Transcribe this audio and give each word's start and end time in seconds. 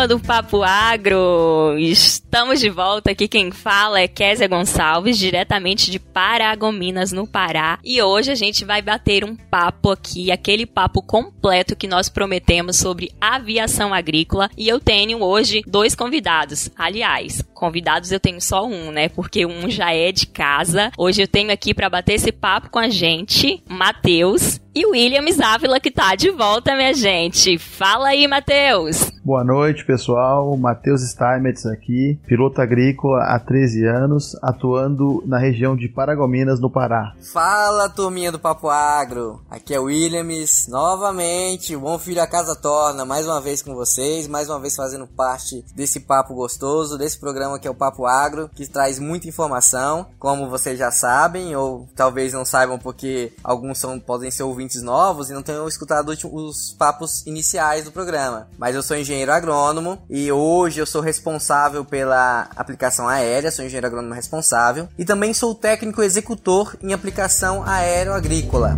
Turma 0.00 0.08
do 0.08 0.20
Papo 0.20 0.62
Agro! 0.62 1.76
Estamos 1.78 2.60
de 2.60 2.70
volta 2.70 3.10
aqui. 3.10 3.28
Quem 3.28 3.50
fala 3.50 4.00
é 4.00 4.08
Késia 4.08 4.48
Gonçalves, 4.48 5.18
diretamente 5.18 5.90
de 5.90 5.98
Paragominas, 5.98 7.12
no 7.12 7.26
Pará. 7.26 7.78
E 7.84 8.00
hoje 8.00 8.30
a 8.30 8.34
gente 8.34 8.64
vai 8.64 8.80
bater 8.80 9.24
um 9.24 9.36
papo 9.36 9.90
aqui, 9.90 10.30
aquele 10.30 10.64
papo 10.64 11.02
completo 11.02 11.76
que 11.76 11.88
nós 11.88 12.08
prometemos 12.08 12.76
sobre 12.76 13.12
aviação 13.20 13.92
agrícola. 13.92 14.48
E 14.56 14.68
eu 14.68 14.80
tenho 14.80 15.22
hoje 15.22 15.62
dois 15.66 15.94
convidados. 15.94 16.70
Aliás, 16.76 17.42
convidados 17.52 18.10
eu 18.10 18.20
tenho 18.20 18.40
só 18.40 18.64
um, 18.64 18.90
né? 18.90 19.08
Porque 19.08 19.44
um 19.44 19.68
já 19.68 19.92
é 19.92 20.12
de 20.12 20.26
casa. 20.26 20.90
Hoje 20.96 21.22
eu 21.22 21.28
tenho 21.28 21.52
aqui 21.52 21.74
para 21.74 21.90
bater 21.90 22.14
esse 22.14 22.32
papo 22.32 22.70
com 22.70 22.78
a 22.78 22.88
gente, 22.88 23.62
Matheus. 23.68 24.60
E 24.72 24.86
Williams 24.86 25.40
Ávila 25.40 25.80
que 25.80 25.90
tá 25.90 26.14
de 26.14 26.30
volta, 26.30 26.76
minha 26.76 26.94
gente. 26.94 27.58
Fala 27.58 28.10
aí, 28.10 28.28
Matheus. 28.28 29.10
Boa 29.24 29.42
noite, 29.42 29.84
pessoal. 29.84 30.56
Matheus 30.56 31.02
Steinmetz 31.10 31.66
aqui, 31.66 32.20
piloto 32.24 32.60
agrícola 32.60 33.24
há 33.24 33.38
13 33.40 33.84
anos, 33.84 34.36
atuando 34.40 35.24
na 35.26 35.38
região 35.38 35.76
de 35.76 35.88
Paragominas, 35.88 36.60
no 36.60 36.70
Pará. 36.70 37.14
Fala, 37.32 37.88
turminha 37.88 38.30
do 38.30 38.38
Papo 38.38 38.68
Agro. 38.68 39.40
Aqui 39.50 39.74
é 39.74 39.80
o 39.80 39.84
Williams, 39.84 40.68
novamente, 40.68 41.74
o 41.74 41.80
bom 41.80 41.98
filho 41.98 42.22
a 42.22 42.26
casa 42.26 42.54
torna, 42.54 43.04
mais 43.04 43.26
uma 43.26 43.40
vez 43.40 43.62
com 43.62 43.74
vocês, 43.74 44.28
mais 44.28 44.48
uma 44.48 44.60
vez 44.60 44.76
fazendo 44.76 45.06
parte 45.08 45.64
desse 45.74 46.00
papo 46.00 46.32
gostoso, 46.32 46.96
desse 46.96 47.18
programa 47.18 47.58
que 47.58 47.66
é 47.66 47.70
o 47.70 47.74
Papo 47.74 48.06
Agro, 48.06 48.48
que 48.54 48.68
traz 48.68 49.00
muita 49.00 49.28
informação, 49.28 50.06
como 50.18 50.48
vocês 50.48 50.78
já 50.78 50.92
sabem, 50.92 51.56
ou 51.56 51.88
talvez 51.96 52.32
não 52.32 52.44
saibam 52.44 52.78
porque 52.78 53.32
alguns 53.42 53.78
são, 53.78 53.98
podem 53.98 54.30
ser 54.30 54.44
ouvidos 54.44 54.59
ouvintes 54.60 54.82
novos 54.82 55.30
e 55.30 55.32
não 55.32 55.42
tenham 55.42 55.66
escutado 55.66 56.10
os 56.10 56.72
papos 56.78 57.26
iniciais 57.26 57.84
do 57.84 57.90
programa. 57.90 58.46
Mas 58.58 58.74
eu 58.74 58.82
sou 58.82 58.96
engenheiro 58.96 59.32
agrônomo 59.32 59.98
e 60.08 60.30
hoje 60.30 60.80
eu 60.80 60.86
sou 60.86 61.00
responsável 61.00 61.82
pela 61.82 62.48
aplicação 62.54 63.08
aérea, 63.08 63.50
sou 63.50 63.64
engenheiro 63.64 63.86
agrônomo 63.86 64.14
responsável 64.14 64.86
e 64.98 65.04
também 65.04 65.32
sou 65.32 65.54
técnico 65.54 66.02
executor 66.02 66.76
em 66.82 66.92
aplicação 66.92 67.62
aérea-agrícola. 67.66 68.76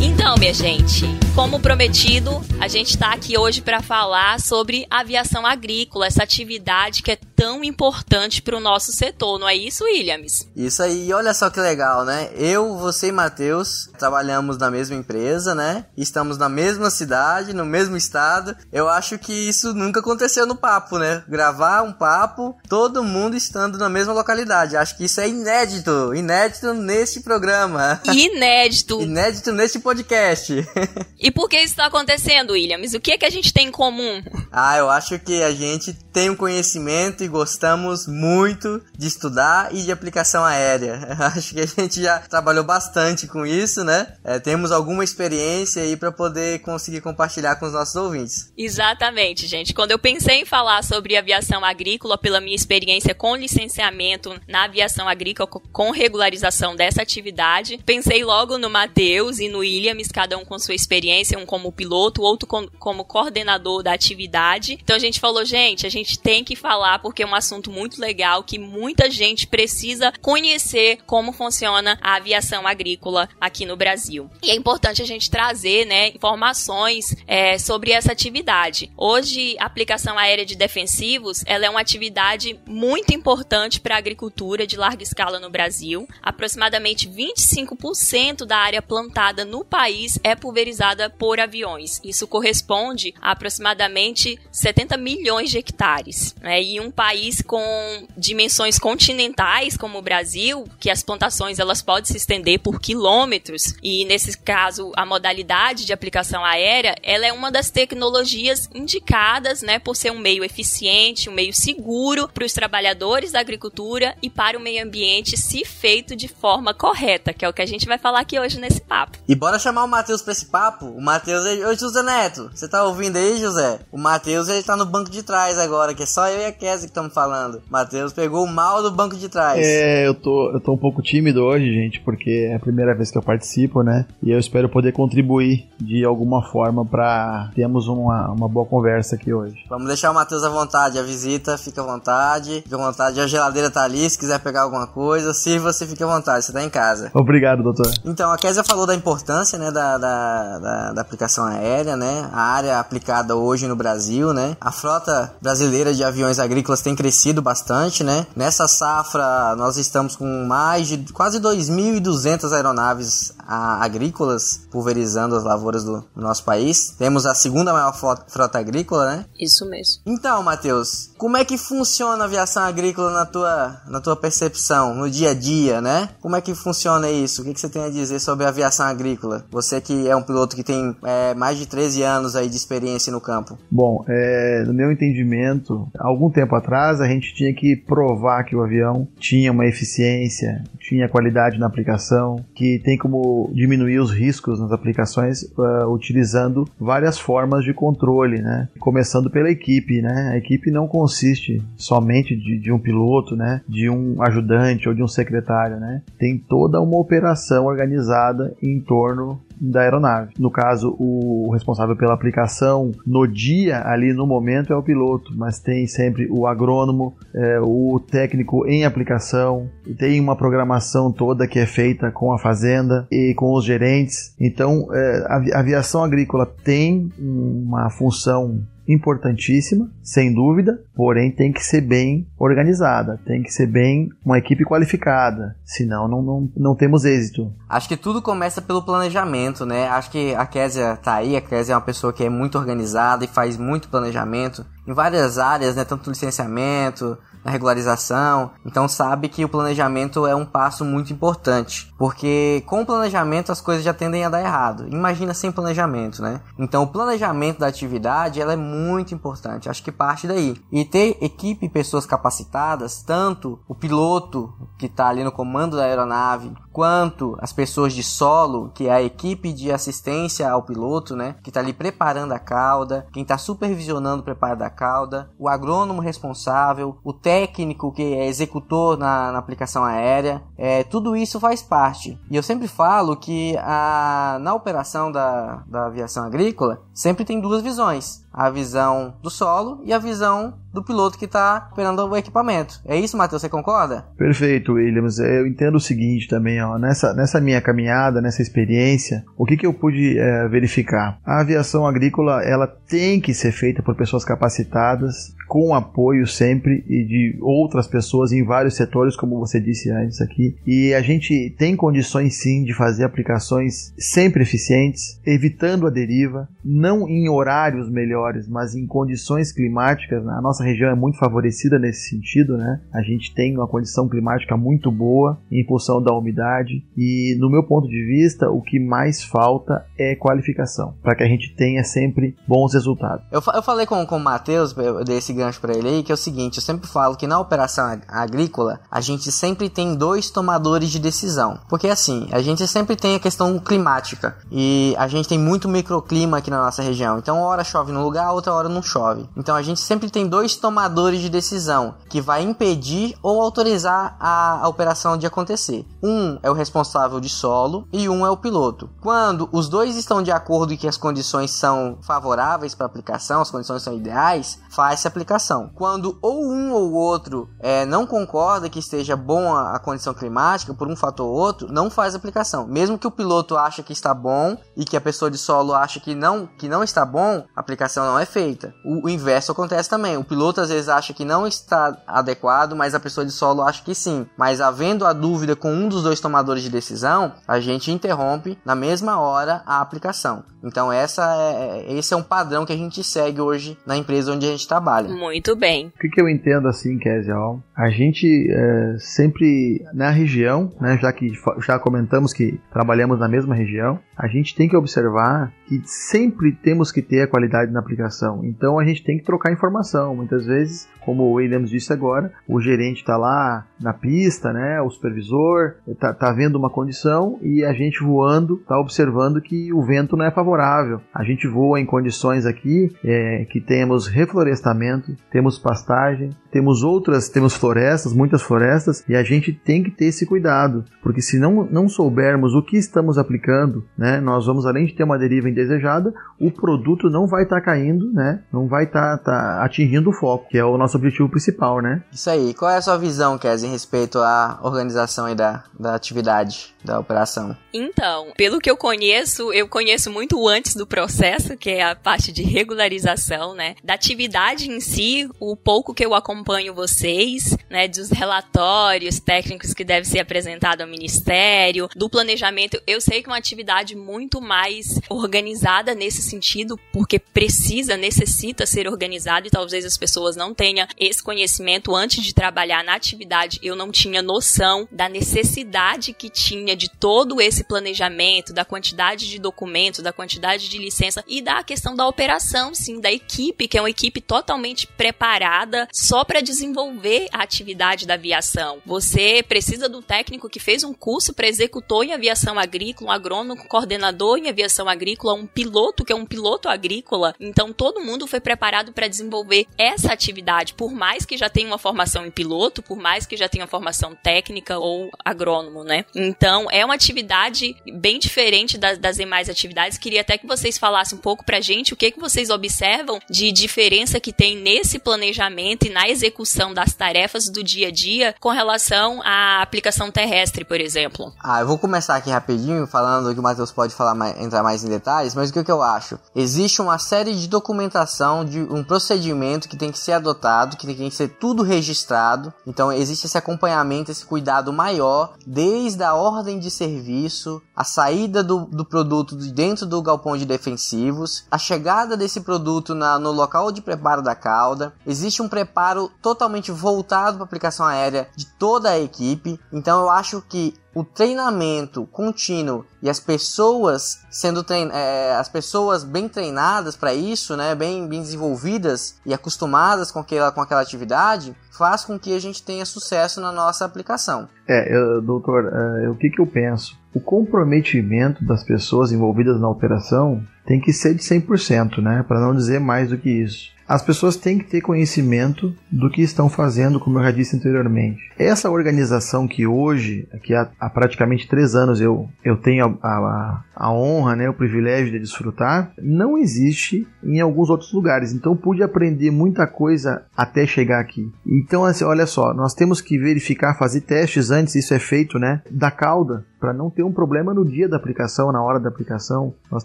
Então, 0.00 0.36
minha 0.38 0.54
gente, 0.54 1.04
como 1.34 1.60
prometido, 1.60 2.42
a 2.58 2.66
gente 2.66 2.90
está 2.90 3.12
aqui 3.12 3.36
hoje 3.36 3.60
para 3.60 3.82
falar 3.82 4.40
sobre 4.40 4.86
aviação 4.88 5.44
agrícola, 5.44 6.06
essa 6.06 6.22
atividade 6.22 7.02
que 7.02 7.10
é 7.10 7.18
tão 7.42 7.64
importante 7.64 8.40
para 8.40 8.56
o 8.56 8.60
nosso 8.60 8.92
setor, 8.92 9.36
não 9.36 9.48
é 9.48 9.56
isso, 9.56 9.82
Williams? 9.82 10.48
Isso 10.54 10.80
aí, 10.80 11.12
olha 11.12 11.34
só 11.34 11.50
que 11.50 11.58
legal, 11.58 12.04
né? 12.04 12.30
Eu, 12.36 12.76
você 12.76 13.08
e 13.08 13.12
Matheus 13.12 13.90
trabalhamos 13.98 14.56
na 14.58 14.70
mesma 14.70 14.94
empresa, 14.94 15.52
né? 15.52 15.86
Estamos 15.96 16.38
na 16.38 16.48
mesma 16.48 16.88
cidade, 16.88 17.52
no 17.52 17.64
mesmo 17.64 17.96
estado. 17.96 18.56
Eu 18.72 18.88
acho 18.88 19.18
que 19.18 19.32
isso 19.32 19.74
nunca 19.74 19.98
aconteceu 19.98 20.46
no 20.46 20.54
papo, 20.54 20.98
né? 20.98 21.24
Gravar 21.28 21.82
um 21.82 21.92
papo, 21.92 22.56
todo 22.68 23.02
mundo 23.02 23.36
estando 23.36 23.76
na 23.76 23.88
mesma 23.88 24.12
localidade. 24.12 24.76
Acho 24.76 24.96
que 24.96 25.06
isso 25.06 25.20
é 25.20 25.28
inédito, 25.28 26.14
inédito 26.14 26.72
neste 26.74 27.18
programa. 27.22 28.00
Inédito. 28.06 29.00
inédito 29.00 29.50
neste 29.50 29.80
podcast. 29.80 30.64
e 31.18 31.30
por 31.32 31.48
que 31.48 31.56
isso 31.56 31.72
está 31.72 31.86
acontecendo, 31.86 32.52
Williams? 32.52 32.94
O 32.94 33.00
que 33.00 33.10
é 33.10 33.18
que 33.18 33.26
a 33.26 33.30
gente 33.30 33.52
tem 33.52 33.66
em 33.66 33.72
comum? 33.72 34.22
Ah, 34.52 34.78
eu 34.78 34.88
acho 34.88 35.18
que 35.18 35.42
a 35.42 35.50
gente 35.50 35.92
tem 36.12 36.30
um 36.30 36.36
conhecimento 36.36 37.24
e 37.24 37.31
gostamos 37.32 38.06
muito 38.06 38.80
de 38.96 39.08
estudar 39.08 39.74
e 39.74 39.82
de 39.82 39.90
aplicação 39.90 40.44
aérea. 40.44 41.00
Acho 41.18 41.54
que 41.54 41.60
a 41.60 41.66
gente 41.66 42.00
já 42.00 42.18
trabalhou 42.20 42.62
bastante 42.62 43.26
com 43.26 43.44
isso, 43.44 43.82
né? 43.82 44.14
É, 44.22 44.38
temos 44.38 44.70
alguma 44.70 45.02
experiência 45.02 45.82
aí 45.82 45.96
para 45.96 46.12
poder 46.12 46.60
conseguir 46.60 47.00
compartilhar 47.00 47.56
com 47.56 47.66
os 47.66 47.72
nossos 47.72 47.96
ouvintes. 47.96 48.52
Exatamente, 48.56 49.46
gente. 49.46 49.72
Quando 49.72 49.92
eu 49.92 49.98
pensei 49.98 50.42
em 50.42 50.44
falar 50.44 50.84
sobre 50.84 51.16
aviação 51.16 51.64
agrícola, 51.64 52.18
pela 52.18 52.40
minha 52.40 52.54
experiência 52.54 53.14
com 53.14 53.34
licenciamento 53.34 54.38
na 54.46 54.64
aviação 54.64 55.08
agrícola, 55.08 55.48
com 55.48 55.90
regularização 55.90 56.76
dessa 56.76 57.02
atividade, 57.02 57.80
pensei 57.86 58.22
logo 58.22 58.58
no 58.58 58.68
Matheus 58.68 59.38
e 59.38 59.48
no 59.48 59.60
Williams, 59.60 60.08
cada 60.08 60.36
um 60.36 60.44
com 60.44 60.58
sua 60.58 60.74
experiência, 60.74 61.38
um 61.38 61.46
como 61.46 61.72
piloto, 61.72 62.22
outro 62.22 62.46
como 62.46 63.04
coordenador 63.04 63.82
da 63.82 63.94
atividade. 63.94 64.78
Então 64.82 64.94
a 64.94 64.98
gente 64.98 65.18
falou, 65.18 65.44
gente, 65.44 65.86
a 65.86 65.90
gente 65.90 66.18
tem 66.18 66.44
que 66.44 66.54
falar 66.54 66.98
porque 66.98 67.21
é 67.22 67.26
um 67.26 67.34
assunto 67.34 67.70
muito 67.70 68.00
legal 68.00 68.42
que 68.42 68.58
muita 68.58 69.10
gente 69.10 69.46
precisa 69.46 70.12
conhecer 70.20 70.98
como 71.06 71.32
funciona 71.32 71.98
a 72.00 72.14
aviação 72.14 72.66
agrícola 72.66 73.28
aqui 73.40 73.66
no 73.66 73.76
Brasil. 73.76 74.30
E 74.42 74.50
é 74.50 74.54
importante 74.54 75.02
a 75.02 75.04
gente 75.04 75.30
trazer 75.30 75.84
né, 75.84 76.08
informações 76.08 77.14
é, 77.26 77.58
sobre 77.58 77.92
essa 77.92 78.12
atividade. 78.12 78.90
Hoje, 78.96 79.56
a 79.58 79.66
aplicação 79.66 80.18
aérea 80.18 80.44
de 80.44 80.56
defensivos 80.56 81.42
ela 81.46 81.66
é 81.66 81.70
uma 81.70 81.80
atividade 81.80 82.58
muito 82.66 83.14
importante 83.14 83.80
para 83.80 83.94
a 83.94 83.98
agricultura 83.98 84.66
de 84.66 84.76
larga 84.76 85.02
escala 85.02 85.38
no 85.38 85.50
Brasil. 85.50 86.08
Aproximadamente 86.22 87.08
25% 87.08 88.44
da 88.44 88.56
área 88.56 88.82
plantada 88.82 89.44
no 89.44 89.64
país 89.64 90.18
é 90.22 90.34
pulverizada 90.34 91.10
por 91.10 91.38
aviões. 91.38 92.00
Isso 92.04 92.26
corresponde 92.26 93.14
a 93.20 93.34
aproximadamente 93.42 94.38
70 94.50 94.96
milhões 94.96 95.50
de 95.50 95.58
hectares. 95.58 96.34
Né? 96.40 96.62
E 96.62 96.80
um 96.80 96.90
país 97.02 97.42
com 97.42 98.06
dimensões 98.16 98.78
continentais 98.78 99.76
como 99.76 99.98
o 99.98 100.02
Brasil, 100.02 100.64
que 100.78 100.88
as 100.88 101.02
plantações 101.02 101.58
elas 101.58 101.82
podem 101.82 102.04
se 102.04 102.16
estender 102.16 102.60
por 102.60 102.80
quilômetros 102.80 103.74
e 103.82 104.04
nesse 104.04 104.38
caso 104.38 104.92
a 104.96 105.04
modalidade 105.04 105.84
de 105.84 105.92
aplicação 105.92 106.44
aérea, 106.44 106.94
ela 107.02 107.26
é 107.26 107.32
uma 107.32 107.50
das 107.50 107.70
tecnologias 107.70 108.70
indicadas, 108.72 109.62
né, 109.62 109.80
por 109.80 109.96
ser 109.96 110.12
um 110.12 110.18
meio 110.20 110.44
eficiente, 110.44 111.28
um 111.28 111.32
meio 111.32 111.52
seguro 111.52 112.28
para 112.28 112.44
os 112.44 112.52
trabalhadores 112.52 113.32
da 113.32 113.40
agricultura 113.40 114.16
e 114.22 114.30
para 114.30 114.56
o 114.56 114.60
meio 114.60 114.84
ambiente 114.84 115.36
se 115.36 115.64
feito 115.64 116.14
de 116.14 116.28
forma 116.28 116.72
correta, 116.72 117.32
que 117.32 117.44
é 117.44 117.48
o 117.48 117.52
que 117.52 117.62
a 117.62 117.66
gente 117.66 117.84
vai 117.84 117.98
falar 117.98 118.20
aqui 118.20 118.38
hoje 118.38 118.60
nesse 118.60 118.80
papo. 118.80 119.18
E 119.26 119.34
bora 119.34 119.58
chamar 119.58 119.82
o 119.82 119.88
Matheus 119.88 120.22
para 120.22 120.34
esse 120.34 120.46
papo? 120.46 120.86
O 120.86 121.02
Matheus, 121.02 121.44
oi 121.44 121.76
José 121.76 122.02
Neto, 122.04 122.48
você 122.54 122.68
tá 122.68 122.84
ouvindo 122.84 123.16
aí, 123.16 123.40
José? 123.40 123.80
O 123.90 123.98
Matheus 123.98 124.48
ele 124.48 124.62
tá 124.62 124.76
no 124.76 124.86
banco 124.86 125.10
de 125.10 125.24
trás 125.24 125.58
agora, 125.58 125.94
que 125.96 126.04
é 126.04 126.06
só 126.06 126.28
eu 126.28 126.42
e 126.42 126.44
a 126.44 126.52
Kézia 126.52 126.91
estamos 126.92 127.12
falando. 127.12 127.60
Matheus 127.70 128.12
pegou 128.12 128.44
o 128.44 128.48
mal 128.48 128.82
do 128.82 128.90
banco 128.90 129.16
de 129.16 129.28
trás. 129.28 129.58
É, 129.58 130.06
eu 130.06 130.14
tô, 130.14 130.50
eu 130.52 130.60
tô 130.60 130.72
um 130.72 130.78
pouco 130.78 131.02
tímido 131.02 131.42
hoje, 131.42 131.64
gente, 131.72 132.00
porque 132.00 132.48
é 132.50 132.56
a 132.56 132.60
primeira 132.60 132.94
vez 132.94 133.10
que 133.10 133.18
eu 133.18 133.22
participo, 133.22 133.82
né? 133.82 134.06
E 134.22 134.30
eu 134.30 134.38
espero 134.38 134.68
poder 134.68 134.92
contribuir 134.92 135.68
de 135.80 136.04
alguma 136.04 136.42
forma 136.50 136.84
para 136.84 137.50
termos 137.54 137.88
uma, 137.88 138.30
uma 138.30 138.48
boa 138.48 138.66
conversa 138.66 139.16
aqui 139.16 139.32
hoje. 139.32 139.56
Vamos 139.68 139.86
deixar 139.86 140.10
o 140.10 140.14
Matheus 140.14 140.44
à 140.44 140.48
vontade, 140.48 140.98
a 140.98 141.02
visita 141.02 141.56
fica 141.56 141.80
à 141.80 141.84
vontade, 141.84 142.62
fica 142.62 142.76
à 142.76 142.78
vontade, 142.78 143.20
a 143.20 143.26
geladeira 143.26 143.70
tá 143.70 143.82
ali, 143.82 144.08
se 144.08 144.18
quiser 144.18 144.38
pegar 144.40 144.62
alguma 144.62 144.86
coisa, 144.86 145.32
se 145.32 145.58
você 145.58 145.86
fica 145.86 146.04
à 146.04 146.08
vontade, 146.08 146.44
você 146.44 146.52
tá 146.52 146.62
em 146.62 146.70
casa. 146.70 147.10
Obrigado, 147.14 147.62
doutor. 147.62 147.90
Então, 148.04 148.30
a 148.30 148.36
Kézia 148.36 148.62
falou 148.62 148.86
da 148.86 148.94
importância, 148.94 149.58
né, 149.58 149.70
da, 149.70 149.96
da, 149.96 150.58
da, 150.58 150.92
da 150.92 151.00
aplicação 151.00 151.46
aérea, 151.46 151.96
né, 151.96 152.28
a 152.32 152.42
área 152.42 152.78
aplicada 152.78 153.34
hoje 153.34 153.66
no 153.66 153.74
Brasil, 153.74 154.32
né, 154.34 154.56
a 154.60 154.70
frota 154.70 155.32
brasileira 155.40 155.94
de 155.94 156.04
aviões 156.04 156.38
agrícolas 156.38 156.81
tem 156.82 156.94
crescido 156.94 157.40
bastante, 157.40 158.04
né, 158.04 158.26
nessa 158.34 158.66
safra 158.66 159.54
nós 159.56 159.76
estamos 159.76 160.16
com 160.16 160.44
mais 160.46 160.88
de 160.88 161.12
quase 161.12 161.40
2.200 161.40 162.52
aeronaves 162.52 163.34
agrícolas 163.46 164.66
pulverizando 164.70 165.36
as 165.36 165.44
lavouras 165.44 165.84
do, 165.84 166.04
do, 166.14 166.22
nosso 166.22 166.44
país. 166.44 166.94
Temos 166.98 167.26
a 167.26 167.34
segunda 167.34 167.72
maior 167.72 167.92
frota 167.92 168.58
agrícola, 168.58 169.16
né? 169.16 169.24
Isso 169.38 169.68
mesmo. 169.68 170.02
Então, 170.06 170.42
Matheus, 170.42 171.10
como 171.18 171.36
é 171.36 171.44
que 171.44 171.58
funciona 171.58 172.24
a 172.24 172.26
aviação 172.26 172.62
agrícola 172.62 173.12
na 173.12 173.26
tua, 173.26 173.80
na 173.86 174.00
tua 174.00 174.16
percepção, 174.16 174.94
no 174.94 175.10
dia 175.10 175.30
a 175.30 175.34
dia, 175.34 175.80
né? 175.80 176.08
Como 176.20 176.36
é 176.36 176.40
que 176.40 176.54
funciona 176.54 177.10
isso? 177.10 177.42
O 177.42 177.44
que, 177.44 177.52
que 177.52 177.60
você 177.60 177.68
tem 177.68 177.84
a 177.84 177.90
dizer 177.90 178.20
sobre 178.20 178.46
a 178.46 178.48
aviação 178.48 178.86
agrícola? 178.86 179.44
Você 179.50 179.80
que 179.80 180.08
é 180.08 180.16
um 180.16 180.22
piloto 180.22 180.56
que 180.56 180.64
tem 180.64 180.96
é, 181.04 181.34
mais 181.34 181.58
de 181.58 181.66
13 181.66 182.02
anos 182.02 182.36
aí 182.36 182.48
de 182.48 182.56
experiência 182.56 183.12
no 183.12 183.20
campo. 183.20 183.58
Bom, 183.70 184.04
é, 184.08 184.64
no 184.66 184.72
meu 184.72 184.90
entendimento, 184.90 185.88
algum 185.98 186.30
tempo 186.30 186.54
atrás 186.54 186.71
a 186.80 187.08
gente 187.08 187.34
tinha 187.34 187.52
que 187.52 187.76
provar 187.76 188.44
que 188.44 188.56
o 188.56 188.62
avião 188.62 189.06
tinha 189.18 189.52
uma 189.52 189.66
eficiência, 189.66 190.62
tinha 190.78 191.08
qualidade 191.08 191.58
na 191.58 191.66
aplicação, 191.66 192.44
que 192.54 192.78
tem 192.78 192.96
como 192.96 193.50
diminuir 193.54 193.98
os 193.98 194.10
riscos 194.10 194.60
nas 194.60 194.72
aplicações 194.72 195.42
uh, 195.56 195.86
utilizando 195.92 196.68
várias 196.78 197.18
formas 197.18 197.64
de 197.64 197.72
controle, 197.72 198.40
né? 198.40 198.68
Começando 198.78 199.30
pela 199.30 199.50
equipe, 199.50 200.02
né? 200.02 200.30
A 200.32 200.36
equipe 200.36 200.70
não 200.70 200.86
consiste 200.86 201.62
somente 201.76 202.36
de, 202.36 202.58
de 202.58 202.72
um 202.72 202.78
piloto, 202.78 203.36
né? 203.36 203.60
De 203.68 203.88
um 203.88 204.20
ajudante 204.22 204.88
ou 204.88 204.94
de 204.94 205.02
um 205.02 205.08
secretário, 205.08 205.78
né? 205.78 206.02
Tem 206.18 206.38
toda 206.38 206.80
uma 206.80 206.98
operação 206.98 207.66
organizada 207.66 208.54
em 208.62 208.80
torno 208.80 209.40
da 209.62 209.82
aeronave. 209.82 210.34
No 210.38 210.50
caso, 210.50 210.96
o 210.98 211.50
responsável 211.52 211.96
pela 211.96 212.14
aplicação 212.14 212.90
no 213.06 213.26
dia, 213.26 213.82
ali 213.86 214.12
no 214.12 214.26
momento, 214.26 214.72
é 214.72 214.76
o 214.76 214.82
piloto, 214.82 215.32
mas 215.36 215.60
tem 215.60 215.86
sempre 215.86 216.26
o 216.28 216.46
agrônomo, 216.46 217.14
é, 217.32 217.60
o 217.60 218.00
técnico 218.00 218.66
em 218.66 218.84
aplicação, 218.84 219.70
e 219.86 219.94
tem 219.94 220.18
uma 220.18 220.34
programação 220.34 221.12
toda 221.12 221.46
que 221.46 221.60
é 221.60 221.66
feita 221.66 222.10
com 222.10 222.32
a 222.32 222.38
fazenda 222.38 223.06
e 223.10 223.34
com 223.34 223.54
os 223.54 223.64
gerentes. 223.64 224.34
Então, 224.40 224.88
é, 224.92 225.26
a 225.28 225.60
aviação 225.60 226.02
agrícola 226.02 226.44
tem 226.64 227.08
uma 227.18 227.88
função 227.88 228.60
importantíssima, 228.88 229.90
sem 230.02 230.34
dúvida, 230.34 230.82
porém 230.94 231.30
tem 231.30 231.52
que 231.52 231.64
ser 231.64 231.80
bem 231.80 232.26
organizada, 232.38 233.20
tem 233.24 233.42
que 233.42 233.52
ser 233.52 233.66
bem 233.66 234.08
uma 234.24 234.38
equipe 234.38 234.64
qualificada, 234.64 235.56
senão 235.64 236.08
não, 236.08 236.22
não, 236.22 236.52
não 236.56 236.74
temos 236.74 237.04
êxito. 237.04 237.52
Acho 237.68 237.88
que 237.88 237.96
tudo 237.96 238.20
começa 238.20 238.60
pelo 238.60 238.82
planejamento, 238.82 239.64
né? 239.64 239.88
Acho 239.88 240.10
que 240.10 240.34
a 240.34 240.46
Késia 240.46 240.96
tá 240.96 241.14
aí, 241.14 241.36
a 241.36 241.40
Késia 241.40 241.74
é 241.74 241.76
uma 241.76 241.82
pessoa 241.82 242.12
que 242.12 242.24
é 242.24 242.28
muito 242.28 242.58
organizada 242.58 243.24
e 243.24 243.28
faz 243.28 243.56
muito 243.56 243.88
planejamento 243.88 244.64
em 244.86 244.92
várias 244.92 245.38
áreas, 245.38 245.76
né? 245.76 245.84
Tanto 245.84 246.10
licenciamento, 246.10 247.18
na 247.44 247.50
regularização. 247.50 248.50
Então 248.64 248.88
sabe 248.88 249.28
que 249.28 249.44
o 249.44 249.48
planejamento 249.48 250.26
é 250.26 250.34
um 250.34 250.44
passo 250.44 250.84
muito 250.84 251.12
importante, 251.12 251.92
porque 251.98 252.62
com 252.66 252.82
o 252.82 252.86
planejamento 252.86 253.52
as 253.52 253.60
coisas 253.60 253.84
já 253.84 253.92
tendem 253.92 254.24
a 254.24 254.28
dar 254.28 254.40
errado. 254.40 254.86
Imagina 254.88 255.34
sem 255.34 255.50
planejamento, 255.50 256.22
né? 256.22 256.40
Então 256.58 256.82
o 256.82 256.86
planejamento 256.86 257.58
da 257.58 257.66
atividade 257.66 258.40
ela 258.40 258.52
é 258.52 258.56
muito 258.56 259.14
importante. 259.14 259.68
Acho 259.68 259.82
que 259.82 259.92
parte 259.92 260.26
daí. 260.26 260.56
E 260.70 260.84
ter 260.84 261.16
equipe 261.20 261.66
e 261.66 261.70
pessoas 261.70 262.06
capacitadas, 262.06 263.02
tanto 263.02 263.58
o 263.68 263.74
piloto 263.74 264.52
que 264.78 264.86
está 264.86 265.08
ali 265.08 265.24
no 265.24 265.32
comando 265.32 265.76
da 265.76 265.84
aeronave, 265.84 266.52
quanto 266.72 267.36
as 267.40 267.52
pessoas 267.52 267.92
de 267.92 268.02
solo, 268.02 268.70
que 268.74 268.88
é 268.88 268.92
a 268.92 269.02
equipe 269.02 269.52
de 269.52 269.70
assistência 269.70 270.50
ao 270.50 270.62
piloto, 270.62 271.14
né, 271.14 271.36
que 271.42 271.50
está 271.50 271.60
ali 271.60 271.72
preparando 271.72 272.32
a 272.32 272.38
cauda, 272.38 273.06
quem 273.12 273.22
está 273.22 273.36
supervisionando 273.36 274.22
o 274.22 274.24
preparo 274.24 274.58
da 274.58 274.70
cauda, 274.70 275.30
o 275.38 275.48
agrônomo 275.48 276.00
responsável, 276.00 276.96
o 277.04 277.12
técnico 277.12 277.92
que 277.92 278.02
é 278.02 278.26
executor 278.26 278.96
na, 278.96 279.32
na 279.32 279.38
aplicação 279.38 279.84
aérea, 279.84 280.42
é, 280.56 280.82
tudo 280.84 281.16
isso 281.16 281.38
faz 281.38 281.62
parte. 281.62 282.18
E 282.30 282.36
eu 282.36 282.42
sempre 282.42 282.68
falo 282.68 283.16
que 283.16 283.56
a, 283.58 284.38
na 284.40 284.54
operação 284.54 285.12
da, 285.12 285.62
da 285.66 285.86
aviação 285.86 286.24
agrícola 286.24 286.82
sempre 286.92 287.24
tem 287.24 287.40
duas 287.40 287.62
visões 287.62 288.22
a 288.32 288.48
visão 288.48 289.14
do 289.20 289.28
solo 289.28 289.80
e 289.84 289.92
a 289.92 289.98
visão 289.98 290.54
do 290.72 290.82
piloto 290.84 291.18
que 291.18 291.24
está 291.24 291.68
operando 291.72 292.04
o 292.04 292.16
equipamento. 292.16 292.80
É 292.84 292.98
isso, 292.98 293.16
Matheus? 293.16 293.42
Você 293.42 293.48
concorda? 293.48 294.04
Perfeito, 294.16 294.74
Williams. 294.74 295.18
Eu 295.18 295.46
entendo 295.46 295.76
o 295.76 295.80
seguinte 295.80 296.28
também, 296.28 296.62
ó, 296.62 296.78
nessa, 296.78 297.12
nessa 297.14 297.40
minha 297.40 297.60
caminhada, 297.60 298.20
nessa 298.20 298.42
experiência, 298.42 299.24
o 299.36 299.44
que, 299.44 299.56
que 299.56 299.66
eu 299.66 299.74
pude 299.74 300.18
é, 300.18 300.48
verificar? 300.48 301.18
A 301.24 301.40
aviação 301.40 301.86
agrícola 301.86 302.42
ela 302.42 302.66
tem 302.66 303.20
que 303.20 303.34
ser 303.34 303.52
feita 303.52 303.82
por 303.82 303.96
pessoas 303.96 304.24
capacitadas, 304.24 305.34
com 305.48 305.74
apoio 305.74 306.26
sempre 306.26 306.84
e 306.88 307.04
de 307.04 307.38
outras 307.42 307.86
pessoas 307.86 308.32
em 308.32 308.44
vários 308.44 308.74
setores, 308.74 309.16
como 309.16 309.38
você 309.38 309.60
disse 309.60 309.90
antes 309.90 310.20
aqui. 310.20 310.56
E 310.66 310.94
a 310.94 311.02
gente 311.02 311.54
tem 311.58 311.76
condições 311.76 312.40
sim 312.40 312.64
de 312.64 312.74
fazer 312.74 313.04
aplicações 313.04 313.92
sempre 313.98 314.42
eficientes, 314.42 315.20
evitando 315.26 315.86
a 315.86 315.90
deriva, 315.90 316.48
não 316.64 317.08
em 317.08 317.28
horários 317.28 317.90
melhores 317.90 318.12
melhores, 318.12 318.48
mas 318.48 318.74
em 318.74 318.86
condições 318.86 319.52
climáticas, 319.52 320.24
né? 320.24 320.34
a 320.36 320.40
nossa 320.40 320.61
região 320.62 320.90
é 320.90 320.94
muito 320.94 321.18
favorecida 321.18 321.78
nesse 321.78 322.08
sentido, 322.08 322.56
né? 322.56 322.80
A 322.92 323.02
gente 323.02 323.34
tem 323.34 323.56
uma 323.56 323.66
condição 323.66 324.08
climática 324.08 324.56
muito 324.56 324.90
boa 324.90 325.40
em 325.50 325.66
função 325.66 326.02
da 326.02 326.14
umidade 326.14 326.84
e, 326.96 327.36
no 327.38 327.50
meu 327.50 327.64
ponto 327.64 327.88
de 327.88 328.04
vista, 328.04 328.50
o 328.50 328.62
que 328.62 328.78
mais 328.78 329.22
falta 329.22 329.84
é 329.98 330.14
qualificação, 330.14 330.94
para 331.02 331.14
que 331.14 331.22
a 331.22 331.26
gente 331.26 331.54
tenha 331.54 331.82
sempre 331.84 332.36
bons 332.46 332.74
resultados. 332.74 333.24
Eu, 333.30 333.42
eu 333.54 333.62
falei 333.62 333.86
com, 333.86 334.04
com 334.06 334.16
o 334.16 334.20
Matheus, 334.20 334.76
eu 334.76 335.04
dei 335.04 335.18
esse 335.18 335.32
gancho 335.32 335.60
para 335.60 335.76
ele 335.76 335.88
aí, 335.88 336.02
que 336.02 336.12
é 336.12 336.14
o 336.14 336.18
seguinte, 336.18 336.58
eu 336.58 336.62
sempre 336.62 336.88
falo 336.88 337.16
que 337.16 337.26
na 337.26 337.38
operação 337.38 338.00
agrícola, 338.08 338.80
a 338.90 339.00
gente 339.00 339.30
sempre 339.32 339.68
tem 339.68 339.94
dois 339.94 340.30
tomadores 340.30 340.90
de 340.90 340.98
decisão, 340.98 341.58
porque 341.68 341.88
assim, 341.88 342.28
a 342.32 342.40
gente 342.40 342.66
sempre 342.66 342.96
tem 342.96 343.14
a 343.14 343.20
questão 343.20 343.58
climática 343.58 344.36
e 344.50 344.94
a 344.98 345.08
gente 345.08 345.28
tem 345.28 345.38
muito 345.38 345.68
microclima 345.68 346.38
aqui 346.38 346.50
na 346.50 346.62
nossa 346.62 346.82
região, 346.82 347.18
então 347.18 347.36
uma 347.36 347.46
hora 347.46 347.64
chove 347.64 347.92
num 347.92 348.02
lugar, 348.02 348.32
outra 348.32 348.52
hora 348.52 348.68
não 348.68 348.82
chove. 348.82 349.26
Então 349.36 349.54
a 349.54 349.62
gente 349.62 349.80
sempre 349.80 350.10
tem 350.10 350.26
dois 350.26 350.51
tomadores 350.56 351.20
de 351.20 351.28
decisão 351.28 351.94
que 352.08 352.20
vai 352.20 352.42
impedir 352.42 353.16
ou 353.22 353.40
autorizar 353.40 354.16
a, 354.20 354.64
a 354.64 354.68
operação 354.68 355.16
de 355.16 355.26
acontecer. 355.26 355.86
Um 356.02 356.38
é 356.42 356.50
o 356.50 356.54
responsável 356.54 357.20
de 357.20 357.28
solo 357.28 357.86
e 357.92 358.08
um 358.08 358.26
é 358.26 358.30
o 358.30 358.36
piloto. 358.36 358.90
Quando 359.00 359.48
os 359.52 359.68
dois 359.68 359.96
estão 359.96 360.22
de 360.22 360.30
acordo 360.30 360.72
e 360.72 360.76
que 360.76 360.88
as 360.88 360.96
condições 360.96 361.50
são 361.50 361.98
favoráveis 362.02 362.74
para 362.74 362.86
aplicação, 362.86 363.40
as 363.40 363.50
condições 363.50 363.82
são 363.82 363.94
ideais, 363.94 364.58
faz-se 364.70 365.06
aplicação. 365.06 365.70
Quando 365.74 366.18
ou 366.20 366.44
um 366.44 366.72
ou 366.72 366.92
outro 366.92 367.48
é, 367.60 367.84
não 367.84 368.06
concorda 368.06 368.68
que 368.68 368.78
esteja 368.78 369.16
bom 369.16 369.54
a, 369.54 369.78
condição 369.78 370.14
climática 370.14 370.74
por 370.74 370.88
um 370.88 370.96
fator 370.96 371.26
ou 371.26 371.34
outro, 371.34 371.72
não 371.72 371.90
faz 371.90 372.14
aplicação. 372.14 372.66
Mesmo 372.66 372.98
que 372.98 373.06
o 373.06 373.10
piloto 373.10 373.56
ache 373.56 373.82
que 373.82 373.92
está 373.92 374.14
bom 374.14 374.56
e 374.76 374.84
que 374.84 374.96
a 374.96 375.00
pessoa 375.00 375.30
de 375.30 375.38
solo 375.38 375.74
acha 375.74 376.00
que 376.00 376.14
não, 376.14 376.46
que 376.46 376.68
não 376.68 376.82
está 376.82 377.04
bom, 377.04 377.44
a 377.54 377.60
aplicação 377.60 378.06
não 378.06 378.18
é 378.18 378.24
feita. 378.24 378.72
O, 378.84 379.06
o 379.06 379.08
inverso 379.08 379.52
acontece 379.52 379.88
também. 379.88 380.16
O 380.16 380.24
piloto 380.24 380.41
piloto 380.42 380.60
às 380.60 380.70
vezes 380.70 380.88
acha 380.88 381.14
que 381.14 381.24
não 381.24 381.46
está 381.46 381.96
adequado, 382.04 382.74
mas 382.74 382.94
a 382.94 383.00
pessoa 383.00 383.24
de 383.24 383.30
solo 383.30 383.62
acha 383.62 383.84
que 383.84 383.94
sim. 383.94 384.26
Mas 384.36 384.60
havendo 384.60 385.06
a 385.06 385.12
dúvida 385.12 385.54
com 385.54 385.72
um 385.72 385.88
dos 385.88 386.02
dois 386.02 386.18
tomadores 386.18 386.64
de 386.64 386.70
decisão, 386.70 387.32
a 387.46 387.60
gente 387.60 387.92
interrompe 387.92 388.58
na 388.64 388.74
mesma 388.74 389.20
hora 389.20 389.62
a 389.64 389.80
aplicação. 389.80 390.42
Então 390.64 390.92
essa 390.92 391.22
é, 391.36 391.92
é 391.92 391.98
esse 391.98 392.12
é 392.12 392.16
um 392.16 392.22
padrão 392.22 392.64
que 392.64 392.72
a 392.72 392.76
gente 392.76 393.02
segue 393.04 393.40
hoje 393.40 393.78
na 393.86 393.96
empresa 393.96 394.32
onde 394.32 394.46
a 394.46 394.50
gente 394.50 394.66
trabalha. 394.66 395.08
Muito 395.08 395.54
bem. 395.54 395.88
O 395.88 395.98
que, 395.98 396.08
que 396.08 396.20
eu 396.20 396.28
entendo 396.28 396.66
assim, 396.66 396.98
Kézia? 396.98 397.34
A 397.76 397.88
gente 397.88 398.48
é, 398.50 398.96
sempre 398.98 399.84
na 399.94 400.10
região, 400.10 400.72
né, 400.80 400.98
já 401.00 401.12
que 401.12 401.32
já 401.60 401.78
comentamos 401.78 402.32
que 402.32 402.60
trabalhamos 402.72 403.18
na 403.18 403.28
mesma 403.28 403.54
região, 403.54 403.98
a 404.16 404.26
gente 404.26 404.54
tem 404.54 404.68
que 404.68 404.76
observar 404.76 405.52
que 405.66 405.80
sempre 405.84 406.52
temos 406.52 406.92
que 406.92 407.00
ter 407.00 407.22
a 407.22 407.26
qualidade 407.26 407.72
na 407.72 407.80
aplicação. 407.80 408.44
Então 408.44 408.78
a 408.78 408.84
gente 408.84 409.02
tem 409.02 409.18
que 409.18 409.24
trocar 409.24 409.52
informação. 409.52 410.22
Muitas 410.32 410.46
vezes, 410.46 410.88
como 411.00 411.24
o 411.24 411.32
Williams 411.32 411.68
disse 411.68 411.92
agora, 411.92 412.32
o 412.48 412.58
gerente 412.58 413.00
está 413.00 413.18
lá 413.18 413.66
na 413.82 413.92
pista, 413.92 414.52
né, 414.52 414.80
o 414.80 414.90
supervisor 414.90 415.74
está 415.86 416.12
tá 416.12 416.32
vendo 416.32 416.56
uma 416.56 416.70
condição 416.70 417.38
e 417.42 417.64
a 417.64 417.72
gente 417.72 418.02
voando 418.02 418.54
está 418.54 418.78
observando 418.78 419.40
que 419.40 419.72
o 419.72 419.82
vento 419.82 420.16
não 420.16 420.24
é 420.24 420.30
favorável. 420.30 421.00
A 421.14 421.24
gente 421.24 421.46
voa 421.48 421.80
em 421.80 421.86
condições 421.86 422.46
aqui 422.46 422.90
é, 423.04 423.46
que 423.50 423.60
temos 423.60 424.06
reflorestamento, 424.06 425.14
temos 425.30 425.58
pastagem, 425.58 426.30
temos 426.52 426.82
outras, 426.82 427.30
temos 427.30 427.54
florestas, 427.54 428.12
muitas 428.12 428.42
florestas, 428.42 429.02
e 429.08 429.16
a 429.16 429.22
gente 429.22 429.52
tem 429.52 429.82
que 429.82 429.90
ter 429.90 430.06
esse 430.06 430.26
cuidado, 430.26 430.84
porque 431.02 431.22
se 431.22 431.38
não, 431.38 431.64
não 431.64 431.88
soubermos 431.88 432.54
o 432.54 432.62
que 432.62 432.76
estamos 432.76 433.16
aplicando, 433.16 433.84
né, 433.96 434.20
nós 434.20 434.46
vamos, 434.46 434.66
além 434.66 434.84
de 434.84 434.94
ter 434.94 435.02
uma 435.02 435.18
deriva 435.18 435.48
indesejada, 435.48 436.12
o 436.38 436.50
produto 436.50 437.08
não 437.08 437.26
vai 437.26 437.44
estar 437.44 437.56
tá 437.56 437.62
caindo, 437.62 438.12
né, 438.12 438.42
não 438.52 438.68
vai 438.68 438.84
estar 438.84 439.16
tá, 439.18 439.24
tá 439.32 439.64
atingindo 439.64 440.10
o 440.10 440.12
foco, 440.12 440.48
que 440.48 440.58
é 440.58 440.64
o 440.64 440.76
nosso 440.76 440.96
objetivo 440.96 441.28
principal, 441.28 441.80
né. 441.80 442.02
Isso 442.12 442.28
aí. 442.28 442.52
Qual 442.52 442.70
é 442.70 442.76
a 442.76 442.82
sua 442.82 442.98
visão, 442.98 443.38
em 443.62 443.71
respeito 443.72 444.18
à 444.18 444.60
organização 444.62 445.28
e 445.28 445.34
da, 445.34 445.64
da 445.78 445.94
atividade, 445.94 446.74
da 446.84 446.98
operação? 446.98 447.56
Então, 447.72 448.32
pelo 448.36 448.58
que 448.58 448.70
eu 448.70 448.76
conheço, 448.76 449.52
eu 449.52 449.66
conheço 449.68 450.10
muito 450.10 450.46
antes 450.46 450.74
do 450.74 450.86
processo, 450.86 451.56
que 451.56 451.70
é 451.70 451.82
a 451.82 451.96
parte 451.96 452.30
de 452.30 452.42
regularização, 452.42 453.54
né, 453.54 453.74
da 453.82 453.94
atividade 453.94 454.70
em 454.70 454.80
si, 454.80 455.28
o 455.40 455.56
pouco 455.56 455.94
que 455.94 456.04
eu 456.04 456.14
acompanho 456.14 456.74
vocês, 456.74 457.56
né, 457.70 457.88
dos 457.88 458.10
relatórios 458.10 459.18
técnicos 459.18 459.72
que 459.72 459.84
devem 459.84 460.04
ser 460.04 460.20
apresentados 460.20 460.84
ao 460.84 460.90
Ministério, 460.90 461.88
do 461.96 462.08
planejamento. 462.08 462.80
Eu 462.86 463.00
sei 463.00 463.22
que 463.22 463.28
é 463.28 463.32
uma 463.32 463.38
atividade 463.38 463.96
muito 463.96 464.40
mais 464.40 465.00
organizada 465.08 465.94
nesse 465.94 466.22
sentido, 466.22 466.78
porque 466.92 467.18
precisa, 467.18 467.96
necessita 467.96 468.66
ser 468.66 468.86
organizado 468.86 469.46
e 469.46 469.50
talvez 469.50 469.84
as 469.84 469.96
pessoas 469.96 470.36
não 470.36 470.54
tenham 470.54 470.86
esse 470.98 471.22
conhecimento 471.22 471.94
antes 471.94 472.22
de 472.22 472.34
trabalhar 472.34 472.84
na 472.84 472.94
atividade. 472.94 473.58
Eu 473.62 473.76
não 473.76 473.92
tinha 473.92 474.20
noção 474.20 474.88
da 474.90 475.08
necessidade 475.08 476.12
que 476.12 476.28
tinha 476.28 476.74
de 476.74 476.88
todo 476.88 477.40
esse 477.40 477.62
planejamento, 477.62 478.52
da 478.52 478.64
quantidade 478.64 479.28
de 479.28 479.38
documentos, 479.38 480.02
da 480.02 480.12
quantidade 480.12 480.68
de 480.68 480.78
licença 480.78 481.22
e 481.28 481.40
da 481.40 481.62
questão 481.62 481.94
da 481.94 482.06
operação, 482.08 482.74
sim, 482.74 483.00
da 483.00 483.12
equipe, 483.12 483.68
que 483.68 483.78
é 483.78 483.80
uma 483.80 483.90
equipe 483.90 484.20
totalmente 484.20 484.86
preparada 484.86 485.86
só 485.92 486.24
para 486.24 486.40
desenvolver 486.40 487.28
a 487.32 487.42
atividade 487.42 488.06
da 488.06 488.14
aviação. 488.14 488.80
Você 488.84 489.44
precisa 489.46 489.88
do 489.88 490.02
técnico 490.02 490.48
que 490.48 490.58
fez 490.58 490.82
um 490.82 490.92
curso 490.92 491.32
para 491.32 491.46
executor 491.46 492.04
em 492.04 492.12
aviação 492.12 492.58
agrícola, 492.58 493.10
um 493.10 493.12
agrônomo 493.12 493.64
coordenador 493.68 494.38
em 494.38 494.48
aviação 494.48 494.88
agrícola, 494.88 495.34
um 495.34 495.46
piloto 495.46 496.04
que 496.04 496.12
é 496.12 496.16
um 496.16 496.26
piloto 496.26 496.68
agrícola. 496.68 497.34
Então 497.38 497.72
todo 497.72 498.00
mundo 498.00 498.26
foi 498.26 498.40
preparado 498.40 498.92
para 498.92 499.06
desenvolver 499.06 499.66
essa 499.78 500.12
atividade, 500.12 500.74
por 500.74 500.92
mais 500.92 501.24
que 501.24 501.36
já 501.36 501.48
tenha 501.48 501.68
uma 501.68 501.78
formação 501.78 502.26
em 502.26 502.30
piloto, 502.30 502.82
por 502.82 502.96
mais 502.96 503.26
que 503.26 503.36
já 503.36 503.41
tenha 503.48 503.64
uma 503.64 503.70
formação 503.70 504.14
técnica 504.14 504.78
ou 504.78 505.10
agrônomo, 505.24 505.84
né? 505.84 506.04
Então 506.14 506.66
é 506.70 506.84
uma 506.84 506.94
atividade 506.94 507.76
bem 507.94 508.18
diferente 508.18 508.78
das, 508.78 508.98
das 508.98 509.16
demais 509.16 509.48
atividades. 509.48 509.98
Queria 509.98 510.20
até 510.20 510.38
que 510.38 510.46
vocês 510.46 510.78
falassem 510.78 511.18
um 511.18 511.20
pouco 511.20 511.44
pra 511.44 511.60
gente 511.60 511.92
o 511.92 511.96
que, 511.96 512.10
que 512.10 512.20
vocês 512.20 512.50
observam 512.50 513.18
de 513.30 513.52
diferença 513.52 514.20
que 514.20 514.32
tem 514.32 514.56
nesse 514.56 514.98
planejamento 514.98 515.86
e 515.86 515.90
na 515.90 516.08
execução 516.08 516.72
das 516.72 516.94
tarefas 516.94 517.48
do 517.48 517.62
dia 517.62 517.88
a 517.88 517.90
dia 517.90 518.34
com 518.40 518.50
relação 518.50 519.20
à 519.22 519.62
aplicação 519.62 520.10
terrestre, 520.10 520.64
por 520.64 520.80
exemplo? 520.80 521.32
Ah, 521.42 521.60
eu 521.60 521.66
vou 521.66 521.78
começar 521.78 522.16
aqui 522.16 522.30
rapidinho, 522.30 522.86
falando 522.86 523.32
que 523.32 523.40
o 523.40 523.42
Matheus 523.42 523.72
pode 523.72 523.94
falar 523.94 524.14
mais, 524.14 524.38
entrar 524.40 524.62
mais 524.62 524.84
em 524.84 524.88
detalhes, 524.88 525.34
mas 525.34 525.50
o 525.50 525.52
que, 525.52 525.64
que 525.64 525.70
eu 525.70 525.82
acho? 525.82 526.18
Existe 526.34 526.80
uma 526.80 526.98
série 526.98 527.34
de 527.34 527.48
documentação, 527.48 528.44
de 528.44 528.60
um 528.60 528.82
procedimento 528.84 529.68
que 529.68 529.76
tem 529.76 529.90
que 529.90 529.98
ser 529.98 530.12
adotado, 530.12 530.76
que 530.76 530.86
tem 530.86 530.96
que 530.96 531.10
ser 531.14 531.28
tudo 531.28 531.62
registrado. 531.62 532.52
Então 532.66 532.92
existe 532.92 533.26
esse 533.32 533.38
acompanhamento, 533.38 534.10
esse 534.10 534.26
cuidado 534.26 534.72
maior, 534.72 535.34
desde 535.46 536.02
a 536.02 536.14
ordem 536.14 536.58
de 536.58 536.70
serviço, 536.70 537.62
a 537.74 537.82
saída 537.82 538.42
do, 538.42 538.66
do 538.66 538.84
produto 538.84 539.36
de 539.36 539.50
dentro 539.50 539.86
do 539.86 540.02
galpão 540.02 540.36
de 540.36 540.44
defensivos, 540.44 541.44
a 541.50 541.56
chegada 541.56 542.16
desse 542.16 542.42
produto 542.42 542.94
na, 542.94 543.18
no 543.18 543.32
local 543.32 543.72
de 543.72 543.80
preparo 543.80 544.22
da 544.22 544.34
cauda. 544.34 544.92
Existe 545.06 545.40
um 545.40 545.48
preparo 545.48 546.10
totalmente 546.20 546.70
voltado 546.70 547.38
para 547.38 547.44
aplicação 547.44 547.86
aérea 547.86 548.28
de 548.36 548.44
toda 548.44 548.90
a 548.90 549.00
equipe. 549.00 549.58
Então 549.72 550.02
eu 550.02 550.10
acho 550.10 550.42
que 550.42 550.74
o 550.94 551.04
treinamento 551.04 552.06
contínuo 552.06 552.84
e 553.02 553.08
as 553.08 553.18
pessoas 553.18 554.22
sendo 554.30 554.62
trein 554.62 554.88
é, 554.92 555.34
as 555.34 555.48
pessoas 555.48 556.04
bem 556.04 556.28
treinadas 556.28 556.96
para 556.96 557.14
isso, 557.14 557.56
né, 557.56 557.74
bem, 557.74 558.06
bem 558.06 558.20
desenvolvidas 558.20 559.16
e 559.24 559.32
acostumadas 559.32 560.10
com 560.10 560.18
aquela, 560.18 560.52
com 560.52 560.60
aquela 560.60 560.80
atividade, 560.80 561.56
faz 561.76 562.04
com 562.04 562.18
que 562.18 562.34
a 562.34 562.38
gente 562.38 562.62
tenha 562.62 562.84
sucesso 562.84 563.40
na 563.40 563.50
nossa 563.52 563.84
aplicação. 563.84 564.48
É, 564.68 564.94
eu, 564.94 565.22
doutor, 565.22 565.64
é, 565.72 566.08
o 566.08 566.14
que, 566.14 566.30
que 566.30 566.40
eu 566.40 566.46
penso? 566.46 566.98
O 567.14 567.20
comprometimento 567.20 568.44
das 568.44 568.62
pessoas 568.62 569.12
envolvidas 569.12 569.60
na 569.60 569.68
operação 569.68 570.42
tem 570.66 570.80
que 570.80 570.92
ser 570.92 571.14
de 571.14 571.22
100%, 571.22 572.02
né, 572.02 572.24
para 572.26 572.40
não 572.40 572.54
dizer 572.54 572.80
mais 572.80 573.10
do 573.10 573.18
que 573.18 573.30
isso. 573.30 573.70
As 573.92 574.00
pessoas 574.00 574.36
têm 574.36 574.56
que 574.56 574.64
ter 574.64 574.80
conhecimento 574.80 575.74
do 575.90 576.08
que 576.08 576.22
estão 576.22 576.48
fazendo, 576.48 576.98
como 576.98 577.18
eu 577.18 577.24
já 577.24 577.30
disse 577.30 577.54
anteriormente. 577.54 578.22
Essa 578.38 578.70
organização 578.70 579.46
que 579.46 579.66
hoje, 579.66 580.26
que 580.42 580.54
há, 580.54 580.70
há 580.80 580.88
praticamente 580.88 581.46
três 581.46 581.74
anos 581.74 582.00
eu, 582.00 582.26
eu 582.42 582.56
tenho 582.56 582.98
a, 583.02 583.06
a, 583.06 583.64
a, 583.76 583.92
honra, 583.92 584.34
né, 584.34 584.48
o 584.48 584.54
privilégio 584.54 585.12
de 585.12 585.18
desfrutar, 585.18 585.92
não 586.02 586.38
existe 586.38 587.06
em 587.22 587.38
alguns 587.38 587.68
outros 587.68 587.92
lugares. 587.92 588.32
Então 588.32 588.56
pude 588.56 588.82
aprender 588.82 589.30
muita 589.30 589.66
coisa 589.66 590.22
até 590.34 590.66
chegar 590.66 590.98
aqui. 590.98 591.30
Então, 591.46 591.84
assim, 591.84 592.04
olha 592.04 592.24
só, 592.24 592.54
nós 592.54 592.72
temos 592.72 593.02
que 593.02 593.18
verificar, 593.18 593.76
fazer 593.76 594.00
testes 594.00 594.50
antes, 594.50 594.74
isso 594.74 594.94
é 594.94 594.98
feito, 594.98 595.38
né, 595.38 595.60
da 595.70 595.90
cauda, 595.90 596.46
para 596.58 596.72
não 596.72 596.88
ter 596.88 597.02
um 597.02 597.12
problema 597.12 597.52
no 597.52 597.62
dia 597.62 597.88
da 597.88 597.98
aplicação, 597.98 598.50
na 598.52 598.62
hora 598.62 598.80
da 598.80 598.88
aplicação. 598.88 599.52
Nós 599.70 599.84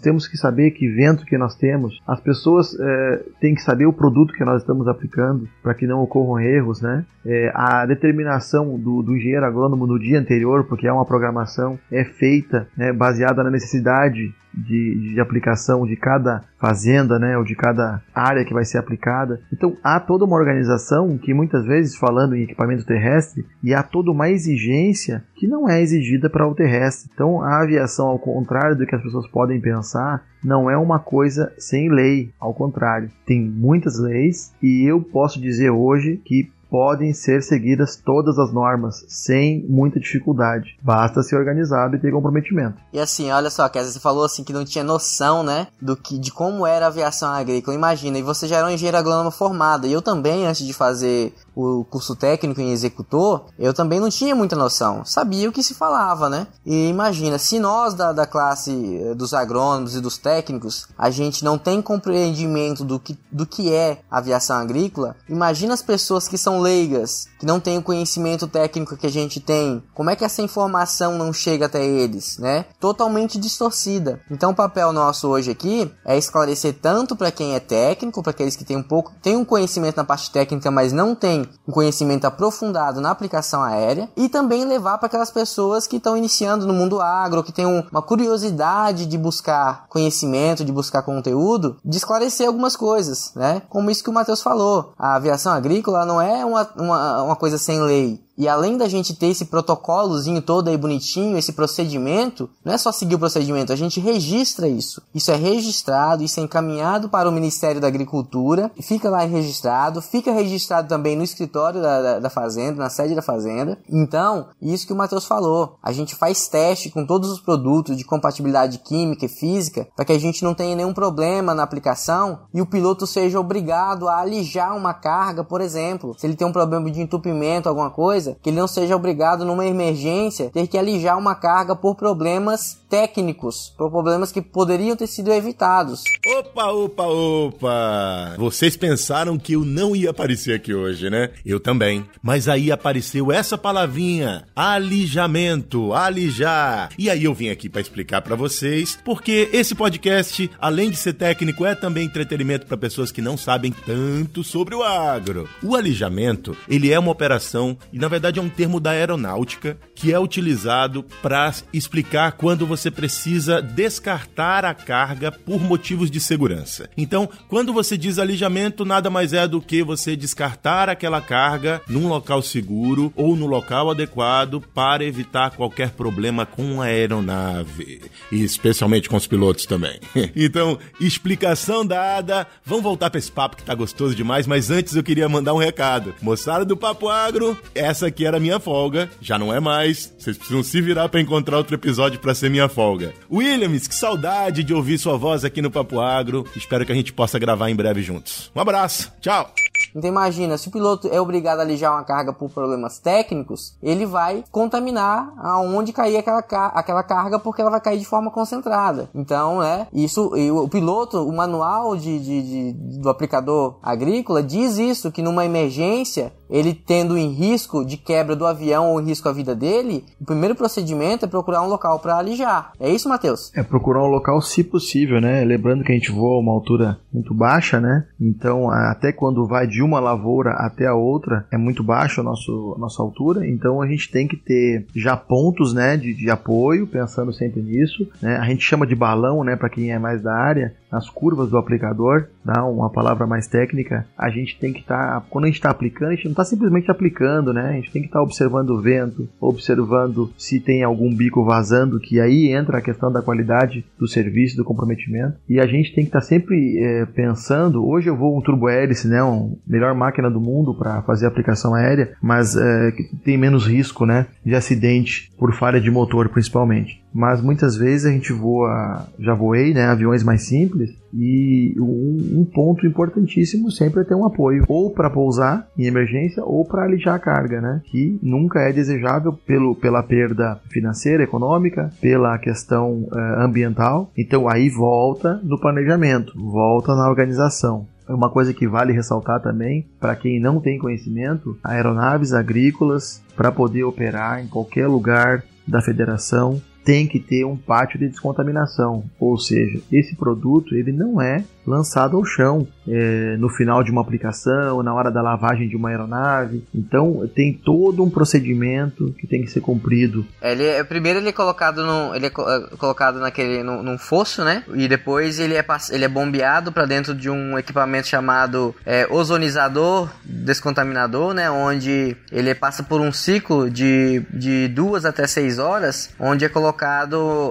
temos 0.00 0.26
que 0.26 0.38
saber 0.38 0.70
que 0.70 0.88
vento 0.88 1.26
que 1.26 1.36
nós 1.36 1.56
temos. 1.56 2.00
As 2.06 2.20
pessoas 2.20 2.74
é, 2.80 3.24
têm 3.38 3.54
que 3.54 3.62
saber 3.62 3.84
o 3.84 3.97
produto 3.98 4.32
que 4.32 4.44
nós 4.44 4.62
estamos 4.62 4.88
aplicando 4.88 5.48
para 5.62 5.74
que 5.74 5.86
não 5.86 6.00
ocorram 6.00 6.40
erros, 6.40 6.80
né? 6.80 7.04
É, 7.26 7.52
a 7.54 7.84
determinação 7.84 8.78
do, 8.78 9.02
do, 9.02 9.16
engenheiro 9.16 9.44
agrônomo 9.44 9.86
no 9.86 9.98
dia 9.98 10.18
anterior, 10.18 10.64
porque 10.64 10.86
é 10.86 10.92
uma 10.92 11.04
programação, 11.04 11.78
é 11.90 12.04
feita 12.04 12.68
né, 12.76 12.92
baseada 12.92 13.42
na 13.42 13.50
necessidade 13.50 14.32
de, 14.54 15.12
de 15.14 15.20
aplicação 15.20 15.86
de 15.86 15.96
cada 15.96 16.42
fazenda, 16.58 17.18
né, 17.18 17.36
ou 17.36 17.44
de 17.44 17.54
cada 17.54 18.02
área 18.14 18.44
que 18.44 18.54
vai 18.54 18.64
ser 18.64 18.78
aplicada. 18.78 19.40
Então 19.52 19.76
há 19.82 20.00
toda 20.00 20.24
uma 20.24 20.36
organização 20.36 21.16
que 21.16 21.32
muitas 21.32 21.64
vezes 21.64 21.96
falando 21.96 22.34
em 22.34 22.42
equipamento 22.42 22.84
terrestre 22.84 23.46
e 23.62 23.72
há 23.72 23.82
toda 23.82 24.10
uma 24.10 24.28
exigência 24.28 25.24
que 25.36 25.46
não 25.46 25.68
é 25.68 25.80
exigida 25.80 26.28
para 26.28 26.46
o 26.46 26.54
terrestre. 26.54 27.10
Então 27.12 27.42
a 27.42 27.62
aviação, 27.62 28.06
ao 28.06 28.18
contrário 28.18 28.76
do 28.76 28.86
que 28.86 28.94
as 28.94 29.02
pessoas 29.02 29.28
podem 29.28 29.60
pensar, 29.60 30.24
não 30.42 30.70
é 30.70 30.76
uma 30.76 30.98
coisa 30.98 31.52
sem 31.58 31.90
lei, 31.90 32.30
ao 32.38 32.54
contrário, 32.54 33.10
tem 33.26 33.40
muitas 33.40 33.98
leis 33.98 34.52
e 34.62 34.84
eu 34.88 35.00
posso 35.00 35.40
dizer 35.40 35.70
hoje 35.70 36.20
que 36.24 36.50
podem 36.70 37.12
ser 37.12 37.42
seguidas 37.42 37.96
todas 37.96 38.38
as 38.38 38.52
normas 38.52 39.04
sem 39.08 39.64
muita 39.68 39.98
dificuldade. 39.98 40.78
Basta 40.82 41.22
ser 41.22 41.36
organizado 41.36 41.96
e 41.96 41.98
ter 41.98 42.12
comprometimento. 42.12 42.80
E 42.92 43.00
assim, 43.00 43.30
olha 43.30 43.50
só, 43.50 43.68
Kézia, 43.68 43.92
você 43.92 44.00
falou 44.00 44.24
assim 44.24 44.44
que 44.44 44.52
não 44.52 44.64
tinha 44.64 44.84
noção, 44.84 45.42
né, 45.42 45.68
do 45.80 45.96
que 45.96 46.18
de 46.18 46.30
como 46.30 46.66
era 46.66 46.86
a 46.86 46.88
aviação 46.88 47.30
agrícola. 47.30 47.76
Imagina, 47.76 48.18
e 48.18 48.22
você 48.22 48.46
já 48.46 48.58
era 48.58 48.66
um 48.66 48.70
engenheiro 48.70 48.98
agrônomo 48.98 49.30
formado. 49.30 49.86
E 49.86 49.92
eu 49.92 50.02
também, 50.02 50.46
antes 50.46 50.66
de 50.66 50.72
fazer 50.72 51.34
o 51.58 51.84
curso 51.84 52.14
técnico 52.14 52.60
em 52.60 52.70
executor, 52.70 53.46
eu 53.58 53.74
também 53.74 53.98
não 53.98 54.08
tinha 54.08 54.34
muita 54.34 54.54
noção. 54.54 55.04
Sabia 55.04 55.48
o 55.48 55.52
que 55.52 55.62
se 55.62 55.74
falava, 55.74 56.28
né? 56.28 56.46
E 56.64 56.88
imagina, 56.88 57.36
se 57.36 57.58
nós 57.58 57.94
da, 57.94 58.12
da 58.12 58.26
classe 58.26 58.70
eh, 59.02 59.14
dos 59.14 59.34
agrônomos 59.34 59.96
e 59.96 60.00
dos 60.00 60.16
técnicos, 60.18 60.86
a 60.96 61.10
gente 61.10 61.44
não 61.44 61.58
tem 61.58 61.82
compreendimento 61.82 62.84
do 62.84 63.00
que, 63.00 63.18
do 63.32 63.44
que 63.44 63.74
é 63.74 64.02
aviação 64.08 64.56
agrícola, 64.56 65.16
imagina 65.28 65.74
as 65.74 65.82
pessoas 65.82 66.28
que 66.28 66.38
são 66.38 66.60
leigas, 66.60 67.26
que 67.40 67.46
não 67.46 67.58
têm 67.58 67.78
o 67.78 67.82
conhecimento 67.82 68.46
técnico 68.46 68.96
que 68.96 69.06
a 69.06 69.10
gente 69.10 69.40
tem, 69.40 69.82
como 69.94 70.10
é 70.10 70.16
que 70.16 70.24
essa 70.24 70.42
informação 70.42 71.18
não 71.18 71.32
chega 71.32 71.66
até 71.66 71.84
eles, 71.84 72.38
né? 72.38 72.66
Totalmente 72.78 73.38
distorcida. 73.38 74.20
Então 74.30 74.52
o 74.52 74.54
papel 74.54 74.92
nosso 74.92 75.26
hoje 75.28 75.50
aqui 75.50 75.90
é 76.04 76.16
esclarecer 76.16 76.76
tanto 76.80 77.16
para 77.16 77.32
quem 77.32 77.54
é 77.54 77.60
técnico, 77.60 78.22
para 78.22 78.30
aqueles 78.30 78.54
que 78.54 78.64
têm 78.64 78.76
um 78.76 78.82
pouco, 78.82 79.12
têm 79.20 79.36
um 79.36 79.44
conhecimento 79.44 79.96
na 79.96 80.04
parte 80.04 80.30
técnica, 80.30 80.70
mas 80.70 80.92
não 80.92 81.14
têm 81.14 81.47
um 81.66 81.72
conhecimento 81.72 82.26
aprofundado 82.26 83.00
na 83.00 83.10
aplicação 83.10 83.62
aérea, 83.62 84.08
e 84.16 84.28
também 84.28 84.64
levar 84.64 84.98
para 84.98 85.06
aquelas 85.06 85.30
pessoas 85.30 85.86
que 85.86 85.96
estão 85.96 86.16
iniciando 86.16 86.66
no 86.66 86.74
mundo 86.74 87.00
agro, 87.00 87.42
que 87.44 87.52
têm 87.52 87.66
uma 87.66 88.02
curiosidade 88.02 89.06
de 89.06 89.18
buscar 89.18 89.86
conhecimento, 89.88 90.64
de 90.64 90.72
buscar 90.72 91.02
conteúdo, 91.02 91.76
de 91.84 91.96
esclarecer 91.96 92.46
algumas 92.46 92.76
coisas, 92.76 93.32
né? 93.34 93.62
Como 93.68 93.90
isso 93.90 94.02
que 94.02 94.10
o 94.10 94.12
Matheus 94.12 94.42
falou. 94.42 94.92
A 94.98 95.14
aviação 95.14 95.52
agrícola 95.52 96.04
não 96.04 96.20
é 96.20 96.44
uma, 96.44 96.68
uma, 96.76 97.22
uma 97.22 97.36
coisa 97.36 97.58
sem 97.58 97.80
lei. 97.80 98.27
E 98.38 98.46
além 98.46 98.78
da 98.78 98.88
gente 98.88 99.16
ter 99.16 99.26
esse 99.26 99.46
protocolozinho 99.46 100.40
todo 100.40 100.68
aí 100.68 100.76
bonitinho, 100.76 101.36
esse 101.36 101.52
procedimento, 101.52 102.48
não 102.64 102.72
é 102.72 102.78
só 102.78 102.92
seguir 102.92 103.16
o 103.16 103.18
procedimento, 103.18 103.72
a 103.72 103.76
gente 103.76 103.98
registra 103.98 104.68
isso. 104.68 105.02
Isso 105.12 105.32
é 105.32 105.34
registrado, 105.34 106.22
isso 106.22 106.38
é 106.38 106.44
encaminhado 106.44 107.08
para 107.08 107.28
o 107.28 107.32
Ministério 107.32 107.80
da 107.80 107.88
Agricultura, 107.88 108.70
fica 108.80 109.10
lá 109.10 109.24
registrado, 109.24 110.00
fica 110.00 110.30
registrado 110.30 110.86
também 110.86 111.16
no 111.16 111.24
escritório 111.24 111.82
da, 111.82 112.00
da, 112.00 112.18
da 112.20 112.30
Fazenda, 112.30 112.80
na 112.80 112.88
sede 112.88 113.16
da 113.16 113.22
Fazenda. 113.22 113.76
Então, 113.90 114.46
isso 114.62 114.86
que 114.86 114.92
o 114.92 114.96
Matheus 114.96 115.24
falou, 115.24 115.76
a 115.82 115.90
gente 115.90 116.14
faz 116.14 116.46
teste 116.46 116.90
com 116.90 117.04
todos 117.04 117.30
os 117.30 117.40
produtos 117.40 117.96
de 117.96 118.04
compatibilidade 118.04 118.78
química 118.78 119.26
e 119.26 119.28
física 119.28 119.88
para 119.96 120.04
que 120.04 120.12
a 120.12 120.18
gente 120.18 120.44
não 120.44 120.54
tenha 120.54 120.76
nenhum 120.76 120.94
problema 120.94 121.56
na 121.56 121.64
aplicação 121.64 122.42
e 122.54 122.62
o 122.62 122.66
piloto 122.66 123.04
seja 123.04 123.40
obrigado 123.40 124.08
a 124.08 124.20
alijar 124.20 124.76
uma 124.76 124.94
carga, 124.94 125.42
por 125.42 125.60
exemplo, 125.60 126.14
se 126.16 126.24
ele 126.24 126.36
tem 126.36 126.46
um 126.46 126.52
problema 126.52 126.88
de 126.88 127.00
entupimento, 127.00 127.68
alguma 127.68 127.90
coisa 127.90 128.27
coisa 128.28 128.36
que 128.42 128.50
ele 128.50 128.56
não 128.56 128.68
seja 128.68 128.96
obrigado 128.96 129.44
numa 129.44 129.66
emergência 129.66 130.50
ter 130.50 130.66
que 130.66 130.76
alijar 130.76 131.18
uma 131.18 131.34
carga 131.34 131.74
por 131.74 131.94
problemas 131.94 132.78
técnicos, 132.88 133.74
por 133.76 133.90
problemas 133.90 134.32
que 134.32 134.40
poderiam 134.40 134.96
ter 134.96 135.06
sido 135.06 135.32
evitados. 135.32 136.02
Opa, 136.38 136.70
opa, 136.70 137.06
opa! 137.06 138.34
Vocês 138.38 138.76
pensaram 138.76 139.38
que 139.38 139.52
eu 139.52 139.64
não 139.64 139.94
ia 139.94 140.10
aparecer 140.10 140.54
aqui 140.54 140.72
hoje, 140.72 141.10
né? 141.10 141.30
Eu 141.44 141.60
também. 141.60 142.04
Mas 142.22 142.48
aí 142.48 142.72
apareceu 142.72 143.30
essa 143.30 143.58
palavrinha, 143.58 144.46
alijamento, 144.56 145.92
alijar. 145.92 146.90
E 146.98 147.10
aí 147.10 147.24
eu 147.24 147.34
vim 147.34 147.50
aqui 147.50 147.68
para 147.68 147.80
explicar 147.80 148.22
para 148.22 148.36
vocês, 148.36 148.98
porque 149.04 149.50
esse 149.52 149.74
podcast, 149.74 150.50
além 150.58 150.90
de 150.90 150.96
ser 150.96 151.12
técnico, 151.12 151.66
é 151.66 151.74
também 151.74 152.06
entretenimento 152.06 152.66
para 152.66 152.76
pessoas 152.76 153.12
que 153.12 153.20
não 153.20 153.36
sabem 153.36 153.72
tanto 153.72 154.42
sobre 154.42 154.74
o 154.74 154.82
agro. 154.82 155.48
O 155.62 155.76
alijamento, 155.76 156.56
ele 156.68 156.90
é 156.90 156.98
uma 156.98 157.12
operação 157.12 157.76
e 157.92 157.98
na 157.98 158.08
verdade 158.08 158.17
verdade 158.18 158.40
é 158.40 158.42
um 158.42 158.48
termo 158.48 158.80
da 158.80 158.90
aeronáutica 158.90 159.78
que 159.94 160.12
é 160.12 160.18
utilizado 160.18 161.04
para 161.22 161.52
explicar 161.72 162.32
quando 162.32 162.66
você 162.66 162.90
precisa 162.90 163.62
descartar 163.62 164.64
a 164.64 164.74
carga 164.74 165.30
por 165.30 165.60
motivos 165.60 166.10
de 166.10 166.18
segurança. 166.18 166.90
Então, 166.96 167.28
quando 167.48 167.72
você 167.72 167.96
diz 167.96 168.18
alijamento, 168.18 168.84
nada 168.84 169.08
mais 169.08 169.32
é 169.32 169.46
do 169.46 169.60
que 169.60 169.84
você 169.84 170.16
descartar 170.16 170.88
aquela 170.88 171.20
carga 171.20 171.80
num 171.88 172.08
local 172.08 172.42
seguro 172.42 173.12
ou 173.14 173.36
no 173.36 173.46
local 173.46 173.90
adequado 173.90 174.62
para 174.74 175.04
evitar 175.04 175.52
qualquer 175.52 175.90
problema 175.90 176.44
com 176.44 176.82
a 176.82 176.86
aeronave, 176.86 178.00
e 178.32 178.42
especialmente 178.42 179.08
com 179.08 179.16
os 179.16 179.26
pilotos 179.28 179.64
também. 179.64 180.00
então, 180.34 180.76
explicação 181.00 181.86
dada. 181.86 182.46
Vamos 182.64 182.82
voltar 182.82 183.10
para 183.10 183.18
esse 183.18 183.30
papo 183.30 183.56
que 183.56 183.64
tá 183.64 183.74
gostoso 183.74 184.14
demais, 184.14 184.46
mas 184.46 184.70
antes 184.70 184.96
eu 184.96 185.04
queria 185.04 185.28
mandar 185.28 185.54
um 185.54 185.58
recado. 185.58 186.14
Moçada 186.20 186.64
do 186.64 186.76
Papo 186.76 187.08
Agro, 187.08 187.56
essa 187.74 188.07
aqui 188.08 188.26
era 188.26 188.40
minha 188.40 188.58
folga, 188.58 189.08
já 189.20 189.38
não 189.38 189.54
é 189.54 189.60
mais. 189.60 190.12
Vocês 190.18 190.36
precisam 190.36 190.62
se 190.62 190.80
virar 190.80 191.08
para 191.08 191.20
encontrar 191.20 191.58
outro 191.58 191.74
episódio 191.74 192.18
para 192.18 192.34
ser 192.34 192.50
minha 192.50 192.68
folga. 192.68 193.12
Williams, 193.30 193.86
que 193.86 193.94
saudade 193.94 194.64
de 194.64 194.74
ouvir 194.74 194.98
sua 194.98 195.16
voz 195.16 195.44
aqui 195.44 195.62
no 195.62 195.70
Papo 195.70 196.00
Agro. 196.00 196.46
Espero 196.56 196.84
que 196.84 196.92
a 196.92 196.94
gente 196.94 197.12
possa 197.12 197.38
gravar 197.38 197.70
em 197.70 197.76
breve 197.76 198.02
juntos. 198.02 198.50
Um 198.54 198.60
abraço, 198.60 199.12
tchau! 199.20 199.67
Então 199.98 200.08
imagina, 200.08 200.56
se 200.56 200.68
o 200.68 200.70
piloto 200.70 201.08
é 201.10 201.20
obrigado 201.20 201.58
a 201.58 201.62
alijar 201.62 201.92
uma 201.92 202.04
carga 202.04 202.32
por 202.32 202.50
problemas 202.50 202.98
técnicos, 202.98 203.76
ele 203.82 204.06
vai 204.06 204.44
contaminar 204.50 205.32
aonde 205.38 205.92
cair 205.92 206.16
aquela, 206.16 206.38
aquela 206.38 207.02
carga 207.02 207.38
porque 207.38 207.60
ela 207.60 207.70
vai 207.70 207.80
cair 207.80 207.98
de 207.98 208.04
forma 208.04 208.30
concentrada. 208.30 209.10
Então, 209.14 209.62
é 209.62 209.88
isso. 209.92 210.32
o 210.52 210.68
piloto, 210.68 211.18
o 211.18 211.34
manual 211.34 211.96
de, 211.96 212.18
de, 212.18 212.42
de, 212.42 212.98
do 213.00 213.08
aplicador 213.08 213.78
agrícola 213.82 214.42
diz 214.42 214.78
isso 214.78 215.10
que 215.10 215.22
numa 215.22 215.44
emergência 215.44 216.32
ele 216.50 216.72
tendo 216.72 217.16
em 217.16 217.28
risco 217.28 217.84
de 217.84 217.96
quebra 217.96 218.34
do 218.34 218.46
avião 218.46 218.92
ou 218.92 219.00
em 219.00 219.04
risco 219.04 219.28
a 219.28 219.32
vida 219.32 219.54
dele, 219.54 220.04
o 220.20 220.24
primeiro 220.24 220.54
procedimento 220.54 221.24
é 221.24 221.28
procurar 221.28 221.62
um 221.62 221.68
local 221.68 221.98
para 221.98 222.16
alijar. 222.16 222.72
É 222.80 222.90
isso, 222.90 223.08
Matheus? 223.08 223.52
É 223.54 223.62
procurar 223.62 224.02
um 224.02 224.08
local 224.08 224.40
se 224.40 224.64
possível, 224.64 225.20
né? 225.20 225.44
Lembrando 225.44 225.84
que 225.84 225.92
a 225.92 225.94
gente 225.94 226.10
voa 226.10 226.36
a 226.36 226.40
uma 226.40 226.52
altura 226.52 226.98
muito 227.12 227.34
baixa, 227.34 227.80
né? 227.80 228.06
Então, 228.20 228.70
até 228.70 229.12
quando 229.12 229.46
vai 229.46 229.66
de 229.66 229.82
uma 229.88 230.00
lavoura 230.00 230.50
até 230.52 230.86
a 230.86 230.94
outra, 230.94 231.46
é 231.50 231.56
muito 231.56 231.82
baixo 231.82 232.20
a, 232.20 232.24
nosso, 232.24 232.74
a 232.76 232.80
nossa 232.80 233.02
altura. 233.02 233.46
Então, 233.46 233.80
a 233.80 233.86
gente 233.86 234.10
tem 234.10 234.28
que 234.28 234.36
ter 234.36 234.86
já 234.94 235.16
pontos, 235.16 235.72
né, 235.74 235.96
de, 235.96 236.14
de 236.14 236.30
apoio, 236.30 236.86
pensando 236.86 237.32
sempre 237.32 237.60
nisso. 237.60 238.08
Né? 238.22 238.36
A 238.36 238.44
gente 238.44 238.62
chama 238.62 238.86
de 238.86 238.94
balão, 238.94 239.42
né, 239.42 239.56
para 239.56 239.68
quem 239.68 239.92
é 239.92 239.98
mais 239.98 240.22
da 240.22 240.34
área, 240.34 240.74
nas 240.90 241.08
curvas 241.08 241.50
do 241.50 241.58
aplicador, 241.58 242.28
dá 242.44 242.64
uma 242.64 242.90
palavra 242.90 243.26
mais 243.26 243.46
técnica. 243.46 244.06
A 244.16 244.30
gente 244.30 244.58
tem 244.58 244.72
que 244.72 244.80
estar, 244.80 245.20
tá, 245.20 245.26
quando 245.28 245.44
a 245.44 245.48
gente 245.48 245.56
está 245.56 245.70
aplicando, 245.70 246.08
a 246.08 246.14
gente 246.14 246.24
não 246.24 246.32
está 246.32 246.44
simplesmente 246.44 246.90
aplicando, 246.90 247.52
né? 247.52 247.68
A 247.70 247.72
gente 247.72 247.90
tem 247.90 248.02
que 248.02 248.08
estar 248.08 248.18
tá 248.18 248.24
observando 248.24 248.70
o 248.70 248.80
vento, 248.80 249.28
observando 249.40 250.30
se 250.36 250.60
tem 250.60 250.82
algum 250.82 251.14
bico 251.14 251.44
vazando, 251.44 252.00
que 252.00 252.20
aí 252.20 252.48
entra 252.52 252.78
a 252.78 252.82
questão 252.82 253.12
da 253.12 253.22
qualidade 253.22 253.84
do 253.98 254.08
serviço, 254.08 254.56
do 254.56 254.64
comprometimento. 254.64 255.36
E 255.48 255.60
a 255.60 255.66
gente 255.66 255.94
tem 255.94 256.04
que 256.04 256.08
estar 256.08 256.20
tá 256.20 256.26
sempre 256.26 256.78
é, 256.78 257.06
pensando. 257.06 257.86
Hoje 257.86 258.08
eu 258.08 258.16
vou 258.16 258.36
um 258.36 258.40
turbo 258.40 258.68
hélice, 258.68 259.08
né? 259.08 259.22
Uma 259.22 259.50
melhor 259.68 259.94
máquina 259.94 260.30
do 260.30 260.40
mundo 260.40 260.74
para 260.74 261.02
fazer 261.02 261.26
aplicação 261.26 261.74
aérea, 261.74 262.12
mas 262.22 262.56
é, 262.56 262.92
tem 263.24 263.36
menos 263.36 263.66
risco, 263.66 264.06
né? 264.06 264.26
De 264.44 264.54
acidente 264.54 265.30
por 265.38 265.52
falha 265.52 265.80
de 265.80 265.90
motor, 265.90 266.28
principalmente 266.28 267.02
mas 267.12 267.40
muitas 267.42 267.76
vezes 267.76 268.06
a 268.06 268.10
gente 268.10 268.32
voa, 268.32 269.06
já 269.18 269.34
voei, 269.34 269.72
né, 269.72 269.86
aviões 269.86 270.22
mais 270.22 270.46
simples, 270.46 270.90
e 271.12 271.74
um, 271.78 272.40
um 272.40 272.44
ponto 272.44 272.86
importantíssimo 272.86 273.70
sempre 273.70 274.02
é 274.02 274.04
ter 274.04 274.14
um 274.14 274.26
apoio, 274.26 274.64
ou 274.68 274.90
para 274.90 275.10
pousar 275.10 275.66
em 275.76 275.86
emergência, 275.86 276.44
ou 276.44 276.64
para 276.64 276.84
alijar 276.84 277.14
a 277.14 277.18
carga, 277.18 277.60
né, 277.60 277.80
que 277.86 278.18
nunca 278.22 278.60
é 278.60 278.72
desejável 278.72 279.32
pelo, 279.32 279.74
pela 279.74 280.02
perda 280.02 280.60
financeira, 280.70 281.22
econômica, 281.22 281.90
pela 282.00 282.38
questão 282.38 283.08
uh, 283.10 283.40
ambiental. 283.40 284.10
Então 284.16 284.48
aí 284.48 284.68
volta 284.68 285.40
no 285.42 285.58
planejamento, 285.58 286.32
volta 286.36 286.94
na 286.94 287.08
organização. 287.08 287.86
Uma 288.08 288.30
coisa 288.30 288.54
que 288.54 288.66
vale 288.66 288.92
ressaltar 288.92 289.40
também, 289.40 289.86
para 290.00 290.16
quem 290.16 290.40
não 290.40 290.60
tem 290.60 290.78
conhecimento, 290.78 291.58
aeronaves 291.62 292.32
agrícolas, 292.32 293.22
para 293.36 293.52
poder 293.52 293.84
operar 293.84 294.42
em 294.42 294.48
qualquer 294.48 294.86
lugar 294.86 295.44
da 295.66 295.82
federação, 295.82 296.60
tem 296.84 297.06
que 297.06 297.20
ter 297.20 297.44
um 297.44 297.54
pátio 297.54 297.98
de 297.98 298.08
descontaminação, 298.08 299.04
ou 299.20 299.38
seja, 299.38 299.78
esse 299.92 300.16
produto 300.16 300.74
ele 300.74 300.90
não 300.90 301.20
é 301.20 301.44
lançado 301.66 302.16
ao 302.16 302.24
chão 302.24 302.66
é, 302.88 303.36
no 303.36 303.50
final 303.50 303.84
de 303.84 303.90
uma 303.90 304.00
aplicação, 304.00 304.82
na 304.82 304.94
hora 304.94 305.10
da 305.10 305.20
lavagem 305.20 305.68
de 305.68 305.76
uma 305.76 305.90
aeronave. 305.90 306.64
Então 306.74 307.28
tem 307.34 307.52
todo 307.52 308.02
um 308.02 308.08
procedimento 308.08 309.14
que 309.18 309.26
tem 309.26 309.42
que 309.42 309.50
ser 309.50 309.60
cumprido. 309.60 310.24
Ele 310.40 310.64
é, 310.64 310.82
primeiro 310.82 311.18
ele 311.18 311.28
é 311.28 311.32
colocado 311.32 311.84
no, 311.84 312.14
ele 312.14 312.24
é, 312.24 312.28
é 312.28 312.76
colocado 312.78 313.18
naquele 313.20 313.62
no, 313.62 313.82
num 313.82 313.98
fosso, 313.98 314.42
né? 314.42 314.64
E 314.74 314.88
depois 314.88 315.38
ele 315.38 315.54
é 315.54 315.64
ele 315.90 316.04
é 316.06 316.08
bombeado 316.08 316.72
para 316.72 316.86
dentro 316.86 317.14
de 317.14 317.28
um 317.28 317.58
equipamento 317.58 318.08
chamado 318.08 318.74
é, 318.86 319.06
ozonizador 319.10 320.08
descontaminador, 320.24 321.34
né? 321.34 321.50
Onde 321.50 322.16
ele 322.32 322.54
passa 322.54 322.82
por 322.82 323.02
um 323.02 323.12
ciclo 323.12 323.70
de, 323.70 324.22
de 324.32 324.68
duas 324.68 325.04
até 325.04 325.26
seis 325.26 325.58
horas, 325.58 326.10
onde 326.18 326.46
é 326.46 326.48
colocado 326.48 326.77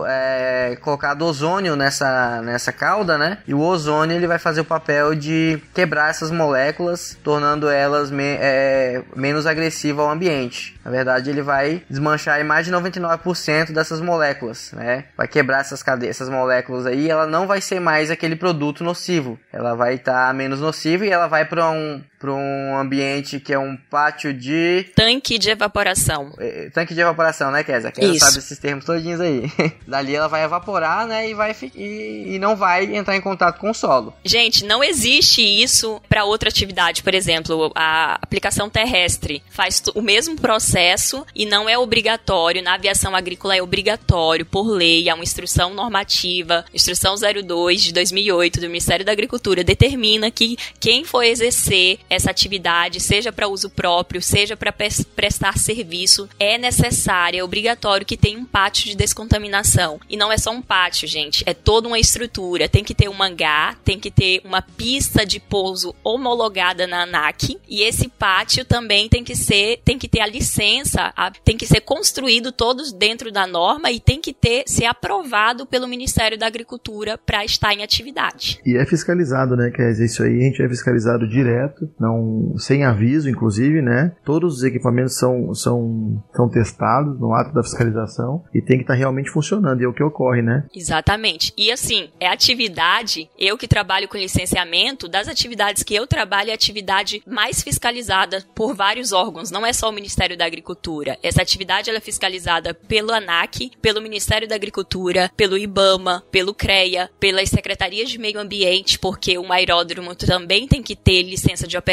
é, 0.08 0.78
colocado 0.82 1.24
ozônio 1.24 1.76
nessa 1.76 2.42
nessa 2.42 2.72
cauda, 2.72 3.18
né? 3.18 3.40
E 3.48 3.54
o 3.54 3.60
ozônio 3.60 4.16
ele 4.16 4.28
vai 4.28 4.40
fazer 4.40 4.62
o 4.62 4.66
papel 4.66 5.16
de 5.16 5.62
quebrar 5.74 6.10
essas 6.10 6.32
moléculas, 6.32 7.18
tornando 7.24 7.70
elas 7.70 8.10
me, 8.12 8.24
é, 8.24 9.04
menos 9.16 9.46
agressivas 9.46 10.06
ao 10.06 10.12
ambiente. 10.12 10.78
Na 10.84 10.92
verdade, 10.92 11.30
ele 11.30 11.42
vai 11.42 11.84
desmanchar 11.90 12.44
mais 12.46 12.66
de 12.66 12.72
99% 12.72 13.74
dessas 13.74 14.00
moléculas, 14.00 14.72
né? 14.74 15.06
Vai 15.18 15.28
quebrar 15.28 15.60
essas, 15.60 15.84
essas 16.04 16.30
moléculas 16.30 16.86
aí, 16.86 17.10
ela 17.10 17.28
não 17.28 17.46
vai 17.46 17.60
ser 17.60 17.80
mais 17.80 18.10
aquele 18.10 18.36
produto 18.36 18.84
nocivo. 18.84 19.38
Ela 19.52 19.76
vai 19.76 19.96
estar 19.96 20.28
tá 20.28 20.34
menos 20.34 20.62
nociva 20.62 21.06
e 21.06 21.10
ela 21.10 21.28
vai 21.28 21.44
para 21.44 21.70
um 21.70 22.02
para 22.20 22.34
um 22.34 22.76
ambiente 22.78 23.40
que 23.40 23.54
é 23.54 23.60
um 23.60 23.78
pátio 23.90 24.34
de. 24.34 24.86
Tanque 24.96 25.38
de 25.38 25.50
evaporação. 25.52 26.34
É, 26.40 26.70
tanque 26.74 26.94
de 26.94 27.02
evaporação, 27.02 27.52
né, 27.52 27.64
Kézia? 27.64 27.92
Kézia 27.92 28.12
Isso. 28.16 28.26
sabe 28.26 28.38
esses 28.40 28.58
termos 28.60 28.86
todinhos 28.86 29.22
aí. 29.22 29.52
Dali 29.88 30.16
ela 30.16 30.28
vai 30.28 30.44
evaporar, 30.44 31.06
né, 31.08 31.30
e, 31.30 31.34
vai, 31.34 31.54
fi- 31.54 31.72
e, 31.76 32.36
e 32.36 32.40
não 32.40 32.56
vai 32.56 32.86
entrar 32.96 33.16
em 33.16 33.22
contato 33.22 33.60
com 33.60 33.70
o 33.70 33.74
solo. 33.74 34.14
Gente, 34.24 34.66
não 34.66 34.84
existe 34.84 35.42
isso 35.42 36.02
para 36.10 36.24
outra 36.26 36.50
atividade. 36.50 37.04
Por 37.04 37.14
exemplo, 37.14 37.72
a 37.76 38.16
aplicação 38.22 38.70
terrestre 38.70 39.44
faz 39.50 39.82
o 39.94 40.02
mesmo 40.02 40.36
processo 40.38 41.26
e 41.36 41.46
não 41.46 41.70
é 41.70 41.78
obrigatório. 41.78 42.64
Na 42.64 42.74
aviação 42.76 43.16
agrícola 43.16 43.56
é 43.56 43.62
obrigatório, 43.62 44.46
por 44.46 44.68
lei, 44.68 45.10
há 45.10 45.14
uma 45.16 45.24
instrução 45.24 45.74
normativa, 45.74 46.66
instrução 46.74 47.16
02 47.16 47.84
de 47.84 47.94
2008 47.94 48.60
do 48.60 48.68
Ministério 48.68 49.06
da 49.06 49.12
Agricultura, 49.12 49.64
determina 49.64 50.32
que 50.32 50.58
quem 50.80 51.04
for 51.04 51.24
exercer 51.24 52.00
essa 52.10 52.32
atividade, 52.32 53.00
seja 53.00 53.32
para 53.32 53.48
uso 53.48 53.70
próprio, 53.70 54.22
seja 54.22 54.56
para 54.56 54.72
prestar 54.72 55.58
serviço, 55.58 56.30
é 56.40 56.58
necessário, 56.58 57.40
é 57.40 57.44
obrigatório 57.44 58.06
que 58.06 58.18
tenha 58.18 58.40
um 58.40 58.46
pátio 58.46 58.86
de 58.86 58.96
descontaminação. 58.96 60.00
E 60.10 60.16
não 60.18 60.32
é 60.32 60.38
só 60.38 60.52
um 60.52 60.62
pátio, 60.62 61.08
gente, 61.08 61.44
é 61.46 61.54
toda 61.54 61.88
uma 61.88 62.00
estrutura. 62.00 62.70
Tem 62.70 62.84
que 62.84 62.96
ter 62.96 63.10
um 63.10 63.14
mangá, 63.14 63.76
tem 63.84 64.00
que 64.00 64.10
ter 64.12 64.42
uma 64.44 64.62
pista 64.62 65.26
de 65.26 65.40
pouso 65.40 65.94
homologada 66.04 66.88
na 66.88 67.04
ANAC, 67.04 67.58
e 67.68 67.82
esse 67.84 68.08
pátio 68.08 68.66
também 68.66 69.10
tem 69.10 69.24
que 69.24 69.36
ser, 69.36 69.82
tem 69.84 69.98
que 69.98 70.08
ter 70.08 70.22
a 70.22 70.28
licença, 70.28 71.14
a- 71.16 71.32
tem 71.32 71.58
que 71.58 71.66
ser 71.66 71.82
construído 71.82 72.52
todos 72.52 72.92
dentro 72.92 73.32
da 73.32 73.46
norma 73.46 73.92
e 73.92 74.00
tem 74.00 74.20
que 74.22 74.34
ter 74.34 74.64
ser 74.66 74.86
aprovado 74.86 75.66
pelo 75.66 75.88
Ministério 75.88 76.38
da 76.38 76.48
Agricultura 76.48 77.18
para 77.18 77.44
estar 77.46 77.74
em 77.74 77.84
atividade. 77.84 78.60
E 78.66 78.78
é 78.78 78.86
fiscalizado, 78.86 79.56
né? 79.56 79.72
Quer 79.72 79.92
dizer, 79.92 80.06
isso 80.06 80.24
aí 80.24 80.38
a 80.40 80.44
gente 80.44 80.62
é 80.62 80.68
fiscalizado 80.70 81.28
direto, 81.28 81.90
não 82.00 82.54
sem 82.58 82.86
aviso, 82.86 83.30
inclusive, 83.30 83.82
né? 83.82 84.14
Todos 84.24 84.58
os 84.58 84.64
equipamentos 84.64 85.18
são, 85.18 85.54
são, 85.54 86.24
são 86.34 86.50
testados 86.50 87.20
no 87.20 87.34
ato 87.34 87.54
da 87.54 87.64
fiscalização 87.64 88.44
e 88.54 88.62
tem 88.62 88.78
que 88.78 88.84
estar 88.84 88.94
realmente 88.94 89.32
funcionando, 89.32 89.82
e 89.82 89.86
é 89.86 89.88
o 89.88 89.94
que 89.94 90.04
ocorre, 90.04 90.42
né? 90.42 90.66
Exatamente. 90.74 91.54
E 91.58 91.72
assim, 91.72 92.10
é 92.20 92.28
atividade, 92.28 93.30
eu 93.38 93.58
que 93.58 93.68
trabalho 93.68 94.08
com 94.08 94.18
licenciamento, 94.18 95.08
das 95.08 95.28
atividades 95.28 95.84
que 95.84 95.96
eu 95.96 96.08
trabalho 96.08 96.50
é 96.50 96.52
a 96.52 96.56
atividade 96.56 97.22
mais 97.26 97.62
fiscalizada 97.62 98.44
por 98.54 98.76
vários 98.76 99.12
órgãos, 99.12 99.52
não 99.52 99.66
é 99.66 99.74
só 99.74 99.90
o 99.90 99.94
Ministério 99.94 100.38
da 100.38 100.46
Agricultura. 100.46 101.18
Essa 101.24 101.42
atividade 101.42 101.90
ela 101.90 101.98
é 101.98 102.02
fiscalizada 102.02 102.74
pelo 102.74 103.12
ANAC, 103.12 103.72
pelo 103.82 104.02
Ministério 104.02 104.48
da 104.48 104.56
Agricultura, 104.56 105.32
pelo 105.36 105.58
IBAMA, 105.58 106.24
pelo 106.32 106.54
CREA, 106.54 107.10
pelas 107.20 107.50
secretarias 107.50 108.10
de 108.10 108.18
meio 108.18 108.40
ambiente, 108.40 109.00
porque 109.00 109.38
o 109.38 109.52
aeródromo 109.52 110.16
também 110.16 110.68
tem 110.68 110.82
que 110.82 110.96
ter 110.96 111.22
licença 111.24 111.68
de 111.68 111.78
operação, 111.78 111.87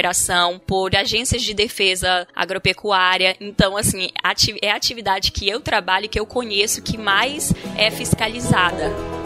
por 0.59 0.95
agências 0.97 1.43
de 1.43 1.55
defesa 1.55 2.27
agropecuária. 2.35 3.37
Então, 3.41 3.77
assim, 3.77 4.11
ati- 4.23 4.59
é 4.63 4.71
a 4.71 4.77
atividade 4.77 5.31
que 5.33 5.49
eu 5.49 5.61
trabalho, 5.61 6.09
que 6.09 6.19
eu 6.19 6.27
conheço, 6.27 6.83
que 6.83 6.99
mais 6.99 7.53
é 7.77 7.91
fiscalizada. 7.91 9.24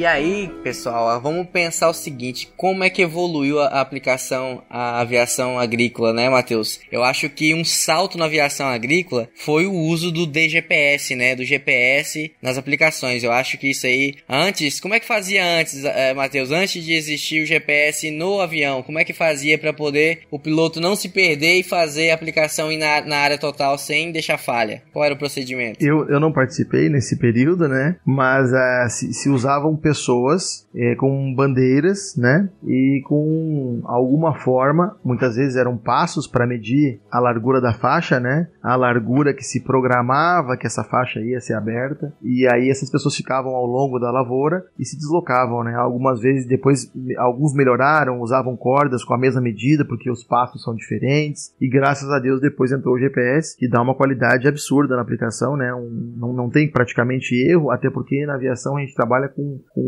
E 0.00 0.06
aí, 0.06 0.50
pessoal, 0.64 1.20
vamos 1.20 1.46
pensar 1.48 1.90
o 1.90 1.92
seguinte: 1.92 2.50
como 2.56 2.82
é 2.82 2.88
que 2.88 3.02
evoluiu 3.02 3.60
a 3.60 3.82
aplicação 3.82 4.62
à 4.70 4.98
aviação 4.98 5.58
agrícola, 5.58 6.14
né, 6.14 6.26
Matheus? 6.30 6.80
Eu 6.90 7.04
acho 7.04 7.28
que 7.28 7.52
um 7.52 7.62
salto 7.62 8.16
na 8.16 8.24
aviação 8.24 8.66
agrícola 8.66 9.28
foi 9.34 9.66
o 9.66 9.74
uso 9.74 10.10
do 10.10 10.24
DGPS, 10.24 11.14
né, 11.14 11.36
do 11.36 11.44
GPS 11.44 12.32
nas 12.40 12.56
aplicações. 12.56 13.22
Eu 13.22 13.30
acho 13.30 13.58
que 13.58 13.72
isso 13.72 13.86
aí, 13.86 14.14
antes, 14.26 14.80
como 14.80 14.94
é 14.94 15.00
que 15.00 15.06
fazia 15.06 15.44
antes, 15.44 15.84
eh, 15.84 16.14
Matheus? 16.14 16.50
Antes 16.50 16.82
de 16.82 16.94
existir 16.94 17.42
o 17.42 17.46
GPS 17.46 18.10
no 18.10 18.40
avião, 18.40 18.82
como 18.82 18.98
é 18.98 19.04
que 19.04 19.12
fazia 19.12 19.58
para 19.58 19.74
poder 19.74 20.20
o 20.30 20.38
piloto 20.38 20.80
não 20.80 20.96
se 20.96 21.10
perder 21.10 21.56
e 21.56 21.62
fazer 21.62 22.10
a 22.10 22.14
aplicação 22.14 22.74
na, 22.74 23.02
na 23.02 23.18
área 23.18 23.36
total 23.36 23.76
sem 23.76 24.10
deixar 24.10 24.38
falha? 24.38 24.82
Qual 24.94 25.04
era 25.04 25.12
o 25.12 25.18
procedimento? 25.18 25.84
Eu, 25.84 26.08
eu 26.08 26.18
não 26.18 26.32
participei 26.32 26.88
nesse 26.88 27.18
período, 27.18 27.68
né? 27.68 27.96
Mas 28.06 28.50
ah, 28.54 28.88
se, 28.88 29.12
se 29.12 29.28
usavam 29.28 29.76
pessoas 29.94 30.68
eh, 30.74 30.94
com 30.94 31.34
bandeiras, 31.34 32.14
né? 32.16 32.48
E 32.64 33.02
com 33.08 33.80
alguma 33.84 34.34
forma, 34.34 34.96
muitas 35.04 35.34
vezes 35.34 35.56
eram 35.56 35.76
passos 35.76 36.28
para 36.28 36.46
medir 36.46 37.00
a 37.10 37.18
largura 37.18 37.60
da 37.60 37.72
faixa, 37.72 38.20
né? 38.20 38.48
A 38.62 38.76
largura 38.76 39.34
que 39.34 39.42
se 39.42 39.64
programava 39.64 40.56
que 40.56 40.66
essa 40.66 40.84
faixa 40.84 41.18
ia 41.20 41.40
ser 41.40 41.54
aberta. 41.54 42.12
E 42.22 42.46
aí 42.46 42.70
essas 42.70 42.88
pessoas 42.88 43.16
ficavam 43.16 43.52
ao 43.52 43.66
longo 43.66 43.98
da 43.98 44.12
lavoura 44.12 44.64
e 44.78 44.84
se 44.84 44.96
deslocavam, 44.96 45.64
né? 45.64 45.74
Algumas 45.74 46.20
vezes 46.20 46.46
depois 46.46 46.92
alguns 47.18 47.52
melhoraram, 47.54 48.20
usavam 48.20 48.56
cordas 48.56 49.02
com 49.04 49.14
a 49.14 49.18
mesma 49.18 49.40
medida 49.40 49.84
porque 49.84 50.08
os 50.10 50.22
passos 50.22 50.62
são 50.62 50.74
diferentes. 50.74 51.52
E 51.60 51.68
graças 51.68 52.08
a 52.10 52.20
Deus 52.20 52.40
depois 52.40 52.70
entrou 52.70 52.94
o 52.94 52.98
GPS 52.98 53.56
que 53.58 53.68
dá 53.68 53.82
uma 53.82 53.94
qualidade 53.96 54.46
absurda 54.46 54.94
na 54.94 55.02
aplicação, 55.02 55.56
né? 55.56 55.74
Um- 55.74 56.14
não, 56.16 56.32
não 56.32 56.48
tem 56.50 56.70
praticamente 56.70 57.34
erro, 57.34 57.70
até 57.72 57.90
porque 57.90 58.24
na 58.24 58.34
aviação 58.34 58.76
a 58.76 58.80
gente 58.80 58.94
trabalha 58.94 59.28
com, 59.28 59.58
com 59.74 59.79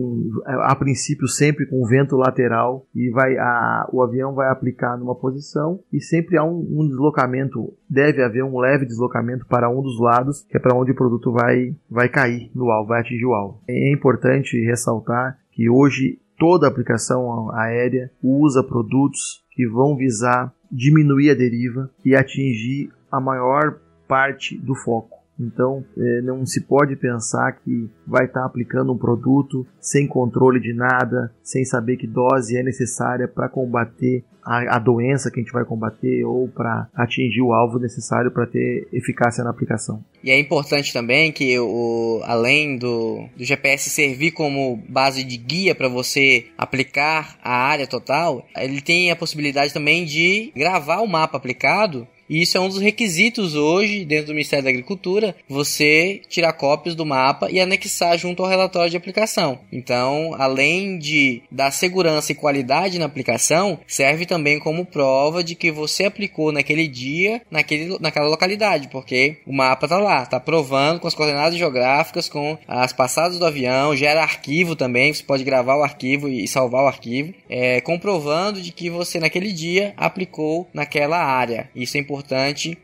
a 0.44 0.74
princípio 0.76 1.26
sempre 1.28 1.66
com 1.66 1.86
vento 1.86 2.16
lateral 2.16 2.86
e 2.94 3.10
vai 3.10 3.36
a, 3.36 3.88
o 3.92 4.02
avião 4.02 4.34
vai 4.34 4.50
aplicar 4.50 4.96
numa 4.96 5.14
posição 5.14 5.80
e 5.92 6.00
sempre 6.00 6.36
há 6.36 6.44
um, 6.44 6.66
um 6.70 6.88
deslocamento, 6.88 7.74
deve 7.88 8.22
haver 8.22 8.44
um 8.44 8.58
leve 8.58 8.86
deslocamento 8.86 9.46
para 9.46 9.70
um 9.70 9.82
dos 9.82 10.00
lados, 10.00 10.44
que 10.48 10.56
é 10.56 10.60
para 10.60 10.76
onde 10.76 10.92
o 10.92 10.96
produto 10.96 11.32
vai, 11.32 11.74
vai 11.90 12.08
cair 12.08 12.50
no 12.54 12.70
alvo, 12.70 12.88
vai 12.88 13.00
atingir 13.00 13.26
o 13.26 13.34
alvo. 13.34 13.60
É 13.68 13.92
importante 13.92 14.58
ressaltar 14.64 15.38
que 15.52 15.68
hoje 15.68 16.18
toda 16.38 16.66
aplicação 16.66 17.54
aérea 17.54 18.10
usa 18.22 18.62
produtos 18.62 19.44
que 19.52 19.68
vão 19.68 19.96
visar 19.96 20.52
diminuir 20.70 21.30
a 21.30 21.34
deriva 21.34 21.90
e 22.04 22.16
atingir 22.16 22.90
a 23.10 23.20
maior 23.20 23.78
parte 24.08 24.56
do 24.58 24.74
foco. 24.74 25.21
Então, 25.42 25.84
eh, 25.96 26.20
não 26.22 26.44
se 26.46 26.62
pode 26.62 26.96
pensar 26.96 27.52
que 27.52 27.90
vai 28.06 28.26
estar 28.26 28.44
aplicando 28.44 28.92
um 28.92 28.98
produto 28.98 29.66
sem 29.80 30.06
controle 30.06 30.60
de 30.60 30.72
nada, 30.72 31.32
sem 31.42 31.64
saber 31.64 31.96
que 31.96 32.06
dose 32.06 32.56
é 32.56 32.62
necessária 32.62 33.26
para 33.26 33.48
combater 33.48 34.24
a, 34.44 34.76
a 34.76 34.78
doença 34.78 35.30
que 35.30 35.40
a 35.40 35.42
gente 35.42 35.52
vai 35.52 35.64
combater 35.64 36.24
ou 36.24 36.48
para 36.48 36.88
atingir 36.94 37.42
o 37.42 37.52
alvo 37.52 37.78
necessário 37.78 38.30
para 38.30 38.46
ter 38.46 38.88
eficácia 38.92 39.44
na 39.44 39.50
aplicação. 39.50 40.04
E 40.22 40.30
é 40.30 40.38
importante 40.38 40.92
também 40.92 41.32
que 41.32 41.58
o, 41.58 42.20
além 42.24 42.76
do, 42.76 43.28
do 43.36 43.44
GPS 43.44 43.90
servir 43.90 44.32
como 44.32 44.76
base 44.88 45.24
de 45.24 45.36
guia 45.36 45.74
para 45.74 45.88
você 45.88 46.46
aplicar 46.56 47.38
a 47.42 47.54
área 47.54 47.86
total, 47.86 48.44
ele 48.56 48.80
tem 48.80 49.10
a 49.10 49.16
possibilidade 49.16 49.72
também 49.72 50.04
de 50.04 50.52
gravar 50.54 51.00
o 51.00 51.08
mapa 51.08 51.36
aplicado. 51.36 52.06
E 52.32 52.40
isso 52.40 52.56
é 52.56 52.60
um 52.62 52.68
dos 52.68 52.80
requisitos 52.80 53.54
hoje, 53.54 54.06
dentro 54.06 54.28
do 54.28 54.32
Ministério 54.32 54.64
da 54.64 54.70
Agricultura, 54.70 55.36
você 55.46 56.22
tirar 56.30 56.54
cópias 56.54 56.94
do 56.94 57.04
mapa 57.04 57.50
e 57.50 57.60
anexar 57.60 58.16
junto 58.16 58.42
ao 58.42 58.48
relatório 58.48 58.90
de 58.90 58.96
aplicação. 58.96 59.58
Então, 59.70 60.34
além 60.38 60.96
de 60.96 61.42
dar 61.50 61.70
segurança 61.70 62.32
e 62.32 62.34
qualidade 62.34 62.98
na 62.98 63.04
aplicação, 63.04 63.78
serve 63.86 64.24
também 64.24 64.58
como 64.58 64.86
prova 64.86 65.44
de 65.44 65.54
que 65.54 65.70
você 65.70 66.04
aplicou 66.04 66.50
naquele 66.50 66.88
dia, 66.88 67.42
naquele, 67.50 67.98
naquela 68.00 68.28
localidade, 68.28 68.88
porque 68.88 69.36
o 69.46 69.52
mapa 69.52 69.86
tá 69.86 69.98
lá, 69.98 70.24
tá 70.24 70.40
provando 70.40 71.00
com 71.00 71.08
as 71.08 71.14
coordenadas 71.14 71.58
geográficas, 71.58 72.30
com 72.30 72.56
as 72.66 72.94
passadas 72.94 73.38
do 73.38 73.44
avião, 73.44 73.94
gera 73.94 74.22
arquivo 74.22 74.74
também, 74.74 75.12
você 75.12 75.22
pode 75.22 75.44
gravar 75.44 75.76
o 75.76 75.82
arquivo 75.82 76.30
e 76.30 76.48
salvar 76.48 76.84
o 76.84 76.88
arquivo, 76.88 77.34
é, 77.46 77.82
comprovando 77.82 78.62
de 78.62 78.72
que 78.72 78.88
você 78.88 79.20
naquele 79.20 79.52
dia 79.52 79.92
aplicou 79.98 80.66
naquela 80.72 81.18
área. 81.18 81.68
Isso 81.76 81.98
é 81.98 82.00
importante, 82.00 82.21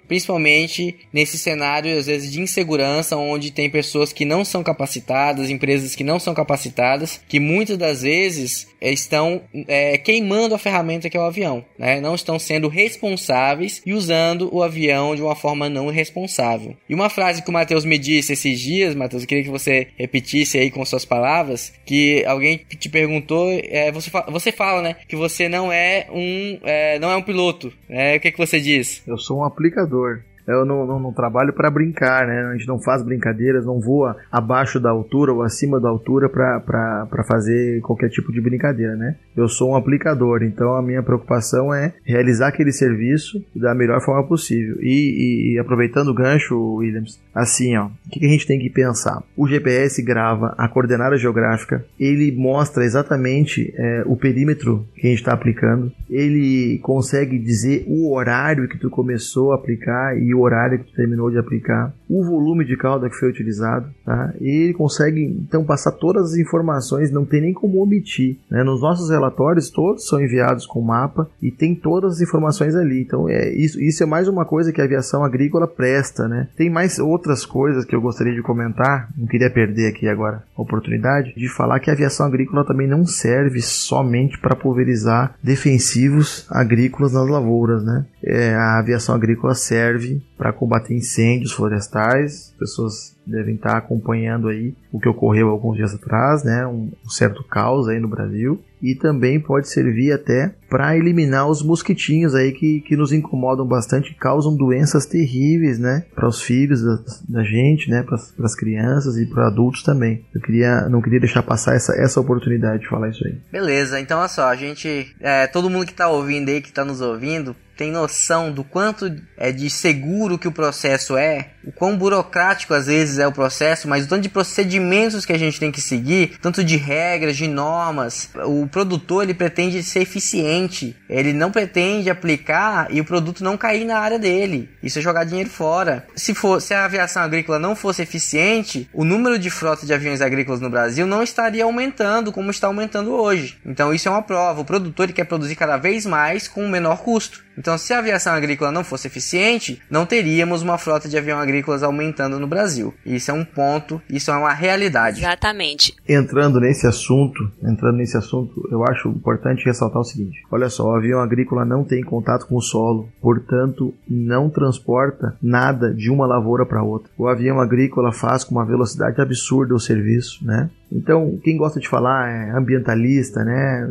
principalmente 0.06 0.96
nesse 1.12 1.38
cenário 1.38 1.96
às 1.96 2.06
vezes 2.06 2.30
de 2.30 2.40
insegurança, 2.40 3.16
onde 3.16 3.50
tem 3.50 3.70
pessoas 3.70 4.12
que 4.12 4.24
não 4.24 4.44
são 4.44 4.62
capacitadas, 4.62 5.50
empresas 5.50 5.94
que 5.94 6.04
não 6.04 6.18
são 6.18 6.34
capacitadas, 6.34 7.20
que 7.28 7.40
muitas 7.40 7.78
das 7.78 8.02
vezes 8.02 8.66
estão 8.80 9.42
é, 9.66 9.98
queimando 9.98 10.54
a 10.54 10.58
ferramenta 10.58 11.08
que 11.08 11.16
é 11.16 11.20
o 11.20 11.24
avião, 11.24 11.64
né? 11.78 12.00
não 12.00 12.14
estão 12.14 12.38
sendo 12.38 12.68
responsáveis 12.68 13.82
e 13.84 13.92
usando 13.92 14.54
o 14.54 14.62
avião 14.62 15.14
de 15.14 15.22
uma 15.22 15.34
forma 15.34 15.68
não 15.68 15.90
responsável. 15.90 16.76
E 16.88 16.94
uma 16.94 17.10
frase 17.10 17.42
que 17.42 17.50
o 17.50 17.52
Matheus 17.52 17.84
me 17.84 17.98
disse 17.98 18.32
esses 18.32 18.60
dias, 18.60 18.94
Matheus, 18.94 19.22
eu 19.22 19.28
queria 19.28 19.44
que 19.44 19.50
você 19.50 19.88
repetisse 19.96 20.58
aí 20.58 20.70
com 20.70 20.84
suas 20.84 21.04
palavras, 21.04 21.72
que 21.84 22.24
alguém 22.24 22.58
te 22.58 22.88
perguntou, 22.88 23.48
é, 23.50 23.90
você, 23.90 24.10
fa 24.10 24.26
você 24.28 24.52
fala, 24.52 24.82
né, 24.82 24.96
que 25.06 25.16
você 25.16 25.48
não 25.48 25.72
é 25.72 26.06
um, 26.12 26.58
é, 26.62 26.98
não 26.98 27.10
é 27.10 27.16
um 27.16 27.22
piloto, 27.22 27.72
né? 27.88 28.16
O 28.16 28.20
que 28.20 28.32
que 28.32 28.38
você 28.38 28.60
diz? 28.60 29.02
Eu 29.06 29.18
sou 29.18 29.38
um 29.38 29.44
aplicador. 29.44 30.22
Eu 30.48 30.64
não, 30.64 30.86
não, 30.86 30.98
não 30.98 31.12
trabalho 31.12 31.52
para 31.52 31.70
brincar, 31.70 32.26
né? 32.26 32.46
A 32.46 32.52
gente 32.52 32.66
não 32.66 32.80
faz 32.80 33.02
brincadeiras, 33.02 33.66
não 33.66 33.78
voa 33.78 34.16
abaixo 34.32 34.80
da 34.80 34.90
altura 34.90 35.32
ou 35.32 35.42
acima 35.42 35.78
da 35.78 35.88
altura 35.88 36.28
para 36.28 37.24
fazer 37.26 37.80
qualquer 37.82 38.08
tipo 38.08 38.32
de 38.32 38.40
brincadeira, 38.40 38.96
né? 38.96 39.16
Eu 39.36 39.48
sou 39.48 39.72
um 39.72 39.76
aplicador, 39.76 40.42
então 40.42 40.74
a 40.74 40.82
minha 40.82 41.02
preocupação 41.02 41.72
é 41.72 41.92
realizar 42.02 42.48
aquele 42.48 42.72
serviço 42.72 43.44
da 43.54 43.74
melhor 43.74 44.00
forma 44.00 44.26
possível. 44.26 44.76
E, 44.80 45.52
e, 45.52 45.54
e 45.54 45.58
aproveitando 45.58 46.08
o 46.08 46.14
gancho, 46.14 46.58
Williams, 46.76 47.20
assim, 47.34 47.76
ó, 47.76 47.86
o 47.86 48.10
que, 48.10 48.20
que 48.20 48.26
a 48.26 48.30
gente 48.30 48.46
tem 48.46 48.58
que 48.58 48.70
pensar? 48.70 49.22
O 49.36 49.46
GPS 49.46 50.02
grava 50.02 50.54
a 50.56 50.66
coordenada 50.68 51.16
geográfica, 51.16 51.84
ele 52.00 52.32
mostra 52.32 52.84
exatamente 52.84 53.72
é, 53.76 54.02
o 54.06 54.16
perímetro 54.16 54.86
que 54.94 55.06
a 55.06 55.10
gente 55.10 55.18
está 55.18 55.32
aplicando, 55.32 55.92
ele 56.08 56.78
consegue 56.82 57.38
dizer 57.38 57.84
o 57.86 58.14
horário 58.14 58.68
que 58.68 58.78
tu 58.78 58.88
começou 58.88 59.52
a 59.52 59.56
aplicar 59.56 60.16
e 60.18 60.34
o 60.34 60.37
horário 60.40 60.78
que 60.78 60.94
terminou 60.94 61.30
de 61.30 61.38
aplicar, 61.38 61.92
o 62.08 62.24
volume 62.24 62.64
de 62.64 62.76
cauda 62.76 63.08
que 63.08 63.16
foi 63.16 63.28
utilizado, 63.28 63.88
tá? 64.04 64.32
E 64.40 64.64
ele 64.64 64.74
consegue 64.74 65.22
então 65.22 65.64
passar 65.64 65.92
todas 65.92 66.32
as 66.32 66.38
informações, 66.38 67.10
não 67.10 67.24
tem 67.24 67.40
nem 67.40 67.52
como 67.52 67.82
omitir. 67.82 68.38
Né? 68.50 68.62
Nos 68.62 68.80
nossos 68.80 69.10
relatórios 69.10 69.70
todos 69.70 70.06
são 70.06 70.20
enviados 70.20 70.66
com 70.66 70.80
mapa 70.80 71.28
e 71.42 71.50
tem 71.50 71.74
todas 71.74 72.14
as 72.14 72.20
informações 72.20 72.74
ali. 72.74 73.02
Então 73.02 73.28
é 73.28 73.52
isso, 73.52 73.80
isso 73.80 74.02
é 74.02 74.06
mais 74.06 74.28
uma 74.28 74.44
coisa 74.44 74.72
que 74.72 74.80
a 74.80 74.84
aviação 74.84 75.24
agrícola 75.24 75.66
presta, 75.66 76.28
né? 76.28 76.48
Tem 76.56 76.70
mais 76.70 76.98
outras 76.98 77.44
coisas 77.44 77.84
que 77.84 77.94
eu 77.94 78.00
gostaria 78.00 78.34
de 78.34 78.42
comentar, 78.42 79.08
não 79.16 79.26
queria 79.26 79.50
perder 79.50 79.88
aqui 79.88 80.08
agora 80.08 80.42
a 80.56 80.62
oportunidade 80.62 81.34
de 81.36 81.48
falar 81.48 81.80
que 81.80 81.90
a 81.90 81.92
aviação 81.92 82.26
agrícola 82.26 82.64
também 82.64 82.86
não 82.86 83.04
serve 83.04 83.60
somente 83.60 84.38
para 84.38 84.56
pulverizar 84.56 85.34
defensivos 85.42 86.46
agrícolas 86.50 87.12
nas 87.12 87.28
lavouras, 87.28 87.84
né? 87.84 88.06
É, 88.22 88.54
a 88.54 88.78
aviação 88.78 89.14
agrícola 89.14 89.54
serve 89.54 90.22
para 90.36 90.52
combater 90.52 90.94
incêndios 90.94 91.52
florestais. 91.52 92.52
As 92.52 92.58
pessoas 92.58 93.16
devem 93.26 93.54
estar 93.54 93.76
acompanhando 93.76 94.48
aí 94.48 94.74
o 94.92 95.00
que 95.00 95.08
ocorreu 95.08 95.48
alguns 95.48 95.76
dias 95.76 95.94
atrás, 95.94 96.44
né? 96.44 96.66
Um 96.66 96.90
certo 97.08 97.42
caos 97.44 97.88
aí 97.88 97.98
no 97.98 98.08
Brasil. 98.08 98.62
E 98.82 98.94
também 98.94 99.40
pode 99.40 99.68
servir 99.68 100.12
até 100.12 100.54
para 100.68 100.96
eliminar 100.96 101.48
os 101.48 101.62
mosquitinhos 101.62 102.34
aí 102.34 102.52
que, 102.52 102.80
que 102.82 102.96
nos 102.96 103.12
incomodam 103.12 103.66
bastante, 103.66 104.14
causam 104.14 104.54
doenças 104.54 105.06
terríveis, 105.06 105.78
né? 105.78 106.04
Para 106.14 106.28
os 106.28 106.42
filhos 106.42 106.82
da, 106.82 106.98
da 107.28 107.42
gente, 107.42 107.90
né? 107.90 108.02
Para 108.02 108.16
as 108.44 108.54
crianças 108.54 109.16
e 109.16 109.26
para 109.26 109.48
adultos 109.48 109.82
também. 109.82 110.24
Eu 110.34 110.40
queria, 110.40 110.88
não 110.88 111.00
queria 111.00 111.20
deixar 111.20 111.42
passar 111.42 111.74
essa, 111.74 111.94
essa 111.94 112.20
oportunidade 112.20 112.82
de 112.82 112.88
falar 112.88 113.08
isso 113.08 113.26
aí. 113.26 113.38
Beleza, 113.50 113.98
então 114.00 114.18
olha 114.18 114.28
só, 114.28 114.48
a 114.48 114.56
gente, 114.56 115.14
é, 115.20 115.46
todo 115.46 115.70
mundo 115.70 115.86
que 115.86 115.92
está 115.92 116.08
ouvindo 116.08 116.50
aí, 116.50 116.60
que 116.60 116.68
está 116.68 116.84
nos 116.84 117.00
ouvindo, 117.00 117.56
tem 117.78 117.92
noção 117.92 118.50
do 118.50 118.64
quanto 118.64 119.08
é 119.36 119.52
de 119.52 119.70
seguro 119.70 120.36
que 120.36 120.48
o 120.48 120.52
processo 120.52 121.16
é, 121.16 121.50
o 121.64 121.70
quão 121.70 121.96
burocrático 121.96 122.74
às 122.74 122.86
vezes 122.86 123.20
é 123.20 123.26
o 123.26 123.30
processo, 123.30 123.86
mas 123.86 124.04
o 124.04 124.08
tanto 124.08 124.22
de 124.22 124.28
procedimentos 124.28 125.24
que 125.24 125.32
a 125.32 125.38
gente 125.38 125.60
tem 125.60 125.70
que 125.70 125.80
seguir, 125.80 126.38
tanto 126.42 126.64
de 126.64 126.76
regras, 126.76 127.36
de 127.36 127.46
normas. 127.46 128.30
O 128.46 128.66
produtor 128.68 129.22
ele 129.22 129.34
pretende 129.34 129.82
ser 129.82 130.00
eficiente, 130.00 130.96
ele 131.08 131.32
não 131.32 131.50
pretende 131.50 132.10
aplicar 132.10 132.88
e 132.90 133.00
o 133.00 133.04
produto 133.04 133.42
não 133.42 133.56
cair 133.56 133.84
na 133.84 133.98
área 133.98 134.18
dele. 134.18 134.68
Isso 134.82 134.98
é 134.98 135.02
jogar 135.02 135.24
dinheiro 135.24 135.50
fora. 135.50 136.06
Se 136.14 136.34
for, 136.34 136.60
se 136.60 136.74
a 136.74 136.84
aviação 136.84 137.22
agrícola 137.22 137.58
não 137.58 137.74
fosse 137.74 138.02
eficiente, 138.02 138.88
o 138.92 139.04
número 139.04 139.38
de 139.38 139.50
frota 139.50 139.86
de 139.86 139.92
aviões 139.92 140.20
agrícolas 140.20 140.60
no 140.60 140.70
Brasil 140.70 141.06
não 141.06 141.22
estaria 141.22 141.64
aumentando 141.64 142.32
como 142.32 142.50
está 142.50 142.66
aumentando 142.66 143.12
hoje. 143.12 143.58
Então 143.64 143.92
isso 143.92 144.08
é 144.08 144.10
uma 144.10 144.22
prova. 144.22 144.60
O 144.60 144.64
produtor 144.64 145.04
ele 145.04 145.12
quer 145.12 145.24
produzir 145.24 145.56
cada 145.56 145.76
vez 145.76 146.06
mais 146.06 146.46
com 146.48 146.64
o 146.64 146.68
menor 146.68 146.98
custo. 146.98 147.47
Então, 147.58 147.76
se 147.76 147.92
a 147.92 147.98
aviação 147.98 148.32
agrícola 148.32 148.70
não 148.70 148.84
fosse 148.84 149.08
eficiente, 149.08 149.82
não 149.90 150.06
teríamos 150.06 150.62
uma 150.62 150.78
frota 150.78 151.08
de 151.08 151.18
aviões 151.18 151.42
agrícolas 151.42 151.82
aumentando 151.82 152.38
no 152.38 152.46
Brasil. 152.46 152.94
Isso 153.04 153.32
é 153.32 153.34
um 153.34 153.44
ponto, 153.44 154.00
isso 154.08 154.30
é 154.30 154.36
uma 154.36 154.52
realidade. 154.52 155.20
Exatamente. 155.20 155.96
Entrando 156.08 156.60
nesse 156.60 156.86
assunto, 156.86 157.50
entrando 157.62 157.96
nesse 157.96 158.16
assunto, 158.16 158.68
eu 158.70 158.84
acho 158.84 159.08
importante 159.08 159.64
ressaltar 159.64 160.00
o 160.00 160.04
seguinte: 160.04 160.40
olha 160.50 160.70
só, 160.70 160.84
o 160.84 160.94
avião 160.94 161.20
agrícola 161.20 161.64
não 161.64 161.82
tem 161.82 162.02
contato 162.02 162.46
com 162.46 162.56
o 162.56 162.62
solo, 162.62 163.08
portanto, 163.20 163.92
não 164.08 164.48
transporta 164.48 165.36
nada 165.42 165.92
de 165.92 166.10
uma 166.10 166.26
lavoura 166.26 166.64
para 166.64 166.82
outra. 166.82 167.10
O 167.18 167.26
avião 167.26 167.60
agrícola 167.60 168.12
faz 168.12 168.44
com 168.44 168.54
uma 168.54 168.64
velocidade 168.64 169.20
absurda 169.20 169.74
o 169.74 169.80
serviço, 169.80 170.44
né? 170.44 170.70
Então, 170.90 171.38
quem 171.42 171.56
gosta 171.56 171.78
de 171.78 171.88
falar 171.88 172.30
é 172.30 172.50
ambientalista, 172.50 173.44
né? 173.44 173.90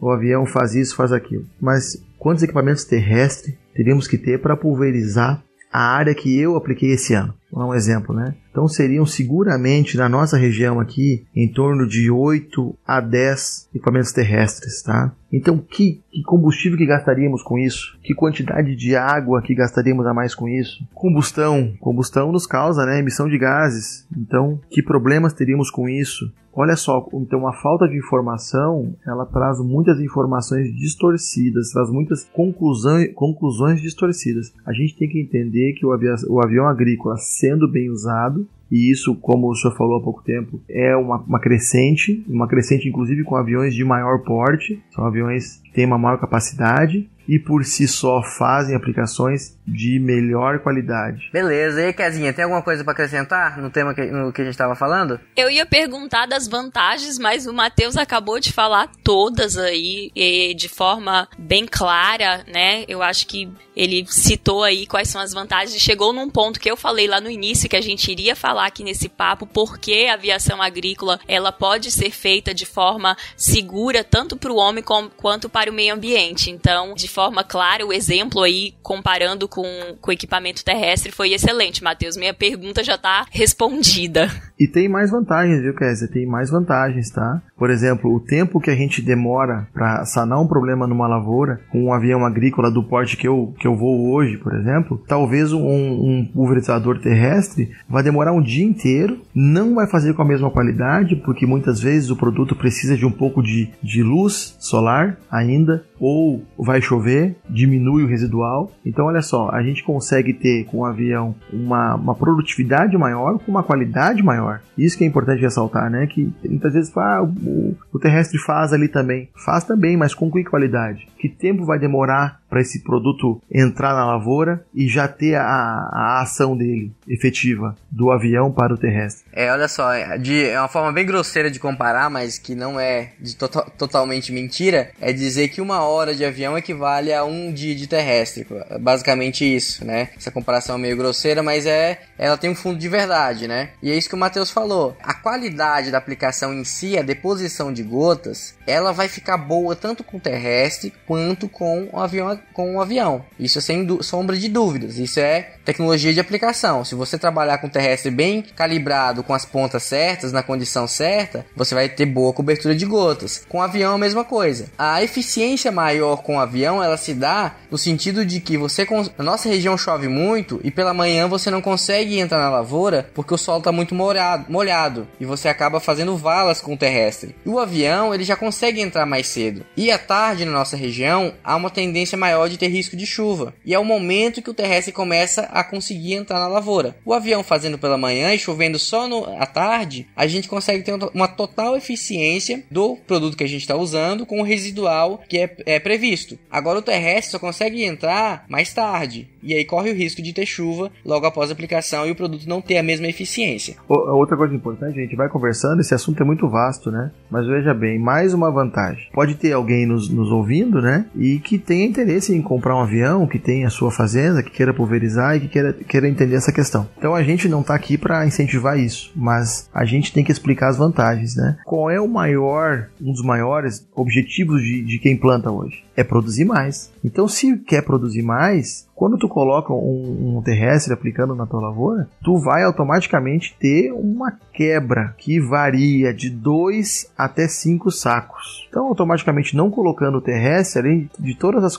O 0.00 0.10
avião 0.10 0.44
faz 0.46 0.74
isso, 0.74 0.96
faz 0.96 1.12
aquilo. 1.12 1.46
Mas 1.60 2.02
quantos 2.24 2.42
equipamentos 2.42 2.86
terrestres 2.86 3.54
teríamos 3.74 4.08
que 4.08 4.16
ter 4.16 4.40
para 4.40 4.56
pulverizar 4.56 5.44
a 5.70 5.94
área 5.94 6.14
que 6.14 6.40
eu 6.40 6.56
apliquei 6.56 6.92
esse 6.92 7.12
ano? 7.12 7.34
Vou 7.52 7.60
dar 7.60 7.68
um 7.68 7.74
exemplo, 7.74 8.14
né? 8.14 8.34
Então 8.54 8.68
seriam 8.68 9.04
seguramente 9.04 9.96
na 9.96 10.08
nossa 10.08 10.38
região 10.38 10.78
aqui 10.78 11.26
em 11.34 11.48
torno 11.48 11.88
de 11.88 12.08
8 12.08 12.72
a 12.86 13.00
10 13.00 13.70
equipamentos 13.74 14.12
terrestres, 14.12 14.80
tá? 14.80 15.12
Então 15.32 15.58
que, 15.58 16.00
que, 16.12 16.22
combustível 16.22 16.78
que 16.78 16.86
gastaríamos 16.86 17.42
com 17.42 17.58
isso? 17.58 17.98
Que 18.00 18.14
quantidade 18.14 18.76
de 18.76 18.94
água 18.94 19.42
que 19.42 19.56
gastaríamos 19.56 20.06
a 20.06 20.14
mais 20.14 20.36
com 20.36 20.48
isso? 20.48 20.86
Combustão, 20.94 21.74
combustão 21.80 22.30
nos 22.30 22.46
causa, 22.46 22.86
né, 22.86 23.00
emissão 23.00 23.28
de 23.28 23.36
gases. 23.36 24.06
Então 24.16 24.60
que 24.70 24.80
problemas 24.80 25.32
teríamos 25.32 25.68
com 25.68 25.88
isso? 25.88 26.32
Olha 26.56 26.76
só, 26.76 27.08
então 27.14 27.48
a 27.48 27.52
falta 27.52 27.88
de 27.88 27.98
informação, 27.98 28.94
ela 29.04 29.26
traz 29.26 29.58
muitas 29.58 29.98
informações 29.98 30.72
distorcidas, 30.72 31.72
traz 31.72 31.90
muitas 31.90 32.22
conclusões, 32.32 33.12
conclusões 33.12 33.80
distorcidas. 33.80 34.54
A 34.64 34.72
gente 34.72 34.96
tem 34.96 35.08
que 35.08 35.20
entender 35.20 35.72
que 35.72 35.84
o 35.84 35.90
avião, 35.90 36.14
o 36.28 36.40
avião 36.40 36.68
agrícola, 36.68 37.16
sendo 37.16 37.68
bem 37.68 37.90
usado, 37.90 38.43
e 38.70 38.90
isso, 38.90 39.14
como 39.16 39.50
o 39.50 39.54
senhor 39.54 39.76
falou 39.76 39.98
há 39.98 40.02
pouco 40.02 40.22
tempo, 40.22 40.60
é 40.68 40.96
uma, 40.96 41.18
uma 41.18 41.40
crescente, 41.40 42.24
uma 42.28 42.48
crescente 42.48 42.88
inclusive 42.88 43.22
com 43.24 43.36
aviões 43.36 43.74
de 43.74 43.84
maior 43.84 44.22
porte, 44.22 44.82
são 44.90 45.04
aviões 45.04 45.60
que 45.62 45.72
têm 45.72 45.86
uma 45.86 45.98
maior 45.98 46.18
capacidade 46.18 47.08
e 47.28 47.38
por 47.38 47.64
si 47.64 47.88
só 47.88 48.22
fazem 48.22 48.76
aplicações 48.76 49.58
de 49.66 49.98
melhor 49.98 50.58
qualidade. 50.60 51.30
Beleza, 51.32 51.80
e 51.80 51.86
aí, 51.86 51.92
Kezinha, 51.92 52.32
tem 52.32 52.44
alguma 52.44 52.62
coisa 52.62 52.84
para 52.84 52.92
acrescentar 52.92 53.58
no 53.58 53.70
tema 53.70 53.94
que, 53.94 54.04
no 54.06 54.32
que 54.32 54.42
a 54.42 54.44
gente 54.44 54.54
estava 54.54 54.74
falando? 54.74 55.18
Eu 55.36 55.50
ia 55.50 55.64
perguntar 55.64 56.26
das 56.26 56.46
vantagens, 56.46 57.18
mas 57.18 57.46
o 57.46 57.52
Matheus 57.52 57.96
acabou 57.96 58.38
de 58.38 58.52
falar 58.52 58.90
todas 59.02 59.56
aí 59.56 60.10
de 60.56 60.68
forma 60.68 61.28
bem 61.38 61.66
clara, 61.66 62.44
né? 62.46 62.84
Eu 62.88 63.02
acho 63.02 63.26
que 63.26 63.50
ele 63.76 64.06
citou 64.08 64.62
aí 64.62 64.86
quais 64.86 65.08
são 65.08 65.20
as 65.20 65.32
vantagens 65.32 65.74
e 65.74 65.80
chegou 65.80 66.12
num 66.12 66.30
ponto 66.30 66.60
que 66.60 66.70
eu 66.70 66.76
falei 66.76 67.08
lá 67.08 67.20
no 67.20 67.30
início 67.30 67.68
que 67.68 67.76
a 67.76 67.80
gente 67.80 68.10
iria 68.10 68.36
falar 68.36 68.66
aqui 68.66 68.84
nesse 68.84 69.08
papo, 69.08 69.46
porque 69.46 70.06
a 70.08 70.14
aviação 70.14 70.62
agrícola 70.62 71.18
ela 71.26 71.50
pode 71.50 71.90
ser 71.90 72.10
feita 72.10 72.54
de 72.54 72.66
forma 72.66 73.16
segura 73.36 74.04
tanto 74.04 74.36
para 74.36 74.52
o 74.52 74.56
homem 74.56 74.82
como, 74.82 75.10
quanto 75.10 75.48
para 75.48 75.70
o 75.70 75.74
meio 75.74 75.94
ambiente. 75.94 76.50
Então, 76.50 76.94
de 76.94 77.08
forma 77.08 77.42
clara, 77.42 77.84
o 77.84 77.92
exemplo 77.92 78.42
aí 78.42 78.74
comparando 78.82 79.48
com, 79.54 79.96
com 80.00 80.10
equipamento 80.10 80.64
terrestre 80.64 81.12
foi 81.12 81.32
excelente, 81.32 81.84
Matheus. 81.84 82.16
Minha 82.16 82.34
pergunta 82.34 82.82
já 82.82 82.96
está 82.96 83.24
respondida. 83.30 84.28
E 84.58 84.66
tem 84.66 84.88
mais 84.88 85.12
vantagens, 85.12 85.62
viu, 85.62 85.74
Kézia? 85.74 86.08
Tem 86.08 86.26
mais 86.26 86.50
vantagens, 86.50 87.10
tá? 87.10 87.40
Por 87.56 87.70
exemplo, 87.70 88.12
o 88.12 88.18
tempo 88.18 88.60
que 88.60 88.70
a 88.70 88.74
gente 88.74 89.00
demora 89.00 89.68
para 89.72 90.04
sanar 90.06 90.40
um 90.40 90.48
problema 90.48 90.86
numa 90.88 91.06
lavoura 91.06 91.60
com 91.70 91.84
um 91.84 91.92
avião 91.92 92.24
agrícola 92.24 92.70
do 92.70 92.82
porte 92.82 93.16
que 93.16 93.28
eu, 93.28 93.54
que 93.58 93.66
eu 93.66 93.76
vou 93.76 94.12
hoje, 94.12 94.36
por 94.38 94.54
exemplo, 94.54 95.00
talvez 95.06 95.52
um, 95.52 95.60
um 95.60 96.28
pulverizador 96.32 97.00
terrestre 97.00 97.70
vai 97.88 98.02
demorar 98.02 98.32
um 98.32 98.42
dia 98.42 98.64
inteiro, 98.64 99.20
não 99.34 99.74
vai 99.74 99.86
fazer 99.86 100.14
com 100.14 100.22
a 100.22 100.26
mesma 100.26 100.50
qualidade, 100.50 101.16
porque 101.16 101.46
muitas 101.46 101.80
vezes 101.80 102.10
o 102.10 102.16
produto 102.16 102.56
precisa 102.56 102.96
de 102.96 103.06
um 103.06 103.12
pouco 103.12 103.42
de, 103.42 103.70
de 103.82 104.02
luz 104.02 104.56
solar 104.58 105.16
ainda, 105.30 105.84
ou 105.98 106.44
vai 106.58 106.82
chover, 106.82 107.36
diminui 107.48 108.02
o 108.02 108.08
residual. 108.08 108.70
Então, 108.84 109.06
olha 109.06 109.22
só, 109.22 109.43
a 109.50 109.62
gente 109.62 109.82
consegue 109.82 110.32
ter 110.32 110.64
com 110.64 110.78
o 110.78 110.84
avião 110.84 111.34
uma, 111.52 111.94
uma 111.94 112.14
produtividade 112.14 112.96
maior 112.96 113.38
com 113.38 113.50
uma 113.50 113.62
qualidade 113.62 114.22
maior. 114.22 114.60
Isso 114.76 114.96
que 114.96 115.04
é 115.04 115.06
importante 115.06 115.40
ressaltar, 115.40 115.90
né? 115.90 116.06
Que 116.06 116.32
muitas 116.44 116.72
vezes 116.72 116.96
ah, 116.96 117.22
o, 117.22 117.76
o 117.92 117.98
terrestre 117.98 118.38
faz 118.38 118.72
ali 118.72 118.88
também. 118.88 119.28
Faz 119.44 119.64
também, 119.64 119.96
mas 119.96 120.14
com 120.14 120.30
que 120.30 120.44
qualidade? 120.44 121.06
Que 121.18 121.28
tempo 121.28 121.64
vai 121.64 121.78
demorar 121.78 122.40
para 122.54 122.60
esse 122.60 122.84
produto 122.84 123.42
entrar 123.50 123.92
na 123.94 124.06
lavoura 124.06 124.64
e 124.72 124.86
já 124.86 125.08
ter 125.08 125.34
a, 125.34 125.42
a 125.42 126.22
ação 126.22 126.56
dele 126.56 126.92
efetiva 127.08 127.76
do 127.90 128.12
avião 128.12 128.52
para 128.52 128.72
o 128.72 128.78
terrestre? 128.78 129.24
É, 129.32 129.50
olha 129.50 129.66
só, 129.66 129.92
é, 129.92 130.16
de, 130.16 130.44
é 130.44 130.60
uma 130.60 130.68
forma 130.68 130.92
bem 130.92 131.04
grosseira 131.04 131.50
de 131.50 131.58
comparar, 131.58 132.08
mas 132.08 132.38
que 132.38 132.54
não 132.54 132.78
é 132.78 133.10
de 133.18 133.34
to 133.34 133.48
totalmente 133.76 134.30
mentira, 134.30 134.92
é 135.00 135.12
dizer 135.12 135.48
que 135.48 135.60
uma 135.60 135.82
hora 135.82 136.14
de 136.14 136.24
avião 136.24 136.56
equivale 136.56 137.12
a 137.12 137.24
um 137.24 137.52
dia 137.52 137.74
de 137.74 137.88
terrestre. 137.88 138.46
Basicamente 138.80 139.44
isso, 139.44 139.84
né? 139.84 140.10
Essa 140.16 140.30
comparação 140.30 140.76
é 140.76 140.78
meio 140.78 140.96
grosseira, 140.96 141.42
mas 141.42 141.66
é 141.66 142.02
ela 142.16 142.36
tem 142.36 142.50
um 142.50 142.54
fundo 142.54 142.78
de 142.78 142.88
verdade, 142.88 143.48
né? 143.48 143.70
E 143.82 143.90
é 143.90 143.96
isso 143.96 144.08
que 144.08 144.14
o 144.14 144.18
Matheus 144.18 144.52
falou. 144.52 144.96
A 145.02 145.14
qualidade 145.14 145.90
da 145.90 145.98
aplicação 145.98 146.54
em 146.54 146.62
si, 146.62 146.96
a 146.96 147.02
deposição 147.02 147.72
de 147.72 147.82
gotas, 147.82 148.54
ela 148.64 148.92
vai 148.92 149.08
ficar 149.08 149.38
boa 149.38 149.74
tanto 149.74 150.04
com 150.04 150.18
o 150.18 150.20
terrestre 150.20 150.92
quanto 151.04 151.48
com 151.48 151.88
o 151.92 151.98
avião 151.98 152.38
com 152.52 152.76
o 152.76 152.80
avião. 152.80 153.24
Isso 153.38 153.58
é 153.58 153.60
sem 153.60 153.86
sombra 154.02 154.36
de 154.36 154.48
dúvidas. 154.48 154.98
Isso 154.98 155.20
é 155.20 155.54
tecnologia 155.64 156.12
de 156.12 156.20
aplicação. 156.20 156.84
Se 156.84 156.94
você 156.94 157.18
trabalhar 157.18 157.58
com 157.58 157.68
terrestre 157.68 158.10
bem 158.10 158.42
calibrado, 158.42 159.22
com 159.22 159.34
as 159.34 159.44
pontas 159.44 159.82
certas, 159.82 160.32
na 160.32 160.42
condição 160.42 160.86
certa, 160.86 161.44
você 161.56 161.74
vai 161.74 161.88
ter 161.88 162.06
boa 162.06 162.32
cobertura 162.32 162.74
de 162.74 162.86
gotas. 162.86 163.44
Com 163.48 163.62
avião 163.62 163.94
a 163.94 163.98
mesma 163.98 164.24
coisa. 164.24 164.70
A 164.78 165.02
eficiência 165.02 165.72
maior 165.72 166.22
com 166.22 166.38
avião, 166.38 166.82
ela 166.82 166.96
se 166.96 167.14
dá 167.14 167.56
no 167.70 167.78
sentido 167.78 168.24
de 168.24 168.40
que 168.40 168.56
você 168.56 168.86
na 169.18 169.24
nossa 169.24 169.48
região 169.48 169.76
chove 169.76 170.08
muito 170.08 170.60
e 170.62 170.70
pela 170.70 170.94
manhã 170.94 171.26
você 171.26 171.50
não 171.50 171.60
consegue 171.60 172.18
entrar 172.18 172.38
na 172.38 172.50
lavoura 172.50 173.08
porque 173.14 173.34
o 173.34 173.38
solo 173.38 173.58
está 173.58 173.72
muito 173.72 173.94
molhado, 173.94 174.46
molhado 174.48 175.08
e 175.18 175.24
você 175.24 175.48
acaba 175.48 175.80
fazendo 175.80 176.16
valas 176.16 176.60
com 176.60 176.74
o 176.74 176.78
terrestre. 176.78 177.34
E 177.44 177.48
o 177.48 177.58
avião, 177.58 178.14
ele 178.14 178.24
já 178.24 178.36
consegue 178.36 178.80
entrar 178.80 179.06
mais 179.06 179.26
cedo. 179.26 179.64
E 179.76 179.90
à 179.90 179.98
tarde 179.98 180.44
na 180.44 180.52
nossa 180.52 180.76
região 180.76 181.32
há 181.42 181.56
uma 181.56 181.70
tendência 181.70 182.16
maior 182.24 182.48
de 182.48 182.56
ter 182.56 182.68
risco 182.68 182.96
de 182.96 183.06
chuva. 183.06 183.52
E 183.66 183.74
é 183.74 183.78
o 183.78 183.84
momento 183.84 184.40
que 184.40 184.50
o 184.50 184.54
terrestre 184.54 184.92
começa 184.92 185.42
a 185.42 185.62
conseguir 185.62 186.14
entrar 186.14 186.40
na 186.40 186.48
lavoura. 186.48 186.96
O 187.04 187.12
avião 187.12 187.44
fazendo 187.44 187.78
pela 187.78 187.98
manhã 187.98 188.32
e 188.32 188.38
chovendo 188.38 188.78
só 188.78 189.06
no, 189.06 189.24
à 189.38 189.44
tarde, 189.44 190.06
a 190.16 190.26
gente 190.26 190.48
consegue 190.48 190.82
ter 190.82 190.94
uma 191.12 191.28
total 191.28 191.76
eficiência 191.76 192.64
do 192.70 192.96
produto 193.06 193.36
que 193.36 193.44
a 193.44 193.48
gente 193.48 193.60
está 193.60 193.76
usando 193.76 194.24
com 194.24 194.40
o 194.40 194.44
residual 194.44 195.22
que 195.28 195.38
é, 195.38 195.56
é 195.66 195.78
previsto. 195.78 196.38
Agora 196.50 196.78
o 196.78 196.82
terrestre 196.82 197.32
só 197.32 197.38
consegue 197.38 197.84
entrar 197.84 198.46
mais 198.48 198.72
tarde. 198.72 199.28
E 199.42 199.52
aí 199.52 199.64
corre 199.64 199.90
o 199.90 199.94
risco 199.94 200.22
de 200.22 200.32
ter 200.32 200.46
chuva 200.46 200.90
logo 201.04 201.26
após 201.26 201.50
a 201.50 201.52
aplicação 201.52 202.06
e 202.06 202.10
o 202.10 202.16
produto 202.16 202.48
não 202.48 202.62
ter 202.62 202.78
a 202.78 202.82
mesma 202.82 203.06
eficiência. 203.06 203.76
Outra 203.86 204.36
coisa 204.36 204.54
importante, 204.54 204.98
a 204.98 205.02
gente 205.02 205.14
vai 205.14 205.28
conversando, 205.28 205.80
esse 205.80 205.94
assunto 205.94 206.22
é 206.22 206.26
muito 206.26 206.48
vasto, 206.48 206.90
né? 206.90 207.10
Mas 207.30 207.46
veja 207.46 207.74
bem, 207.74 207.98
mais 207.98 208.32
uma 208.32 208.50
vantagem. 208.50 209.10
Pode 209.12 209.34
ter 209.34 209.52
alguém 209.52 209.84
nos, 209.84 210.08
nos 210.08 210.30
ouvindo, 210.30 210.80
né? 210.80 211.04
E 211.14 211.38
que 211.38 211.58
tenha 211.58 211.84
interesse 211.84 212.13
em 212.34 212.42
comprar 212.42 212.76
um 212.76 212.80
avião, 212.80 213.26
que 213.26 213.38
tenha 213.38 213.66
a 213.66 213.70
sua 213.70 213.90
fazenda, 213.90 214.42
que 214.42 214.50
queira 214.50 214.74
pulverizar 214.74 215.36
e 215.36 215.40
que 215.40 215.48
queira, 215.48 215.72
queira 215.72 216.08
entender 216.08 216.36
essa 216.36 216.52
questão. 216.52 216.88
Então 216.96 217.14
a 217.14 217.22
gente 217.22 217.48
não 217.48 217.60
está 217.60 217.74
aqui 217.74 217.96
para 217.98 218.26
incentivar 218.26 218.78
isso, 218.78 219.12
mas 219.14 219.68
a 219.72 219.84
gente 219.84 220.12
tem 220.12 220.24
que 220.24 220.32
explicar 220.32 220.68
as 220.68 220.76
vantagens, 220.76 221.36
né? 221.36 221.56
Qual 221.64 221.90
é 221.90 222.00
o 222.00 222.08
maior, 222.08 222.88
um 223.00 223.12
dos 223.12 223.22
maiores 223.22 223.86
objetivos 223.94 224.62
de, 224.62 224.82
de 224.82 224.98
quem 224.98 225.16
planta 225.16 225.50
hoje? 225.50 225.84
É 225.96 226.02
produzir 226.02 226.44
mais. 226.44 226.92
Então, 227.04 227.28
se 227.28 227.56
quer 227.58 227.82
produzir 227.82 228.22
mais, 228.22 228.88
quando 228.94 229.18
tu 229.18 229.28
coloca 229.28 229.72
um, 229.72 230.36
um, 230.38 230.42
terrestre 230.42 230.92
aplicando 230.92 231.34
na 231.34 231.46
tua 231.46 231.60
lavoura, 231.60 232.08
tu 232.22 232.38
vai 232.38 232.62
automaticamente 232.62 233.54
ter 233.58 233.92
uma 233.92 234.32
quebra 234.52 235.14
que 235.18 235.40
varia 235.40 236.14
de 236.14 236.30
2 236.30 237.12
até 237.16 237.46
5 237.46 237.90
sacos. 237.90 238.66
Então, 238.68 238.86
automaticamente 238.86 239.56
não 239.56 239.70
colocando 239.70 240.18
o 240.18 240.22
terrestre, 240.22 240.80
além 240.80 241.10
de 241.18 241.34
todas 241.36 241.62
as, 241.64 241.76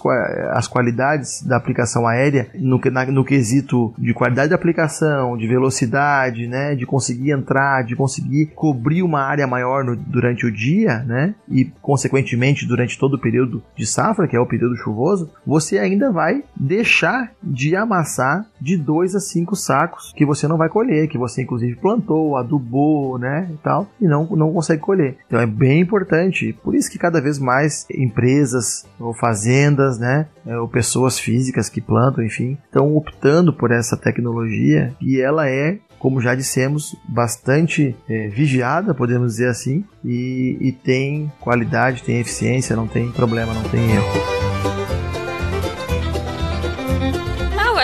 as 0.52 0.68
qualidades 0.68 1.42
da 1.44 1.58
aplicação 1.58 2.08
aérea, 2.08 2.50
no, 2.56 2.80
na, 2.92 3.06
no 3.06 3.26
quesito 3.26 3.94
de 3.98 4.14
qualidade 4.14 4.50
de 4.50 4.56
aplicação, 4.56 5.38
de 5.38 5.48
velocidade, 5.48 6.48
né, 6.48 6.76
de 6.76 6.86
conseguir 6.86 7.32
entrar, 7.32 7.84
de 7.84 7.96
conseguir 7.96 8.48
cobrir 8.56 9.04
uma 9.04 9.22
área 9.22 9.48
maior 9.48 9.84
no, 9.84 9.96
durante 9.96 10.46
o 10.46 10.52
dia, 10.52 11.00
né, 11.00 11.36
e 11.50 11.66
consequentemente 11.82 12.68
durante 12.68 12.98
todo 12.98 13.16
o 13.16 13.22
período 13.22 13.64
de 13.76 13.86
safra, 13.86 14.28
que 14.28 14.36
é 14.36 14.40
o 14.40 14.46
período 14.46 14.76
chuvoso, 14.78 15.32
você 15.46 15.78
ainda 15.78 16.12
vai 16.12 16.44
deixar 16.56 17.32
de 17.42 17.76
amassar 17.76 18.46
de 18.60 18.78
2 18.78 19.16
a 19.16 19.20
5 19.20 19.56
sacos 19.56 20.14
que 20.16 20.26
você 20.26 20.48
não 20.48 20.58
vai 20.58 20.70
colher, 20.70 21.08
que 21.08 21.18
você 21.18 21.42
inclusive 21.42 21.76
plantou, 21.76 22.38
adubou, 22.38 23.18
né, 23.18 23.48
e 23.52 23.58
tal, 23.58 23.88
e 24.00 24.08
não, 24.08 24.26
não 24.32 24.54
consegue 24.54 24.82
colher. 24.82 25.18
Então 25.28 25.40
é 25.40 25.46
bem 25.46 25.82
importante, 25.82 26.54
por 26.64 26.76
isso 26.76 26.90
que 26.90 26.98
cada 26.98 27.22
vez 27.22 27.40
mais 27.40 27.86
empresas 27.92 28.86
ou 29.00 29.14
fazendas, 29.14 30.00
né, 30.00 30.15
é, 30.46 30.58
ou 30.58 30.68
pessoas 30.68 31.20
físicas 31.20 31.70
que 31.70 31.82
plantam, 31.82 32.24
enfim, 32.24 32.58
estão 32.66 32.96
optando 32.96 33.52
por 33.52 33.72
essa 33.72 33.98
tecnologia 33.98 34.94
e 35.02 35.20
ela 35.20 35.50
é 35.50 35.80
como 36.06 36.22
já 36.22 36.36
dissemos, 36.36 36.96
bastante 37.10 37.96
é, 38.08 38.28
vigiada, 38.28 38.94
podemos 38.94 39.32
dizer 39.34 39.48
assim, 39.48 39.84
e, 40.04 40.56
e 40.62 40.72
tem 40.72 41.32
qualidade, 41.40 42.04
tem 42.04 42.20
eficiência, 42.20 42.76
não 42.76 42.88
tem 42.88 43.12
problema, 43.12 43.52
não 43.56 43.64
tem 43.64 43.90
erro. 43.90 44.45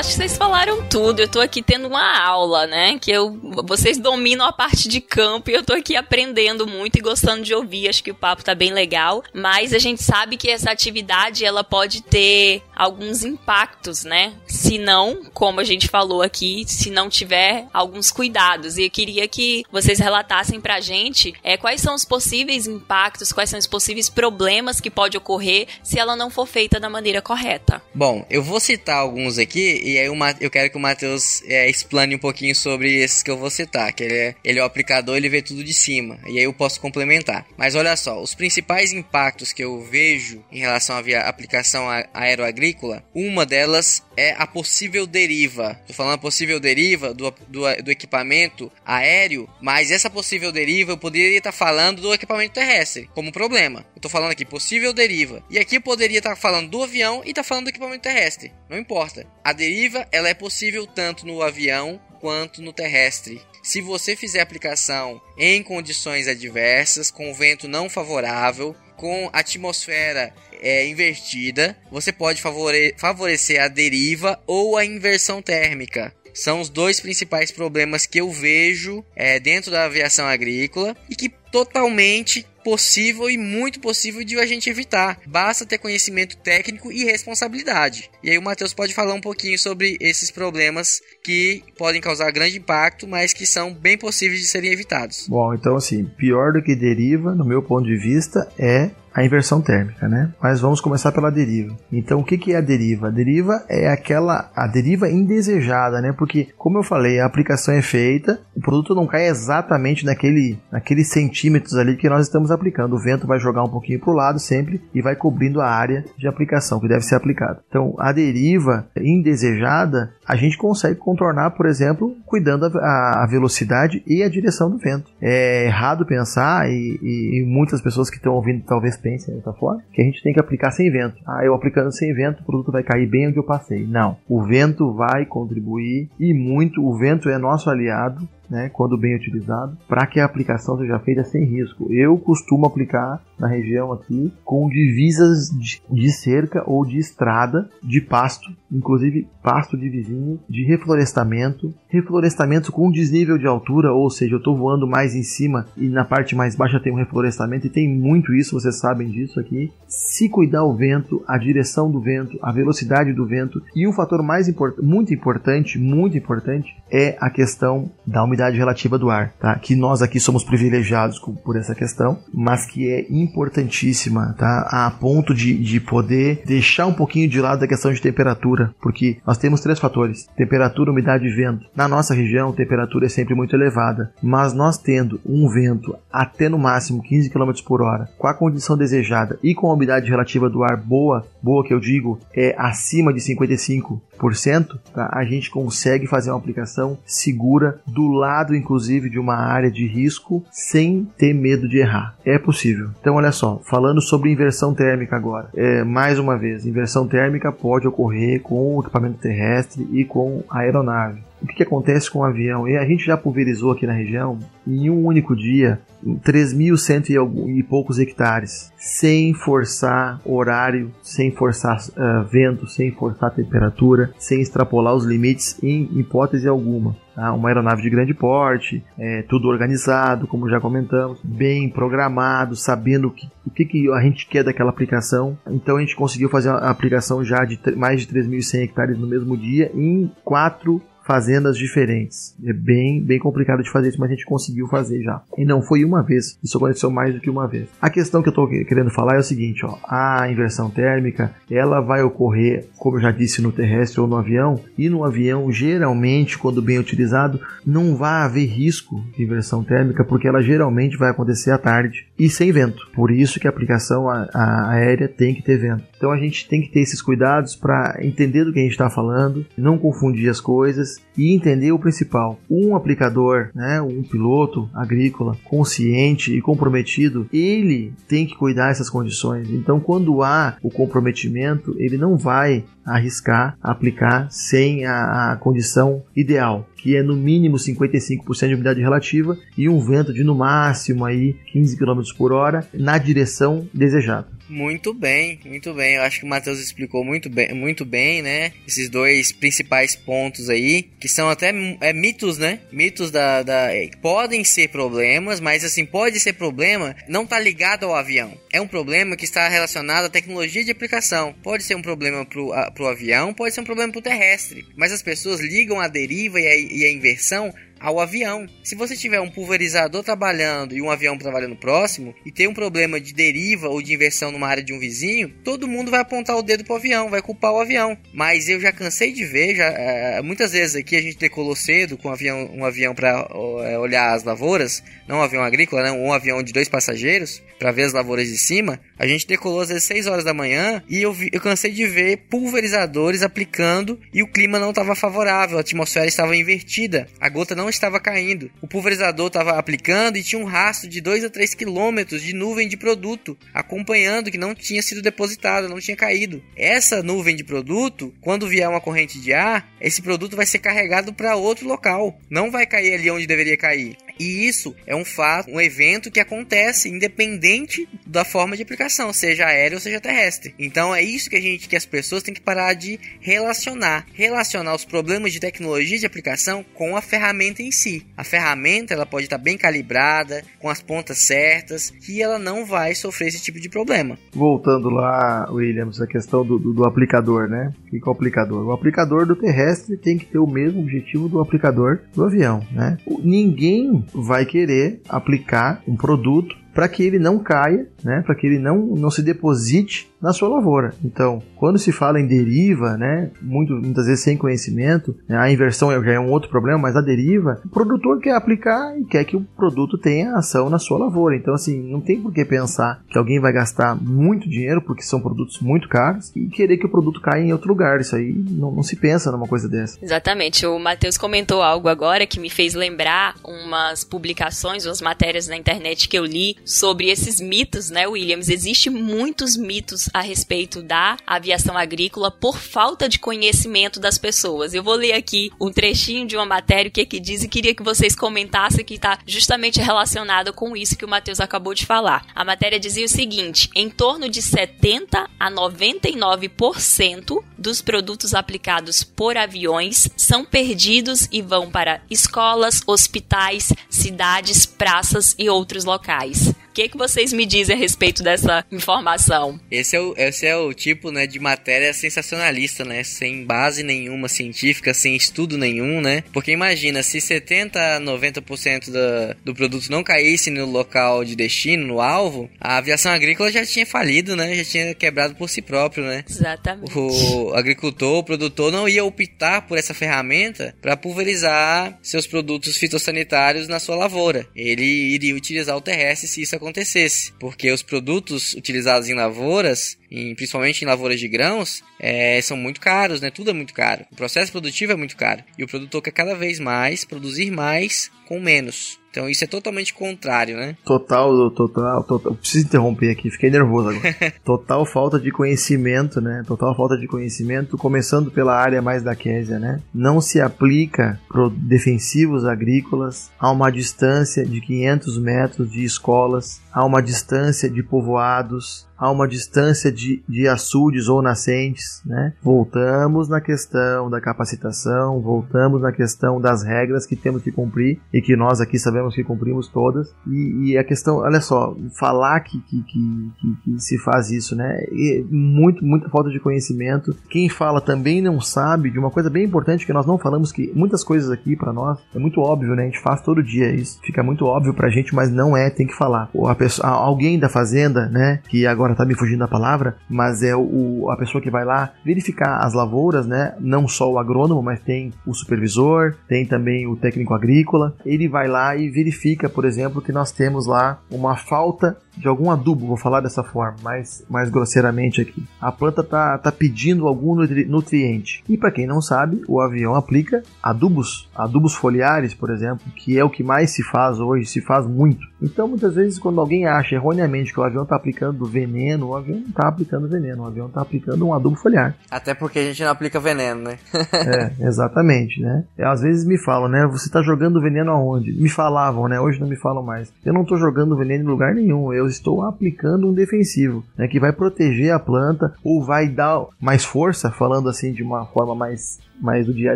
Acho 0.01 0.09
que 0.09 0.15
vocês 0.15 0.35
falaram 0.35 0.83
tudo. 0.87 1.19
Eu 1.19 1.27
tô 1.27 1.39
aqui 1.39 1.61
tendo 1.61 1.87
uma 1.87 2.19
aula, 2.19 2.65
né? 2.65 2.97
Que 2.97 3.11
eu, 3.11 3.39
vocês 3.63 3.99
dominam 3.99 4.43
a 4.47 4.51
parte 4.51 4.89
de 4.89 4.99
campo 4.99 5.51
e 5.51 5.53
eu 5.53 5.63
tô 5.63 5.73
aqui 5.73 5.95
aprendendo 5.95 6.65
muito 6.65 6.97
e 6.97 7.01
gostando 7.01 7.43
de 7.43 7.53
ouvir. 7.53 7.87
Acho 7.87 8.03
que 8.03 8.09
o 8.09 8.15
papo 8.15 8.43
tá 8.43 8.55
bem 8.55 8.73
legal. 8.73 9.23
Mas 9.31 9.73
a 9.73 9.77
gente 9.77 10.01
sabe 10.01 10.37
que 10.37 10.49
essa 10.49 10.71
atividade 10.71 11.45
ela 11.45 11.63
pode 11.63 12.01
ter 12.01 12.63
alguns 12.75 13.23
impactos, 13.23 14.03
né? 14.03 14.33
Se 14.71 14.77
não, 14.77 15.25
como 15.33 15.59
a 15.59 15.65
gente 15.65 15.89
falou 15.89 16.21
aqui, 16.21 16.63
se 16.65 16.89
não 16.89 17.09
tiver 17.09 17.65
alguns 17.73 18.09
cuidados. 18.09 18.77
E 18.77 18.85
eu 18.85 18.89
queria 18.89 19.27
que 19.27 19.65
vocês 19.69 19.99
relatassem 19.99 20.61
pra 20.61 20.79
gente 20.79 21.33
é, 21.43 21.57
quais 21.57 21.81
são 21.81 21.93
os 21.93 22.05
possíveis 22.05 22.67
impactos, 22.67 23.33
quais 23.33 23.49
são 23.49 23.59
os 23.59 23.67
possíveis 23.67 24.09
problemas 24.09 24.79
que 24.79 24.89
pode 24.89 25.17
ocorrer 25.17 25.67
se 25.83 25.99
ela 25.99 26.15
não 26.15 26.29
for 26.29 26.47
feita 26.47 26.79
da 26.79 26.89
maneira 26.89 27.21
correta. 27.21 27.81
Bom, 27.93 28.25
eu 28.29 28.41
vou 28.41 28.61
citar 28.61 28.95
alguns 28.95 29.37
aqui 29.37 29.81
e 29.83 29.97
aí 29.97 30.05
eu 30.39 30.49
quero 30.49 30.69
que 30.69 30.77
o 30.77 30.79
Matheus 30.79 31.43
é, 31.47 31.69
explane 31.69 32.15
um 32.15 32.19
pouquinho 32.19 32.55
sobre 32.55 32.95
esses 32.95 33.21
que 33.21 33.29
eu 33.29 33.37
vou 33.37 33.49
citar. 33.49 33.91
Que 33.91 34.05
ele 34.05 34.15
é, 34.15 34.35
ele 34.41 34.59
é 34.59 34.63
o 34.63 34.65
aplicador, 34.65 35.17
ele 35.17 35.27
vê 35.27 35.41
tudo 35.41 35.65
de 35.65 35.73
cima. 35.73 36.17
E 36.25 36.37
aí 36.37 36.45
eu 36.45 36.53
posso 36.53 36.79
complementar. 36.79 37.45
Mas 37.57 37.75
olha 37.75 37.97
só, 37.97 38.21
os 38.21 38.33
principais 38.33 38.93
impactos 38.93 39.51
que 39.51 39.65
eu 39.65 39.81
vejo 39.81 40.41
em 40.49 40.59
relação 40.59 40.95
à 40.95 41.27
aplicação 41.27 41.89
aeroagrícola, 42.13 43.03
uma 43.13 43.45
delas 43.45 44.01
é 44.15 44.31
a 44.37 44.47
possível 44.61 45.07
deriva. 45.07 45.73
Tô 45.87 45.93
falando 45.93 46.19
possível 46.19 46.59
deriva 46.59 47.15
do, 47.15 47.33
do, 47.47 47.61
do 47.83 47.89
equipamento 47.89 48.71
aéreo, 48.85 49.49
mas 49.59 49.89
essa 49.89 50.07
possível 50.07 50.51
deriva 50.51 50.91
eu 50.91 50.97
poderia 50.99 51.35
estar 51.35 51.51
falando 51.51 51.99
do 51.99 52.13
equipamento 52.13 52.53
terrestre 52.53 53.09
como 53.15 53.31
problema. 53.31 53.83
Eu 53.95 54.01
tô 54.01 54.07
falando 54.07 54.33
aqui 54.33 54.45
possível 54.45 54.93
deriva. 54.93 55.43
E 55.49 55.57
aqui 55.57 55.77
eu 55.77 55.81
poderia 55.81 56.19
estar 56.19 56.35
falando 56.35 56.69
do 56.69 56.83
avião 56.83 57.23
e 57.25 57.33
tá 57.33 57.43
falando 57.43 57.65
do 57.65 57.69
equipamento 57.69 58.03
terrestre. 58.03 58.53
Não 58.69 58.77
importa. 58.77 59.25
A 59.43 59.51
deriva 59.51 60.07
ela 60.11 60.29
é 60.29 60.33
possível 60.35 60.85
tanto 60.85 61.25
no 61.25 61.41
avião 61.41 61.99
quanto 62.19 62.61
no 62.61 62.71
terrestre. 62.71 63.41
Se 63.63 63.81
você 63.81 64.15
fizer 64.15 64.41
aplicação 64.41 65.19
em 65.39 65.63
condições 65.63 66.27
adversas, 66.27 67.09
com 67.09 67.33
vento 67.33 67.67
não 67.67 67.89
favorável, 67.89 68.75
com 68.95 69.27
atmosfera 69.33 70.31
é, 70.61 70.87
invertida, 70.87 71.75
você 71.91 72.11
pode 72.11 72.41
favore 72.41 72.93
favorecer 72.97 73.61
a 73.61 73.67
deriva 73.67 74.39
ou 74.45 74.77
a 74.77 74.85
inversão 74.85 75.41
térmica. 75.41 76.13
São 76.33 76.61
os 76.61 76.69
dois 76.69 76.99
principais 76.99 77.51
problemas 77.51 78.05
que 78.05 78.19
eu 78.19 78.31
vejo 78.31 79.03
é, 79.15 79.39
dentro 79.39 79.71
da 79.71 79.85
aviação 79.85 80.25
agrícola 80.25 80.95
e 81.09 81.15
que 81.15 81.29
totalmente 81.51 82.45
possível 82.63 83.29
e 83.29 83.37
muito 83.37 83.79
possível 83.79 84.23
de 84.23 84.39
a 84.39 84.45
gente 84.45 84.69
evitar. 84.69 85.19
Basta 85.27 85.65
ter 85.65 85.77
conhecimento 85.77 86.37
técnico 86.37 86.91
e 86.91 87.03
responsabilidade. 87.03 88.09
E 88.23 88.29
aí 88.29 88.37
o 88.37 88.41
Matheus 88.41 88.73
pode 88.73 88.93
falar 88.93 89.13
um 89.13 89.21
pouquinho 89.21 89.57
sobre 89.57 89.97
esses 89.99 90.31
problemas 90.31 91.01
que 91.23 91.63
podem 91.77 91.99
causar 91.99 92.31
grande 92.31 92.57
impacto, 92.57 93.07
mas 93.07 93.33
que 93.33 93.45
são 93.45 93.73
bem 93.73 93.97
possíveis 93.97 94.39
de 94.39 94.47
serem 94.47 94.71
evitados. 94.71 95.27
Bom, 95.27 95.53
então 95.53 95.75
assim, 95.75 96.05
pior 96.05 96.53
do 96.53 96.63
que 96.63 96.75
deriva, 96.75 97.35
no 97.35 97.45
meu 97.45 97.61
ponto 97.61 97.85
de 97.85 97.97
vista, 97.97 98.49
é 98.57 98.91
a 99.13 99.23
inversão 99.23 99.61
térmica, 99.61 100.07
né? 100.07 100.31
Mas 100.41 100.61
vamos 100.61 100.79
começar 100.79 101.11
pela 101.11 101.29
deriva. 101.29 101.75
Então, 101.91 102.19
o 102.19 102.23
que, 102.23 102.53
é 102.53 102.57
a 102.57 102.61
deriva? 102.61 103.07
A 103.07 103.11
deriva 103.11 103.63
é 103.69 103.89
aquela 103.89 104.49
a 104.55 104.67
deriva 104.67 105.09
indesejada, 105.09 106.01
né? 106.01 106.13
Porque, 106.13 106.49
como 106.57 106.77
eu 106.77 106.83
falei, 106.83 107.19
a 107.19 107.25
aplicação 107.25 107.73
é 107.73 107.81
feita, 107.81 108.39
o 108.55 108.61
produto 108.61 108.95
não 108.95 109.07
cai 109.07 109.27
exatamente 109.27 110.05
naquele, 110.05 110.59
naqueles 110.71 111.09
centímetros 111.09 111.75
ali 111.75 111.97
que 111.97 112.09
nós 112.09 112.25
estamos 112.25 112.51
aplicando. 112.51 112.95
O 112.95 112.99
vento 112.99 113.27
vai 113.27 113.39
jogar 113.39 113.63
um 113.63 113.69
pouquinho 113.69 113.99
para 113.99 114.11
o 114.11 114.15
lado 114.15 114.39
sempre 114.39 114.81
e 114.93 115.01
vai 115.01 115.15
cobrindo 115.15 115.61
a 115.61 115.67
área 115.67 116.05
de 116.17 116.27
aplicação 116.27 116.79
que 116.79 116.87
deve 116.87 117.01
ser 117.01 117.15
aplicada. 117.15 117.61
Então, 117.67 117.95
a 117.99 118.11
deriva 118.11 118.87
indesejada 118.97 120.13
a 120.31 120.35
gente 120.37 120.57
consegue 120.57 120.95
contornar, 120.95 121.51
por 121.51 121.65
exemplo, 121.65 122.15
cuidando 122.25 122.65
a, 122.79 123.23
a 123.23 123.27
velocidade 123.27 124.01
e 124.07 124.23
a 124.23 124.29
direção 124.29 124.69
do 124.69 124.77
vento. 124.77 125.11
É 125.21 125.65
errado 125.65 126.05
pensar 126.05 126.69
e, 126.69 126.97
e, 127.01 127.41
e 127.41 127.45
muitas 127.45 127.81
pessoas 127.81 128.09
que 128.09 128.15
estão 128.15 128.33
ouvindo 128.33 128.63
talvez 128.65 128.95
dessa 129.01 129.53
forma, 129.53 129.83
que 129.93 130.01
a 130.01 130.05
gente 130.05 130.21
tem 130.21 130.33
que 130.33 130.39
aplicar 130.39 130.71
sem 130.71 130.91
vento. 130.91 131.17
Ah, 131.25 131.43
eu 131.43 131.53
aplicando 131.53 131.91
sem 131.91 132.13
vento, 132.13 132.41
o 132.41 132.45
produto 132.45 132.71
vai 132.71 132.83
cair 132.83 133.07
bem 133.07 133.27
onde 133.27 133.37
eu 133.37 133.43
passei. 133.43 133.85
Não. 133.85 134.17
O 134.27 134.43
vento 134.43 134.93
vai 134.93 135.25
contribuir 135.25 136.09
e 136.19 136.33
muito. 136.33 136.85
O 136.85 136.97
vento 136.97 137.29
é 137.29 137.37
nosso 137.37 137.69
aliado 137.69 138.27
né, 138.51 138.69
quando 138.69 138.97
bem 138.97 139.15
utilizado, 139.15 139.77
para 139.87 140.05
que 140.05 140.19
a 140.19 140.25
aplicação 140.25 140.77
seja 140.77 140.99
feita 140.99 141.23
sem 141.23 141.45
risco. 141.45 141.87
Eu 141.89 142.17
costumo 142.17 142.65
aplicar 142.65 143.23
na 143.39 143.47
região 143.47 143.93
aqui 143.93 144.31
com 144.43 144.67
divisas 144.67 145.49
de, 145.89 146.11
cerca 146.11 146.61
ou 146.67 146.85
de 146.85 146.97
estrada 146.97 147.69
de 147.81 148.01
pasto, 148.01 148.51
inclusive 148.71 149.27
pasto 149.41 149.77
de 149.77 149.89
vizinho, 149.89 150.39
de 150.49 150.63
reflorestamento, 150.63 151.73
reflorestamento 151.87 152.71
com 152.71 152.91
desnível 152.91 153.37
de 153.37 153.47
altura, 153.47 153.93
ou 153.93 154.09
seja, 154.09 154.35
eu 154.35 154.37
estou 154.37 154.55
voando 154.55 154.85
mais 154.85 155.15
em 155.15 155.23
cima 155.23 155.65
e 155.77 155.87
na 155.87 156.03
parte 156.03 156.35
mais 156.35 156.55
baixa 156.55 156.79
tem 156.79 156.91
um 156.91 156.97
reflorestamento 156.97 157.65
e 157.65 157.69
tem 157.69 157.87
muito 157.87 158.33
isso, 158.33 158.59
vocês 158.59 158.77
sabem 158.79 159.09
disso 159.09 159.39
aqui. 159.39 159.71
Se 159.87 160.27
cuidar 160.27 160.65
o 160.65 160.75
vento, 160.75 161.23
a 161.25 161.37
direção 161.37 161.89
do 161.89 162.01
vento, 162.01 162.37
a 162.41 162.51
velocidade 162.51 163.13
do 163.13 163.25
vento 163.25 163.61
e 163.73 163.87
um 163.87 163.93
fator 163.93 164.21
mais 164.21 164.51
muito 164.81 165.13
importante, 165.13 165.79
muito 165.79 166.17
importante, 166.17 166.75
é 166.91 167.17
a 167.19 167.29
questão 167.29 167.89
da 168.05 168.23
umidade 168.23 168.40
relativa 168.49 168.97
do 168.97 169.09
ar, 169.09 169.33
tá? 169.39 169.55
Que 169.55 169.75
nós 169.75 170.01
aqui 170.01 170.19
somos 170.19 170.43
privilegiados 170.43 171.19
por 171.43 171.55
essa 171.55 171.75
questão, 171.75 172.19
mas 172.33 172.65
que 172.65 172.89
é 172.89 173.05
importantíssima, 173.09 174.35
tá? 174.37 174.67
A 174.71 174.91
ponto 174.91 175.33
de, 175.33 175.57
de 175.57 175.79
poder 175.79 176.43
deixar 176.45 176.85
um 176.85 176.93
pouquinho 176.93 177.29
de 177.29 177.39
lado 177.39 177.63
a 177.63 177.67
questão 177.67 177.91
de 177.91 178.01
temperatura, 178.01 178.73
porque 178.81 179.17
nós 179.25 179.37
temos 179.37 179.61
três 179.61 179.79
fatores: 179.79 180.27
temperatura, 180.35 180.91
umidade 180.91 181.25
e 181.25 181.35
vento. 181.35 181.67
Na 181.75 181.87
nossa 181.87 182.13
região, 182.13 182.49
a 182.49 182.53
temperatura 182.53 183.05
é 183.05 183.09
sempre 183.09 183.35
muito 183.35 183.55
elevada, 183.55 184.11
mas 184.21 184.53
nós 184.53 184.77
tendo 184.77 185.19
um 185.25 185.47
vento 185.49 185.95
até 186.11 186.49
no 186.49 186.57
máximo 186.57 187.01
15 187.01 187.29
km 187.29 187.51
por 187.65 187.81
hora, 187.81 188.09
com 188.17 188.27
a 188.27 188.33
condição 188.33 188.77
desejada 188.77 189.37
e 189.43 189.53
com 189.53 189.69
a 189.69 189.73
umidade 189.73 190.09
relativa 190.09 190.49
do 190.49 190.63
ar 190.63 190.77
boa, 190.77 191.25
boa 191.41 191.65
que 191.65 191.73
eu 191.73 191.79
digo, 191.79 192.19
é 192.35 192.55
acima 192.57 193.13
de 193.13 193.19
55%, 193.19 194.79
tá? 194.93 195.09
a 195.11 195.23
gente 195.23 195.49
consegue 195.49 196.07
fazer 196.07 196.31
uma 196.31 196.37
aplicação 196.37 196.97
segura 197.05 197.79
do 197.87 198.07
lado, 198.07 198.55
inclusive, 198.55 199.09
de 199.09 199.19
uma 199.19 199.35
área 199.35 199.71
de 199.71 199.87
risco 199.87 200.43
sem 200.51 201.07
ter 201.17 201.33
medo 201.33 201.67
de 201.67 201.77
errar. 201.77 202.15
É 202.25 202.37
possível. 202.37 202.89
Então, 202.99 203.15
olha 203.15 203.31
só, 203.31 203.59
falando 203.69 204.01
sobre 204.01 204.31
inversão 204.31 204.73
térmica 204.73 205.15
agora. 205.15 205.49
É, 205.55 205.83
mais 205.83 206.19
uma 206.19 206.37
vez, 206.37 206.65
inversão 206.65 207.07
térmica 207.07 207.51
pode 207.51 207.87
ocorrer 207.87 208.41
com 208.41 208.75
o 208.75 208.81
equipamento 208.81 209.17
terrestre 209.19 209.87
e 209.91 210.05
com 210.05 210.43
a 210.49 210.59
aeronave. 210.59 211.30
O 211.41 211.47
que, 211.47 211.55
que 211.55 211.63
acontece 211.63 212.09
com 212.09 212.19
o 212.19 212.23
avião? 212.23 212.67
E 212.67 212.77
a 212.77 212.85
gente 212.85 213.05
já 213.05 213.17
pulverizou 213.17 213.71
aqui 213.71 213.87
na 213.87 213.93
região, 213.93 214.37
em 214.67 214.89
um 214.89 215.05
único 215.05 215.35
dia, 215.35 215.79
3.100 216.05 217.57
e 217.57 217.63
poucos 217.63 217.99
hectares, 217.99 218.71
sem 218.77 219.33
forçar 219.33 220.19
horário, 220.25 220.91
sem 221.01 221.31
forçar 221.31 221.77
uh, 221.77 222.23
vento, 222.27 222.67
sem 222.67 222.91
forçar 222.91 223.31
temperatura, 223.31 224.11
sem 224.17 224.39
extrapolar 224.41 224.95
os 224.95 225.05
limites 225.05 225.57
em 225.63 225.89
hipótese 225.99 226.47
alguma. 226.47 226.95
Tá? 227.15 227.33
Uma 227.33 227.49
aeronave 227.49 227.81
de 227.81 227.89
grande 227.89 228.13
porte, 228.13 228.83
é, 228.97 229.23
tudo 229.23 229.47
organizado, 229.47 230.27
como 230.27 230.49
já 230.49 230.59
comentamos, 230.59 231.19
bem 231.23 231.69
programado, 231.69 232.55
sabendo 232.55 233.07
o 233.07 233.11
que, 233.11 233.27
o 233.45 233.49
que, 233.49 233.65
que 233.65 233.91
a 233.91 234.01
gente 234.01 234.27
quer 234.27 234.43
daquela 234.43 234.69
aplicação. 234.69 235.37
Então 235.47 235.77
a 235.77 235.79
gente 235.81 235.95
conseguiu 235.95 236.29
fazer 236.29 236.49
a 236.49 236.69
aplicação 236.69 237.23
já 237.23 237.43
de 237.43 237.59
mais 237.75 238.01
de 238.01 238.13
3.100 238.13 238.63
hectares 238.63 238.97
no 238.97 239.07
mesmo 239.07 239.35
dia 239.35 239.71
em 239.73 240.09
quatro 240.23 240.81
fazendas 241.05 241.57
diferentes. 241.57 242.35
É 242.43 242.53
bem, 242.53 243.01
bem 243.03 243.19
complicado 243.19 243.63
de 243.63 243.69
fazer 243.69 243.89
isso, 243.89 243.99
mas 243.99 244.09
a 244.09 244.13
gente 244.13 244.25
conseguiu 244.25 244.67
fazer 244.67 245.01
já. 245.01 245.21
E 245.37 245.45
não 245.45 245.61
foi 245.61 245.83
uma 245.83 246.01
vez, 246.01 246.37
isso 246.43 246.57
aconteceu 246.57 246.89
mais 246.89 247.13
do 247.13 247.19
que 247.19 247.29
uma 247.29 247.47
vez. 247.47 247.67
A 247.81 247.89
questão 247.89 248.21
que 248.21 248.29
eu 248.29 248.31
estou 248.31 248.47
querendo 248.47 248.91
falar 248.91 249.15
é 249.15 249.19
o 249.19 249.23
seguinte, 249.23 249.65
ó, 249.65 249.77
a 249.87 250.29
inversão 250.29 250.69
térmica, 250.69 251.33
ela 251.49 251.81
vai 251.81 252.03
ocorrer, 252.03 252.65
como 252.77 252.97
eu 252.97 253.01
já 253.01 253.11
disse, 253.11 253.41
no 253.41 253.51
terrestre 253.51 253.99
ou 253.99 254.07
no 254.07 254.15
avião, 254.15 254.59
e 254.77 254.89
no 254.89 255.03
avião, 255.03 255.51
geralmente, 255.51 256.37
quando 256.37 256.61
bem 256.61 256.79
utilizado, 256.79 257.39
não 257.65 257.95
vai 257.95 258.23
haver 258.23 258.45
risco 258.45 259.03
de 259.15 259.23
inversão 259.23 259.63
térmica, 259.63 260.03
porque 260.03 260.27
ela 260.27 260.41
geralmente 260.41 260.97
vai 260.97 261.09
acontecer 261.09 261.51
à 261.51 261.57
tarde 261.57 262.07
e 262.17 262.29
sem 262.29 262.51
vento. 262.51 262.89
Por 262.93 263.11
isso 263.11 263.39
que 263.39 263.47
a 263.47 263.49
aplicação 263.49 264.09
a, 264.09 264.27
a 264.33 264.71
aérea 264.71 265.07
tem 265.07 265.33
que 265.33 265.43
ter 265.43 265.57
vento. 265.57 265.83
Então 265.95 266.11
a 266.11 266.17
gente 266.17 266.47
tem 266.47 266.61
que 266.61 266.71
ter 266.71 266.79
esses 266.79 267.01
cuidados 267.01 267.55
para 267.55 267.97
entender 268.01 268.43
do 268.43 268.51
que 268.51 268.59
a 268.59 268.63
gente 268.63 268.71
está 268.71 268.89
falando, 268.89 269.45
não 269.57 269.77
confundir 269.77 270.29
as 270.29 270.41
coisas 270.41 270.90
e 271.17 271.33
entender 271.33 271.71
o 271.71 271.79
principal. 271.79 272.39
Um 272.49 272.75
aplicador, 272.75 273.49
né, 273.53 273.81
um 273.81 274.03
piloto 274.03 274.69
agrícola 274.73 275.37
consciente 275.43 276.35
e 276.35 276.41
comprometido, 276.41 277.27
ele 277.31 277.93
tem 278.07 278.25
que 278.25 278.35
cuidar 278.35 278.69
dessas 278.69 278.89
condições. 278.89 279.49
Então, 279.49 279.79
quando 279.79 280.23
há 280.23 280.57
o 280.61 280.69
comprometimento, 280.69 281.75
ele 281.77 281.97
não 281.97 282.17
vai 282.17 282.63
arriscar 282.85 283.57
aplicar 283.61 284.29
sem 284.31 284.85
a, 284.85 285.31
a 285.31 285.35
condição 285.37 286.03
ideal, 286.15 286.67
que 286.75 286.95
é 286.95 287.03
no 287.03 287.15
mínimo 287.15 287.57
55% 287.57 288.47
de 288.47 288.53
umidade 288.55 288.81
relativa 288.81 289.37
e 289.57 289.69
um 289.69 289.79
vento 289.79 290.13
de 290.13 290.23
no 290.23 290.35
máximo 290.35 291.05
aí 291.05 291.35
15 291.51 291.77
km 291.77 292.01
por 292.17 292.31
hora 292.31 292.67
na 292.73 292.97
direção 292.97 293.67
desejada. 293.73 294.27
Muito 294.51 294.93
bem, 294.93 295.39
muito 295.45 295.73
bem. 295.73 295.95
Eu 295.95 296.01
acho 296.01 296.19
que 296.19 296.25
o 296.25 296.29
Matheus 296.29 296.59
explicou 296.59 297.05
muito 297.05 297.29
bem, 297.29 297.53
muito 297.53 297.85
bem, 297.85 298.21
né? 298.21 298.51
Esses 298.67 298.89
dois 298.89 299.31
principais 299.31 299.95
pontos 299.95 300.49
aí, 300.49 300.83
que 300.99 301.07
são 301.07 301.29
até 301.29 301.53
é, 301.79 301.93
mitos, 301.93 302.37
né? 302.37 302.59
Mitos 302.69 303.11
da, 303.11 303.43
da. 303.43 303.73
É, 303.73 303.89
podem 304.01 304.43
ser 304.43 304.67
problemas, 304.67 305.39
mas 305.39 305.63
assim, 305.63 305.85
pode 305.85 306.19
ser 306.19 306.33
problema, 306.33 306.93
não 307.07 307.25
tá 307.25 307.39
ligado 307.39 307.85
ao 307.85 307.95
avião. 307.95 308.37
É 308.51 308.59
um 308.59 308.67
problema 308.67 309.15
que 309.15 309.23
está 309.23 309.47
relacionado 309.47 310.05
à 310.05 310.09
tecnologia 310.09 310.65
de 310.65 310.71
aplicação. 310.71 311.33
Pode 311.41 311.63
ser 311.63 311.75
um 311.75 311.81
problema 311.81 312.25
pro, 312.25 312.51
a, 312.71 312.73
pro 312.73 312.87
avião, 312.87 313.33
pode 313.33 313.53
ser 313.53 313.61
um 313.61 313.65
problema 313.65 313.91
pro 313.91 314.01
terrestre. 314.01 314.65
Mas 314.75 314.91
as 314.91 315.01
pessoas 315.01 315.39
ligam 315.39 315.79
a 315.79 315.87
deriva 315.87 316.39
e 316.39 316.47
a, 316.47 316.57
e 316.57 316.85
a 316.85 316.91
inversão 316.91 317.53
ao 317.81 317.99
avião. 317.99 318.47
Se 318.63 318.75
você 318.75 318.95
tiver 318.95 319.19
um 319.19 319.29
pulverizador 319.29 320.03
trabalhando 320.03 320.75
e 320.75 320.81
um 320.81 320.89
avião 320.89 321.17
trabalhando 321.17 321.55
próximo 321.55 322.13
e 322.25 322.31
tem 322.31 322.47
um 322.47 322.53
problema 322.53 323.01
de 323.01 323.13
deriva 323.13 323.67
ou 323.67 323.81
de 323.81 323.93
inversão 323.93 324.31
numa 324.31 324.47
área 324.47 324.63
de 324.63 324.73
um 324.73 324.79
vizinho, 324.79 325.33
todo 325.43 325.67
mundo 325.67 325.89
vai 325.89 326.01
apontar 326.01 326.37
o 326.37 326.43
dedo 326.43 326.63
pro 326.63 326.75
avião, 326.75 327.09
vai 327.09 327.21
culpar 327.21 327.51
o 327.51 327.59
avião. 327.59 327.97
Mas 328.13 328.47
eu 328.47 328.59
já 328.59 328.71
cansei 328.71 329.11
de 329.11 329.25
ver, 329.25 329.55
já, 329.55 329.65
é, 329.65 330.21
muitas 330.21 330.51
vezes 330.51 330.75
aqui 330.75 330.95
a 330.95 331.01
gente 331.01 331.17
decolou 331.17 331.55
cedo 331.55 331.97
com 331.97 332.09
um 332.09 332.11
avião, 332.11 332.49
um 332.53 332.63
avião 332.63 332.93
para 332.93 333.27
é, 333.65 333.77
olhar 333.77 334.13
as 334.13 334.23
lavouras, 334.23 334.83
não 335.07 335.17
um 335.17 335.23
avião 335.23 335.43
agrícola, 335.43 335.83
né, 335.83 335.91
um 335.91 336.13
avião 336.13 336.43
de 336.43 336.53
dois 336.53 336.69
passageiros 336.69 337.41
para 337.57 337.71
ver 337.71 337.83
as 337.83 337.93
lavouras 337.93 338.27
de 338.27 338.37
cima. 338.37 338.79
A 338.97 339.07
gente 339.07 339.25
decolou 339.25 339.61
às 339.61 339.69
vezes 339.69 339.83
6 339.85 340.07
horas 340.07 340.23
da 340.23 340.33
manhã 340.33 340.83
e 340.87 341.01
eu, 341.01 341.11
vi, 341.11 341.29
eu 341.31 341.41
cansei 341.41 341.71
de 341.71 341.85
ver 341.87 342.17
pulverizadores 342.29 343.23
aplicando 343.23 343.99
e 344.13 344.21
o 344.21 344.27
clima 344.27 344.59
não 344.59 344.69
estava 344.69 344.95
favorável, 344.95 345.57
a 345.57 345.61
atmosfera 345.61 346.07
estava 346.07 346.35
invertida, 346.35 347.07
a 347.19 347.29
gota 347.29 347.55
não 347.55 347.70
estava 347.71 347.99
caindo. 347.99 348.51
O 348.61 348.67
pulverizador 348.67 349.27
estava 349.27 349.57
aplicando 349.57 350.17
e 350.17 350.23
tinha 350.23 350.39
um 350.39 350.45
rastro 350.45 350.89
de 350.89 351.01
2 351.01 351.23
a 351.23 351.29
3 351.29 351.55
quilômetros 351.55 352.21
de 352.21 352.33
nuvem 352.33 352.67
de 352.67 352.77
produto 352.77 353.37
acompanhando 353.53 354.29
que 354.29 354.37
não 354.37 354.53
tinha 354.53 354.81
sido 354.81 355.01
depositada, 355.01 355.67
não 355.67 355.79
tinha 355.79 355.97
caído. 355.97 356.43
Essa 356.55 357.01
nuvem 357.01 357.35
de 357.35 357.43
produto, 357.43 358.13
quando 358.21 358.47
vier 358.47 358.69
uma 358.69 358.81
corrente 358.81 359.19
de 359.19 359.33
ar, 359.33 359.73
esse 359.79 360.01
produto 360.01 360.35
vai 360.35 360.45
ser 360.45 360.59
carregado 360.59 361.13
para 361.13 361.35
outro 361.35 361.67
local, 361.67 362.19
não 362.29 362.51
vai 362.51 362.65
cair 362.65 362.93
ali 362.93 363.09
onde 363.09 363.25
deveria 363.25 363.57
cair. 363.57 363.97
E 364.19 364.47
isso 364.47 364.75
é 364.85 364.95
um 364.95 365.05
fato, 365.05 365.51
um 365.51 365.59
evento 365.59 366.11
que 366.11 366.19
acontece 366.19 366.89
independente 366.89 367.87
da 368.05 368.23
forma 368.23 368.55
de 368.55 368.63
aplicação, 368.63 369.13
seja 369.13 369.45
aérea 369.45 369.75
ou 369.75 369.81
seja 369.81 369.99
terrestre. 369.99 370.53
Então 370.59 370.93
é 370.93 371.01
isso 371.01 371.29
que 371.29 371.35
a 371.35 371.41
gente, 371.41 371.67
que 371.67 371.75
as 371.75 371.85
pessoas 371.85 372.23
têm 372.23 372.33
que 372.33 372.41
parar 372.41 372.73
de 372.73 372.99
relacionar, 373.19 374.05
relacionar 374.13 374.75
os 374.75 374.85
problemas 374.85 375.31
de 375.31 375.39
tecnologia 375.39 375.97
de 375.97 376.05
aplicação 376.05 376.63
com 376.73 376.95
a 376.95 377.01
ferramenta 377.01 377.61
em 377.61 377.71
si. 377.71 378.05
A 378.15 378.23
ferramenta 378.23 378.93
ela 378.93 379.05
pode 379.05 379.25
estar 379.25 379.37
bem 379.37 379.57
calibrada, 379.57 380.43
com 380.59 380.69
as 380.69 380.81
pontas 380.81 381.19
certas, 381.19 381.89
que 381.89 382.21
ela 382.21 382.37
não 382.37 382.65
vai 382.65 382.95
sofrer 382.95 383.27
esse 383.27 383.41
tipo 383.41 383.59
de 383.59 383.69
problema. 383.69 384.17
Voltando 384.33 384.89
lá, 384.89 385.47
Williams, 385.51 386.01
a 386.01 386.07
questão 386.07 386.45
do, 386.45 386.57
do, 386.57 386.73
do 386.73 386.85
aplicador, 386.85 387.47
né? 387.47 387.71
Que 387.89 387.97
é 387.97 387.99
o 388.05 388.11
aplicador? 388.11 388.65
O 388.65 388.71
aplicador 388.71 389.25
do 389.25 389.35
terrestre 389.35 389.97
tem 389.97 390.17
que 390.17 390.25
ter 390.25 390.39
o 390.39 390.47
mesmo 390.47 390.81
objetivo 390.81 391.27
do 391.27 391.41
aplicador 391.41 391.99
do 392.13 392.23
avião, 392.23 392.65
né? 392.71 392.97
Ninguém 393.23 394.05
vai 394.13 394.45
querer 394.45 395.01
aplicar 395.07 395.81
um 395.87 395.95
produto 395.95 396.55
para 396.73 396.87
que 396.87 397.03
ele 397.03 397.19
não 397.19 397.39
caia, 397.39 397.87
né, 398.03 398.21
para 398.25 398.35
que 398.35 398.47
ele 398.47 398.59
não, 398.59 398.77
não 398.77 399.09
se 399.09 399.21
deposite 399.21 400.09
na 400.21 400.33
sua 400.33 400.49
lavoura. 400.49 400.93
Então, 401.03 401.41
quando 401.55 401.79
se 401.79 401.91
fala 401.91 402.19
em 402.19 402.27
deriva, 402.27 402.95
né, 402.97 403.31
muito, 403.41 403.73
muitas 403.73 404.05
vezes 404.05 404.23
sem 404.23 404.37
conhecimento, 404.37 405.15
né, 405.27 405.37
a 405.37 405.51
inversão 405.51 405.91
já 406.03 406.11
é 406.11 406.19
um 406.19 406.29
outro 406.29 406.49
problema, 406.49 406.77
mas 406.77 406.95
a 406.95 407.01
deriva, 407.01 407.59
o 407.65 407.69
produtor 407.69 408.19
quer 408.19 408.35
aplicar 408.35 408.97
e 408.99 409.05
quer 409.05 409.23
que 409.25 409.35
o 409.35 409.41
produto 409.41 409.97
tenha 409.97 410.35
ação 410.35 410.69
na 410.69 410.77
sua 410.77 410.99
lavoura. 410.99 411.35
Então, 411.35 411.53
assim, 411.53 411.81
não 411.91 411.99
tem 411.99 412.21
por 412.21 412.31
que 412.31 412.45
pensar 412.45 413.03
que 413.09 413.17
alguém 413.17 413.39
vai 413.39 413.51
gastar 413.51 413.95
muito 413.95 414.49
dinheiro, 414.49 414.81
porque 414.81 415.01
são 415.01 415.19
produtos 415.19 415.59
muito 415.59 415.89
caros, 415.89 416.31
e 416.35 416.47
querer 416.47 416.77
que 416.77 416.85
o 416.85 416.89
produto 416.89 417.21
caia 417.21 417.41
em 417.41 417.53
outro 417.53 417.69
lugar. 417.69 417.99
Isso 417.99 418.15
aí 418.15 418.33
não, 418.33 418.71
não 418.71 418.83
se 418.83 418.95
pensa 418.95 419.31
numa 419.31 419.47
coisa 419.47 419.67
dessa. 419.67 419.97
Exatamente. 420.01 420.65
O 420.65 420.77
Matheus 420.77 421.17
comentou 421.17 421.61
algo 421.61 421.87
agora 421.87 422.27
que 422.27 422.39
me 422.39 422.49
fez 422.49 422.73
lembrar 422.73 423.35
umas 423.43 424.03
publicações, 424.03 424.85
umas 424.85 425.01
matérias 425.01 425.47
na 425.47 425.57
internet 425.57 426.07
que 426.07 426.17
eu 426.17 426.25
li 426.25 426.55
sobre 426.65 427.09
esses 427.09 427.39
mitos, 427.39 427.89
né, 427.89 428.07
Williams? 428.07 428.49
Existem 428.49 428.91
muitos 428.91 429.55
mitos 429.57 430.09
a 430.13 430.21
respeito 430.21 430.81
da 430.81 431.17
aviação 431.25 431.77
agrícola 431.77 432.31
por 432.31 432.57
falta 432.57 433.07
de 433.07 433.19
conhecimento 433.19 433.99
das 433.99 434.17
pessoas. 434.17 434.73
Eu 434.73 434.83
vou 434.83 434.95
ler 434.95 435.13
aqui 435.13 435.51
um 435.59 435.71
trechinho 435.71 436.27
de 436.27 436.35
uma 436.35 436.45
matéria 436.45 436.91
que 436.91 437.01
aqui 437.01 437.19
diz 437.19 437.43
e 437.43 437.47
queria 437.47 437.75
que 437.75 437.83
vocês 437.83 438.15
comentassem 438.15 438.85
que 438.85 438.95
está 438.95 439.19
justamente 439.25 439.79
relacionado 439.79 440.53
com 440.53 440.75
isso 440.75 440.97
que 440.97 441.05
o 441.05 441.09
Matheus 441.09 441.39
acabou 441.39 441.73
de 441.73 441.85
falar. 441.85 442.25
A 442.35 442.45
matéria 442.45 442.79
dizia 442.79 443.05
o 443.05 443.09
seguinte: 443.09 443.69
em 443.75 443.89
torno 443.89 444.29
de 444.29 444.41
70 444.41 445.29
a 445.39 445.51
99% 445.51 447.43
dos 447.57 447.81
produtos 447.81 448.33
aplicados 448.33 449.03
por 449.03 449.37
aviões 449.37 450.09
são 450.17 450.43
perdidos 450.43 451.27
e 451.31 451.41
vão 451.41 451.69
para 451.69 452.01
escolas, 452.09 452.81
hospitais, 452.85 453.71
cidades, 453.89 454.65
praças 454.65 455.35
e 455.37 455.49
outros 455.49 455.85
locais. 455.85 456.50
O 456.71 456.73
que, 456.73 456.87
que 456.87 456.97
vocês 456.97 457.33
me 457.33 457.45
dizem 457.45 457.75
a 457.75 457.77
respeito 457.77 458.23
dessa 458.23 458.65
informação? 458.71 459.59
Esse 459.69 459.97
é 459.97 459.99
o, 459.99 460.13
esse 460.15 460.47
é 460.47 460.55
o 460.55 460.73
tipo 460.73 461.11
né, 461.11 461.27
de 461.27 461.37
matéria 461.37 461.93
sensacionalista, 461.93 462.85
né? 462.85 463.03
Sem 463.03 463.43
base 463.43 463.83
nenhuma 463.83 464.29
científica, 464.29 464.93
sem 464.93 465.13
estudo 465.13 465.57
nenhum, 465.57 465.99
né? 465.99 466.23
Porque 466.31 466.49
imagina, 466.49 467.03
se 467.03 467.19
70 467.19 467.97
a 467.97 467.99
90% 467.99 468.85
do, 468.85 469.35
do 469.43 469.53
produto 469.53 469.89
não 469.89 470.01
caísse 470.01 470.49
no 470.49 470.65
local 470.65 471.25
de 471.25 471.35
destino, 471.35 471.85
no 471.85 471.99
alvo, 471.99 472.49
a 472.57 472.77
aviação 472.77 473.11
agrícola 473.11 473.51
já 473.51 473.65
tinha 473.65 473.85
falido, 473.85 474.33
né? 474.37 474.55
Já 474.55 474.63
tinha 474.63 474.95
quebrado 474.95 475.35
por 475.35 475.49
si 475.49 475.61
próprio, 475.61 476.05
né? 476.05 476.23
Exatamente. 476.25 476.97
O 476.97 477.51
agricultor, 477.53 478.19
o 478.19 478.23
produtor 478.23 478.71
não 478.71 478.87
ia 478.87 479.03
optar 479.03 479.63
por 479.63 479.77
essa 479.77 479.93
ferramenta 479.93 480.73
para 480.81 480.95
pulverizar 480.95 481.99
seus 482.01 482.25
produtos 482.25 482.77
fitossanitários 482.77 483.67
na 483.67 483.77
sua 483.77 483.97
lavoura. 483.97 484.47
Ele 484.55 484.85
iria 484.85 485.35
utilizar 485.35 485.75
o 485.75 485.81
terrestre 485.81 486.29
se 486.29 486.41
isso 486.41 486.60
acontecesse, 486.61 487.33
porque 487.39 487.71
os 487.71 487.83
produtos 487.83 488.53
utilizados 488.53 489.09
em 489.09 489.13
lavouras, 489.13 489.97
em, 490.09 490.33
principalmente 490.35 490.83
em 490.83 490.87
lavouras 490.87 491.19
de 491.19 491.27
grãos, 491.27 491.83
é, 491.99 492.41
são 492.41 492.55
muito 492.55 492.79
caros, 492.79 493.19
né? 493.19 493.29
Tudo 493.31 493.49
é 493.49 493.53
muito 493.53 493.73
caro. 493.73 494.05
O 494.11 494.15
processo 494.15 494.51
produtivo 494.51 494.91
é 494.91 494.95
muito 494.95 495.17
caro 495.17 495.43
e 495.57 495.63
o 495.63 495.67
produtor 495.67 496.01
quer 496.01 496.11
cada 496.11 496.35
vez 496.35 496.59
mais 496.59 497.03
produzir 497.03 497.51
mais 497.51 498.11
com 498.27 498.39
menos. 498.39 499.00
Então 499.11 499.29
isso 499.29 499.43
é 499.43 499.47
totalmente 499.47 499.93
contrário, 499.93 500.55
né? 500.55 500.75
Total, 500.85 501.51
total, 501.51 502.03
total. 502.03 502.33
Preciso 502.35 502.65
interromper 502.65 503.11
aqui, 503.11 503.29
fiquei 503.29 503.49
nervoso 503.51 503.89
agora. 503.89 504.15
total 504.43 504.85
falta 504.85 505.19
de 505.19 505.29
conhecimento, 505.31 506.21
né? 506.21 506.43
Total 506.47 506.75
falta 506.75 506.97
de 506.97 507.07
conhecimento, 507.07 507.77
começando 507.77 508.31
pela 508.31 508.55
área 508.55 508.81
mais 508.81 509.03
da 509.03 509.13
Késia, 509.13 509.59
né? 509.59 509.81
Não 509.93 510.21
se 510.21 510.39
aplica 510.39 511.19
pro 511.27 511.49
defensivos 511.49 512.45
agrícolas 512.45 513.29
a 513.37 513.51
uma 513.51 513.69
distância 513.69 514.45
de 514.45 514.61
500 514.61 515.17
metros 515.17 515.71
de 515.71 515.83
escolas, 515.83 516.61
a 516.73 516.85
uma 516.85 517.01
distância 517.01 517.69
de 517.69 517.83
povoados, 517.83 518.87
a 519.01 519.09
uma 519.09 519.27
distância 519.27 519.91
de, 519.91 520.23
de 520.29 520.47
açudes 520.47 521.07
ou 521.07 521.23
nascentes, 521.23 522.03
né? 522.05 522.33
Voltamos 522.39 523.27
na 523.27 523.41
questão 523.41 524.11
da 524.11 524.21
capacitação, 524.21 525.19
voltamos 525.19 525.81
na 525.81 525.91
questão 525.91 526.39
das 526.39 526.61
regras 526.61 527.07
que 527.07 527.15
temos 527.15 527.41
que 527.41 527.51
cumprir 527.51 527.99
e 528.13 528.21
que 528.21 528.35
nós 528.35 528.61
aqui 528.61 528.77
sabemos 528.77 529.15
que 529.15 529.23
cumprimos 529.23 529.67
todas. 529.67 530.13
E, 530.27 530.71
e 530.71 530.77
a 530.77 530.83
questão, 530.83 531.17
olha 531.17 531.41
só, 531.41 531.75
falar 531.99 532.39
que, 532.41 532.59
que, 532.61 532.83
que, 532.83 533.31
que, 533.63 533.79
se 533.79 533.97
faz 533.97 534.29
isso, 534.29 534.55
né? 534.55 534.83
E 534.91 535.25
muito, 535.31 535.83
muita 535.83 536.07
falta 536.09 536.29
de 536.29 536.39
conhecimento. 536.39 537.15
Quem 537.27 537.49
fala 537.49 537.81
também 537.81 538.21
não 538.21 538.39
sabe 538.39 538.91
de 538.91 538.99
uma 538.99 539.09
coisa 539.09 539.31
bem 539.31 539.45
importante 539.45 539.83
que 539.83 539.93
nós 539.93 540.05
não 540.05 540.19
falamos, 540.19 540.51
que 540.51 540.71
muitas 540.75 541.03
coisas 541.03 541.31
aqui 541.31 541.55
para 541.55 541.73
nós 541.73 541.97
é 542.13 542.19
muito 542.19 542.39
óbvio, 542.39 542.75
né? 542.75 542.83
A 542.83 542.85
gente 542.85 543.01
faz 543.01 543.19
todo 543.21 543.41
dia 543.41 543.71
isso. 543.71 543.99
Fica 544.03 544.21
muito 544.21 544.45
óbvio 544.45 544.75
pra 544.75 544.89
gente, 544.89 545.15
mas 545.15 545.31
não 545.31 545.57
é, 545.57 545.71
tem 545.71 545.87
que 545.87 545.95
falar. 545.95 546.29
A 546.47 546.53
pessoa, 546.61 546.89
alguém 546.89 547.39
da 547.39 547.49
fazenda, 547.49 548.07
né? 548.07 548.39
Que 548.47 548.67
agora 548.67 548.95
tá 548.95 549.03
me 549.03 549.15
fugindo 549.15 549.39
da 549.39 549.47
palavra, 549.47 549.95
mas 550.07 550.43
é 550.43 550.55
o, 550.55 551.09
a 551.09 551.17
pessoa 551.17 551.41
que 551.41 551.49
vai 551.49 551.65
lá 551.65 551.91
verificar 552.05 552.59
as 552.63 552.73
lavouras, 552.73 553.25
né? 553.25 553.55
Não 553.59 553.87
só 553.87 554.11
o 554.11 554.19
agrônomo, 554.19 554.61
mas 554.61 554.79
tem 554.79 555.11
o 555.25 555.33
supervisor, 555.33 556.15
tem 556.27 556.45
também 556.45 556.85
o 556.85 556.95
técnico 556.95 557.33
agrícola. 557.33 557.95
Ele 558.05 558.27
vai 558.27 558.47
lá 558.47 558.75
e 558.75 558.89
verifica, 558.89 559.49
por 559.49 559.65
exemplo, 559.65 560.01
que 560.01 560.11
nós 560.11 560.31
temos 560.31 560.67
lá 560.67 560.99
uma 561.09 561.35
falta 561.35 561.97
de 562.17 562.27
algum 562.27 562.51
adubo, 562.51 562.87
vou 562.87 562.97
falar 562.97 563.21
dessa 563.21 563.43
forma, 563.43 563.77
mais, 563.81 564.23
mais 564.29 564.49
grosseiramente 564.49 565.21
aqui. 565.21 565.43
A 565.59 565.71
planta 565.71 566.03
tá, 566.03 566.37
tá 566.37 566.51
pedindo 566.51 567.07
algum 567.07 567.35
nutri 567.35 567.65
nutriente. 567.65 568.43
E 568.47 568.57
para 568.57 568.71
quem 568.71 568.85
não 568.85 569.01
sabe, 569.01 569.41
o 569.47 569.61
avião 569.61 569.95
aplica 569.95 570.43
adubos, 570.61 571.29
adubos 571.35 571.73
foliares, 571.73 572.33
por 572.33 572.49
exemplo, 572.49 572.91
que 572.95 573.17
é 573.17 573.23
o 573.23 573.29
que 573.29 573.43
mais 573.43 573.71
se 573.71 573.83
faz 573.83 574.19
hoje, 574.19 574.45
se 574.45 574.61
faz 574.61 574.85
muito. 574.85 575.31
Então, 575.41 575.67
muitas 575.67 575.95
vezes, 575.95 576.19
quando 576.19 576.39
alguém 576.39 576.67
acha 576.67 576.95
erroneamente 576.95 577.51
que 577.51 577.59
o 577.59 577.63
avião 577.63 577.83
está 577.83 577.95
aplicando 577.95 578.45
veneno, 578.45 579.07
o 579.07 579.15
avião 579.15 579.39
não 579.39 579.49
está 579.49 579.67
aplicando 579.67 580.07
veneno, 580.07 580.43
o 580.43 580.45
avião 580.45 580.67
está 580.67 580.81
aplicando 580.81 581.25
um 581.25 581.33
adubo 581.33 581.55
foliar. 581.55 581.95
Até 582.11 582.33
porque 582.33 582.59
a 582.59 582.63
gente 582.63 582.83
não 582.83 582.91
aplica 582.91 583.19
veneno, 583.19 583.61
né? 583.61 583.79
é, 584.13 584.67
exatamente, 584.67 585.41
né? 585.41 585.63
E, 585.77 585.83
às 585.83 586.01
vezes 586.01 586.25
me 586.25 586.37
falam, 586.37 586.69
né? 586.69 586.85
Você 586.91 587.07
está 587.07 587.23
jogando 587.23 587.59
veneno 587.59 587.91
aonde? 587.91 588.31
Me 588.33 588.49
falavam, 588.49 589.07
né? 589.07 589.19
Hoje 589.19 589.39
não 589.39 589.47
me 589.47 589.55
falam 589.55 589.81
mais. 589.81 590.13
Eu 590.23 590.33
não 590.33 590.43
estou 590.43 590.57
jogando 590.57 590.95
veneno 590.95 591.23
em 591.23 591.27
lugar 591.27 591.55
nenhum. 591.55 591.91
Eu 591.91 592.00
estou 592.07 592.43
aplicando 592.43 593.07
um 593.07 593.13
defensivo, 593.13 593.83
né? 593.97 594.07
Que 594.07 594.19
vai 594.19 594.33
proteger 594.33 594.91
a 594.91 594.99
planta 594.99 595.53
ou 595.63 595.83
vai 595.83 596.07
dar 596.07 596.45
mais 596.59 596.83
força, 596.83 597.31
falando 597.31 597.69
assim 597.69 597.91
de 597.91 598.03
uma 598.03 598.25
forma 598.25 598.55
mais 598.55 598.99
mais 599.21 599.45
do 599.45 599.53
dia 599.53 599.73
a 599.73 599.75